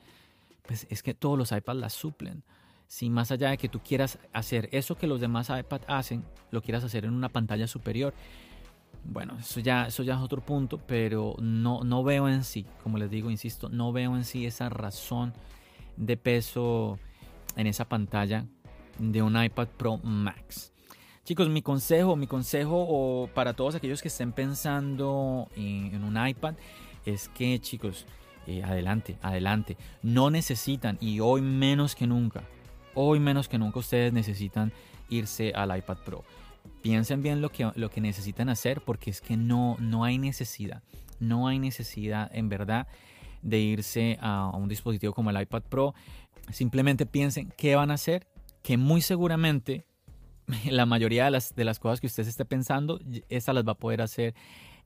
pues 0.65 0.88
es 0.89 1.03
que 1.03 1.13
todos 1.13 1.38
los 1.38 1.51
iPads 1.51 1.80
las 1.80 1.93
suplen 1.93 2.43
si 2.88 3.09
más 3.09 3.31
allá 3.31 3.49
de 3.49 3.57
que 3.57 3.69
tú 3.69 3.79
quieras 3.79 4.19
hacer 4.33 4.69
eso 4.71 4.95
que 4.95 5.07
los 5.07 5.19
demás 5.19 5.49
iPad 5.49 5.81
hacen, 5.88 6.23
lo 6.51 6.61
quieras 6.61 6.83
hacer 6.83 7.05
en 7.05 7.13
una 7.13 7.29
pantalla 7.29 7.67
superior, 7.67 8.13
bueno, 9.03 9.38
eso 9.39 9.59
ya, 9.59 9.88
eso 9.88 10.03
ya 10.03 10.15
es 10.15 10.21
otro 10.21 10.41
punto, 10.41 10.79
pero 10.86 11.36
no, 11.39 11.83
no 11.83 12.03
veo 12.03 12.27
en 12.27 12.43
sí, 12.43 12.65
como 12.83 12.97
les 12.97 13.09
digo, 13.09 13.29
insisto, 13.29 13.69
no 13.69 13.91
veo 13.91 14.15
en 14.15 14.23
sí 14.23 14.45
esa 14.45 14.69
razón 14.69 15.33
de 15.95 16.17
peso 16.17 16.99
en 17.55 17.67
esa 17.67 17.86
pantalla 17.86 18.45
de 18.97 19.21
un 19.21 19.41
iPad 19.41 19.67
Pro 19.77 19.97
Max. 19.97 20.71
Chicos, 21.23 21.49
mi 21.49 21.61
consejo, 21.61 22.15
mi 22.15 22.27
consejo 22.27 23.29
para 23.33 23.53
todos 23.53 23.75
aquellos 23.75 24.01
que 24.01 24.09
estén 24.09 24.31
pensando 24.31 25.49
en, 25.55 26.03
un 26.03 26.27
iPad 26.27 26.53
es 27.05 27.29
que, 27.29 27.59
chicos, 27.59 28.05
eh, 28.45 28.63
adelante, 28.63 29.17
adelante. 29.21 29.77
No 30.03 30.29
necesitan, 30.29 30.97
y 31.01 31.19
hoy 31.19 31.41
menos 31.41 31.95
que 31.95 32.05
nunca, 32.05 32.43
hoy 32.95 33.19
menos 33.19 33.47
que 33.47 33.57
nunca 33.57 33.79
ustedes 33.79 34.11
necesitan 34.11 34.71
irse 35.09 35.51
al 35.53 35.77
iPad 35.77 35.97
Pro. 36.03 36.23
Piensen 36.81 37.21
bien 37.21 37.41
lo 37.41 37.49
que, 37.51 37.71
lo 37.75 37.89
que 37.89 38.01
necesitan 38.01 38.49
hacer 38.49 38.81
porque 38.81 39.11
es 39.11 39.21
que 39.21 39.37
no, 39.37 39.77
no 39.79 40.03
hay 40.03 40.17
necesidad. 40.17 40.81
No 41.19 41.47
hay 41.47 41.59
necesidad 41.59 42.29
en 42.33 42.49
verdad 42.49 42.87
de 43.41 43.59
irse 43.59 44.17
a 44.21 44.49
un 44.55 44.67
dispositivo 44.67 45.13
como 45.13 45.29
el 45.29 45.41
iPad 45.41 45.63
Pro. 45.63 45.93
Simplemente 46.51 47.05
piensen 47.05 47.53
qué 47.57 47.75
van 47.75 47.91
a 47.91 47.95
hacer, 47.95 48.27
que 48.63 48.77
muy 48.77 49.01
seguramente 49.01 49.85
la 50.69 50.85
mayoría 50.85 51.25
de 51.25 51.31
las, 51.31 51.55
de 51.55 51.65
las 51.65 51.79
cosas 51.79 52.01
que 52.01 52.07
usted 52.07 52.27
esté 52.27 52.45
pensando, 52.45 52.99
esta 53.29 53.53
las 53.53 53.65
va 53.65 53.73
a 53.73 53.77
poder 53.77 54.01
hacer 54.01 54.33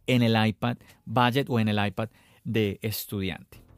en 0.07 0.23
el 0.23 0.35
iPad 0.47 0.77
budget 1.05 1.49
o 1.49 1.59
en 1.59 1.67
el 1.69 1.85
iPad 1.85 2.09
de 2.43 2.79
estudiante. 2.81 3.68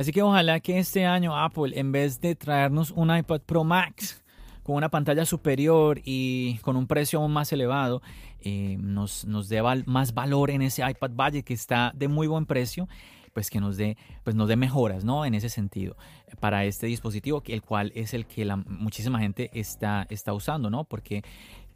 Así 0.00 0.12
que 0.12 0.22
ojalá 0.22 0.60
que 0.60 0.78
este 0.78 1.04
año 1.04 1.36
Apple, 1.36 1.78
en 1.78 1.92
vez 1.92 2.22
de 2.22 2.34
traernos 2.34 2.90
un 2.90 3.14
iPad 3.14 3.42
Pro 3.42 3.64
Max 3.64 4.24
con 4.62 4.76
una 4.76 4.88
pantalla 4.88 5.26
superior 5.26 6.00
y 6.02 6.56
con 6.62 6.76
un 6.76 6.86
precio 6.86 7.20
aún 7.20 7.34
más 7.34 7.52
elevado, 7.52 8.00
eh, 8.40 8.78
nos, 8.80 9.26
nos 9.26 9.50
dé 9.50 9.60
más 9.84 10.14
valor 10.14 10.50
en 10.50 10.62
ese 10.62 10.80
iPad 10.88 11.10
budget 11.10 11.44
que 11.44 11.52
está 11.52 11.92
de 11.94 12.08
muy 12.08 12.28
buen 12.28 12.46
precio 12.46 12.88
pues 13.34 13.50
que 13.50 13.60
nos 13.60 13.76
dé, 13.76 13.98
pues 14.24 14.34
nos 14.34 14.48
dé 14.48 14.56
mejoras, 14.56 15.04
¿no? 15.04 15.26
En 15.26 15.34
ese 15.34 15.50
sentido, 15.50 15.98
para 16.40 16.64
este 16.64 16.86
dispositivo, 16.86 17.42
el 17.46 17.60
cual 17.60 17.92
es 17.94 18.14
el 18.14 18.24
que 18.24 18.46
la, 18.46 18.56
muchísima 18.56 19.18
gente 19.18 19.50
está, 19.52 20.06
está 20.08 20.32
usando, 20.32 20.70
¿no? 20.70 20.84
Porque 20.84 21.22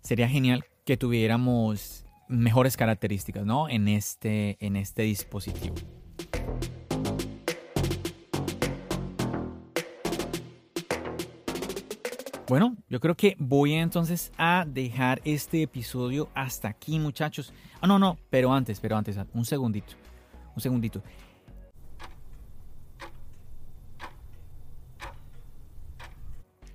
sería 0.00 0.30
genial 0.30 0.64
que 0.86 0.96
tuviéramos 0.96 2.06
mejores 2.28 2.78
características, 2.78 3.44
¿no? 3.44 3.68
En 3.68 3.86
este, 3.86 4.56
en 4.64 4.76
este 4.76 5.02
dispositivo. 5.02 5.74
Bueno, 12.46 12.76
yo 12.90 13.00
creo 13.00 13.16
que 13.16 13.36
voy 13.38 13.72
entonces 13.72 14.30
a 14.36 14.66
dejar 14.68 15.22
este 15.24 15.62
episodio 15.62 16.28
hasta 16.34 16.68
aquí, 16.68 16.98
muchachos. 16.98 17.54
Ah, 17.80 17.86
no, 17.86 17.98
no, 17.98 18.18
pero 18.28 18.52
antes, 18.52 18.80
pero 18.80 18.98
antes, 18.98 19.18
un 19.32 19.46
segundito. 19.46 19.94
Un 20.54 20.60
segundito. 20.60 21.02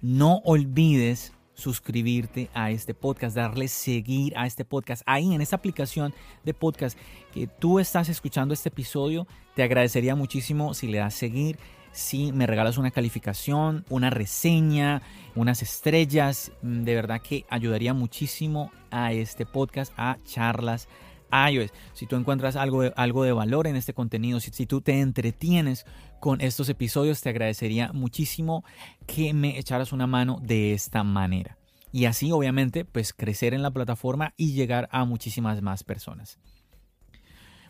No 0.02 0.38
olvides 0.44 1.34
suscribirte 1.54 2.50
a 2.56 2.72
este 2.72 2.96
podcast, 2.96 3.36
darle 3.36 3.68
seguir 3.68 4.36
a 4.38 4.48
este 4.48 4.66
podcast. 4.66 5.04
Ahí 5.06 5.36
en 5.36 5.42
esta 5.42 5.58
aplicación 5.58 6.16
de 6.44 6.56
podcast 6.56 6.98
que 7.32 7.46
tú 7.46 7.78
estás 7.78 8.10
escuchando 8.10 8.56
este 8.56 8.70
episodio, 8.70 9.28
te 9.56 9.62
agradecería 9.62 10.16
muchísimo 10.16 10.74
si 10.74 10.88
le 10.88 10.98
das 10.98 11.14
seguir, 11.14 11.60
si 12.00 12.32
me 12.32 12.48
regalas 12.48 12.78
una 12.78 12.92
calificación, 12.92 13.86
una 13.90 14.10
reseña, 14.10 15.02
unas 15.36 15.62
estrellas. 15.62 16.52
Mm, 16.62 16.84
de 16.84 16.96
verdad 16.96 17.22
que 17.22 17.46
ayudaría 17.50 17.94
muchísimo 17.94 18.72
a 18.90 19.14
este 19.14 19.46
podcast, 19.46 19.94
a 19.98 20.18
charlas 20.26 20.88
iOS. 21.32 21.72
Si 21.94 22.08
tú 22.08 22.16
encuentras 22.16 22.56
algo 22.56 22.82
de, 22.82 22.94
algo 22.96 23.24
de 23.24 23.34
valor 23.34 23.68
en 23.68 23.76
este 23.76 23.94
contenido, 23.94 24.40
si, 24.40 24.52
si 24.52 24.66
tú 24.66 24.82
te 24.82 25.00
entretienes 25.00 25.86
con 26.20 26.42
estos 26.42 26.70
episodios, 26.70 27.22
te 27.22 27.30
agradecería 27.30 27.92
muchísimo 27.94 28.64
que 29.06 29.34
me 29.34 29.60
echaras 29.60 29.92
una 29.92 30.08
mano 30.08 30.40
de 30.42 30.74
esta 30.74 31.04
manera. 31.04 31.58
Y 31.92 32.06
así, 32.06 32.32
obviamente, 32.32 32.86
pues 32.86 33.14
crecer 33.14 33.54
en 33.54 33.62
la 33.62 33.72
plataforma 33.72 34.34
y 34.38 34.54
llegar 34.54 34.88
a 34.92 35.06
muchísimas 35.06 35.62
más 35.62 35.84
personas. 35.84 36.40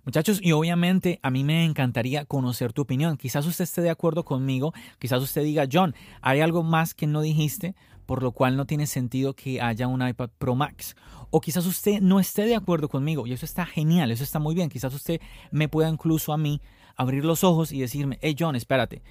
Muchachos, 0.06 0.40
y 0.42 0.54
obviamente 0.54 1.20
a 1.24 1.30
mí 1.30 1.44
me 1.44 1.66
encantaría 1.66 2.26
conocer 2.26 2.74
tu 2.74 2.82
opinión. 2.82 3.18
Quizás 3.18 3.46
usted 3.46 3.64
esté 3.64 3.82
de 3.82 3.90
acuerdo 3.90 4.24
conmigo, 4.24 4.74
quizás 4.98 5.22
usted 5.22 5.44
diga, 5.44 5.68
John, 5.72 5.94
hay 6.22 6.42
algo 6.42 6.64
más 6.64 6.94
que 6.94 7.06
no 7.06 7.22
dijiste, 7.22 7.76
por 8.06 8.24
lo 8.24 8.32
cual 8.32 8.58
no 8.58 8.66
tiene 8.66 8.88
sentido 8.88 9.36
que 9.36 9.62
haya 9.62 9.88
un 9.88 10.08
iPad 10.08 10.30
Pro 10.38 10.56
Max. 10.56 10.96
O 11.30 11.42
quizás 11.42 11.66
usted 11.66 12.02
no 12.02 12.20
esté 12.20 12.46
de 12.46 12.56
acuerdo 12.56 12.90
conmigo 12.90 13.28
y 13.28 13.34
eso 13.34 13.46
está 13.46 13.66
genial, 13.66 14.12
eso 14.12 14.24
está 14.24 14.40
muy 14.40 14.56
bien. 14.56 14.70
Quizás 14.70 14.94
usted 14.94 15.22
me 15.52 15.68
pueda 15.68 15.90
incluso 15.90 16.34
a 16.34 16.38
mí 16.38 16.62
abrir 16.96 17.24
los 17.24 17.44
ojos 17.44 17.72
y 17.72 17.80
decirme, 17.80 18.18
hey 18.22 18.36
John, 18.40 18.56
espérate, 18.56 19.04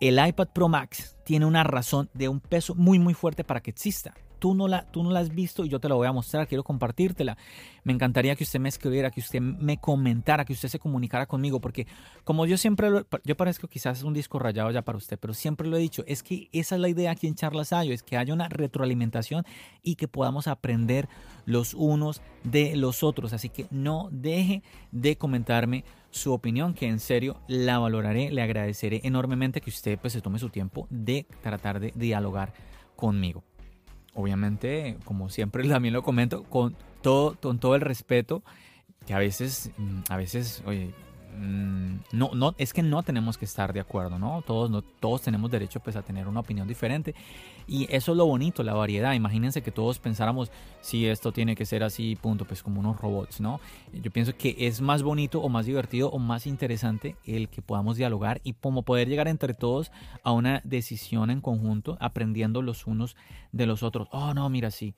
el 0.00 0.24
iPad 0.24 0.48
Pro 0.48 0.68
Max 0.68 1.16
tiene 1.24 1.46
una 1.46 1.64
razón 1.64 2.10
de 2.12 2.28
un 2.28 2.40
peso 2.40 2.74
muy 2.74 2.98
muy 2.98 3.14
fuerte 3.14 3.42
para 3.42 3.62
que 3.62 3.70
exista 3.70 4.14
tú 4.44 4.54
no, 4.54 4.68
la, 4.68 4.84
tú 4.90 5.02
no 5.02 5.10
la 5.10 5.20
has 5.20 5.34
visto 5.34 5.64
y 5.64 5.70
yo 5.70 5.80
te 5.80 5.88
la 5.88 5.94
voy 5.94 6.06
a 6.06 6.12
mostrar, 6.12 6.46
quiero 6.46 6.62
compartírtela. 6.64 7.38
Me 7.82 7.94
encantaría 7.94 8.36
que 8.36 8.44
usted 8.44 8.60
me 8.60 8.68
escribiera, 8.68 9.10
que 9.10 9.20
usted 9.20 9.40
me 9.40 9.78
comentara, 9.78 10.44
que 10.44 10.52
usted 10.52 10.68
se 10.68 10.78
comunicara 10.78 11.24
conmigo, 11.24 11.62
porque 11.62 11.86
como 12.24 12.44
yo 12.44 12.58
siempre, 12.58 12.90
lo, 12.90 13.06
yo 13.24 13.38
parezco 13.38 13.68
quizás 13.68 14.02
un 14.02 14.12
disco 14.12 14.38
rayado 14.38 14.70
ya 14.70 14.82
para 14.82 14.98
usted, 14.98 15.18
pero 15.18 15.32
siempre 15.32 15.66
lo 15.66 15.78
he 15.78 15.80
dicho, 15.80 16.04
es 16.06 16.22
que 16.22 16.50
esa 16.52 16.74
es 16.74 16.80
la 16.82 16.90
idea 16.90 17.12
aquí 17.12 17.26
en 17.26 17.36
Charlas 17.36 17.72
Ayo, 17.72 17.94
es 17.94 18.02
que 18.02 18.18
haya 18.18 18.34
una 18.34 18.50
retroalimentación 18.50 19.46
y 19.82 19.94
que 19.94 20.08
podamos 20.08 20.46
aprender 20.46 21.08
los 21.46 21.72
unos 21.72 22.20
de 22.42 22.76
los 22.76 23.02
otros. 23.02 23.32
Así 23.32 23.48
que 23.48 23.66
no 23.70 24.10
deje 24.12 24.62
de 24.92 25.16
comentarme 25.16 25.86
su 26.10 26.34
opinión, 26.34 26.74
que 26.74 26.86
en 26.86 27.00
serio 27.00 27.40
la 27.48 27.78
valoraré, 27.78 28.30
le 28.30 28.42
agradeceré 28.42 29.00
enormemente 29.04 29.62
que 29.62 29.70
usted 29.70 29.98
pues 29.98 30.12
se 30.12 30.20
tome 30.20 30.38
su 30.38 30.50
tiempo 30.50 30.86
de 30.90 31.26
tratar 31.40 31.80
de 31.80 31.94
dialogar 31.96 32.52
conmigo 32.94 33.42
obviamente, 34.14 34.96
como 35.04 35.28
siempre 35.28 35.68
también 35.68 35.94
lo 35.94 36.02
comento, 36.02 36.44
con 36.44 36.76
todo, 37.02 37.36
con 37.40 37.58
todo 37.58 37.74
el 37.74 37.80
respeto, 37.80 38.42
que 39.06 39.14
a 39.14 39.18
veces, 39.18 39.70
mm, 39.76 40.00
a 40.08 40.16
veces, 40.16 40.62
oye, 40.66 40.94
Mm, 41.36 41.96
no, 42.12 42.30
no, 42.34 42.54
es 42.58 42.72
que 42.72 42.82
no 42.82 43.02
tenemos 43.02 43.36
que 43.36 43.44
estar 43.44 43.72
de 43.72 43.80
acuerdo, 43.80 44.18
¿no? 44.18 44.42
Todos, 44.42 44.70
no, 44.70 44.82
todos 44.82 45.22
tenemos 45.22 45.50
derecho 45.50 45.80
pues, 45.80 45.96
a 45.96 46.02
tener 46.02 46.28
una 46.28 46.40
opinión 46.40 46.68
diferente. 46.68 47.14
Y 47.66 47.86
eso 47.90 48.12
es 48.12 48.18
lo 48.18 48.26
bonito, 48.26 48.62
la 48.62 48.74
variedad. 48.74 49.14
Imagínense 49.14 49.62
que 49.62 49.70
todos 49.70 49.98
pensáramos, 49.98 50.50
si 50.80 51.06
esto 51.06 51.32
tiene 51.32 51.56
que 51.56 51.64
ser 51.64 51.82
así, 51.82 52.14
punto, 52.16 52.44
pues 52.44 52.62
como 52.62 52.80
unos 52.80 53.00
robots, 53.00 53.40
¿no? 53.40 53.60
Yo 53.92 54.10
pienso 54.10 54.36
que 54.36 54.54
es 54.58 54.80
más 54.80 55.02
bonito 55.02 55.40
o 55.40 55.48
más 55.48 55.66
divertido 55.66 56.10
o 56.10 56.18
más 56.18 56.46
interesante 56.46 57.16
el 57.24 57.48
que 57.48 57.62
podamos 57.62 57.96
dialogar 57.96 58.40
y 58.44 58.52
como 58.52 58.82
poder 58.82 59.08
llegar 59.08 59.28
entre 59.28 59.54
todos 59.54 59.90
a 60.22 60.32
una 60.32 60.60
decisión 60.64 61.30
en 61.30 61.40
conjunto, 61.40 61.96
aprendiendo 62.00 62.62
los 62.62 62.86
unos 62.86 63.16
de 63.52 63.66
los 63.66 63.82
otros. 63.82 64.08
Oh, 64.12 64.34
no, 64.34 64.48
mira, 64.50 64.70
sí, 64.70 64.94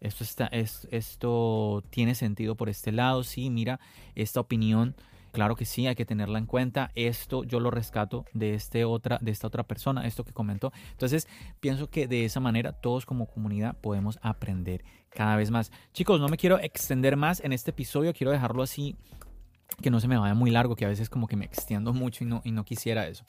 esto, 0.00 0.24
está, 0.24 0.46
es, 0.48 0.88
esto 0.90 1.84
tiene 1.90 2.14
sentido 2.14 2.56
por 2.56 2.68
este 2.68 2.90
lado, 2.92 3.22
sí, 3.22 3.48
mira, 3.48 3.80
esta 4.14 4.40
opinión 4.40 4.94
Claro 5.38 5.54
que 5.54 5.66
sí, 5.66 5.86
hay 5.86 5.94
que 5.94 6.04
tenerla 6.04 6.40
en 6.40 6.46
cuenta. 6.46 6.90
Esto 6.96 7.44
yo 7.44 7.60
lo 7.60 7.70
rescato 7.70 8.24
de, 8.34 8.54
este 8.54 8.84
otra, 8.84 9.18
de 9.20 9.30
esta 9.30 9.46
otra 9.46 9.62
persona, 9.62 10.04
esto 10.04 10.24
que 10.24 10.32
comentó. 10.32 10.72
Entonces, 10.90 11.28
pienso 11.60 11.88
que 11.88 12.08
de 12.08 12.24
esa 12.24 12.40
manera 12.40 12.72
todos 12.72 13.06
como 13.06 13.26
comunidad 13.26 13.76
podemos 13.76 14.18
aprender 14.20 14.82
cada 15.10 15.36
vez 15.36 15.52
más. 15.52 15.70
Chicos, 15.92 16.20
no 16.20 16.26
me 16.26 16.38
quiero 16.38 16.58
extender 16.58 17.16
más 17.16 17.38
en 17.38 17.52
este 17.52 17.70
episodio, 17.70 18.12
quiero 18.14 18.32
dejarlo 18.32 18.64
así 18.64 18.96
que 19.80 19.92
no 19.92 20.00
se 20.00 20.08
me 20.08 20.18
vaya 20.18 20.34
muy 20.34 20.50
largo, 20.50 20.74
que 20.74 20.86
a 20.86 20.88
veces 20.88 21.08
como 21.08 21.28
que 21.28 21.36
me 21.36 21.44
extiendo 21.44 21.92
mucho 21.92 22.24
y 22.24 22.26
no, 22.26 22.42
y 22.42 22.50
no 22.50 22.64
quisiera 22.64 23.06
eso. 23.06 23.24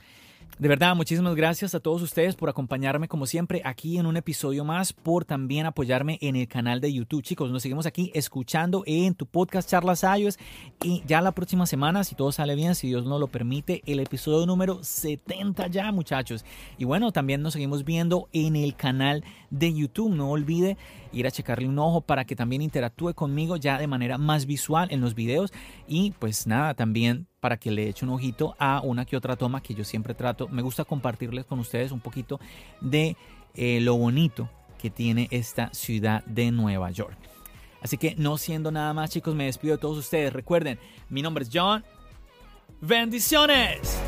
De 0.57 0.67
verdad, 0.67 0.93
muchísimas 0.93 1.35
gracias 1.35 1.73
a 1.73 1.79
todos 1.79 2.01
ustedes 2.01 2.35
por 2.35 2.49
acompañarme 2.49 3.07
como 3.07 3.25
siempre 3.25 3.61
aquí 3.63 3.97
en 3.97 4.05
un 4.05 4.17
episodio 4.17 4.65
más, 4.65 4.91
por 4.91 5.23
también 5.23 5.65
apoyarme 5.65 6.17
en 6.21 6.35
el 6.35 6.49
canal 6.49 6.81
de 6.81 6.91
YouTube. 6.91 7.23
Chicos, 7.23 7.49
nos 7.49 7.61
seguimos 7.61 7.85
aquí 7.85 8.11
escuchando 8.13 8.83
en 8.85 9.15
tu 9.15 9.25
podcast 9.25 9.69
Charlas 9.69 10.03
iOS 10.03 10.37
y 10.83 11.01
ya 11.07 11.21
la 11.21 11.31
próxima 11.31 11.65
semana, 11.65 12.03
si 12.03 12.15
todo 12.15 12.33
sale 12.33 12.55
bien, 12.55 12.75
si 12.75 12.87
Dios 12.87 13.05
nos 13.05 13.21
lo 13.21 13.27
permite, 13.27 13.81
el 13.85 14.01
episodio 14.01 14.45
número 14.45 14.83
70 14.83 15.67
ya, 15.67 15.93
muchachos. 15.93 16.43
Y 16.77 16.83
bueno, 16.83 17.13
también 17.13 17.41
nos 17.41 17.53
seguimos 17.53 17.85
viendo 17.85 18.27
en 18.33 18.57
el 18.57 18.75
canal 18.75 19.23
de 19.51 19.73
YouTube. 19.73 20.13
No 20.13 20.29
olvide 20.29 20.75
ir 21.13 21.25
a 21.25 21.31
checarle 21.31 21.69
un 21.69 21.79
ojo 21.79 22.01
para 22.01 22.25
que 22.25 22.35
también 22.35 22.61
interactúe 22.61 23.13
conmigo 23.13 23.55
ya 23.55 23.77
de 23.77 23.87
manera 23.87 24.17
más 24.17 24.45
visual 24.45 24.89
en 24.91 24.99
los 24.99 25.15
videos 25.15 25.53
y 25.87 26.11
pues 26.19 26.47
nada, 26.47 26.73
también 26.73 27.28
para 27.39 27.57
que 27.57 27.71
le 27.71 27.87
eche 27.87 28.05
un 28.05 28.11
ojito 28.11 28.55
a 28.59 28.81
una 28.83 29.05
que 29.05 29.17
otra 29.17 29.35
toma 29.35 29.61
que 29.61 29.73
yo 29.73 29.83
siempre 29.83 30.13
trato. 30.13 30.47
Me 30.47 30.61
gusta 30.61 30.85
compartirles 30.85 31.45
con 31.45 31.59
ustedes 31.59 31.91
un 31.91 31.99
poquito 31.99 32.39
de 32.81 33.15
eh, 33.55 33.79
lo 33.81 33.95
bonito 33.95 34.49
que 34.77 34.89
tiene 34.89 35.27
esta 35.31 35.73
ciudad 35.73 36.23
de 36.25 36.51
Nueva 36.51 36.91
York. 36.91 37.17
Así 37.81 37.97
que 37.97 38.15
no 38.17 38.37
siendo 38.37 38.71
nada 38.71 38.93
más 38.93 39.09
chicos, 39.09 39.35
me 39.35 39.45
despido 39.45 39.75
de 39.75 39.81
todos 39.81 39.97
ustedes. 39.97 40.33
Recuerden, 40.33 40.79
mi 41.09 41.21
nombre 41.21 41.43
es 41.43 41.49
John. 41.51 41.83
Bendiciones. 42.81 43.99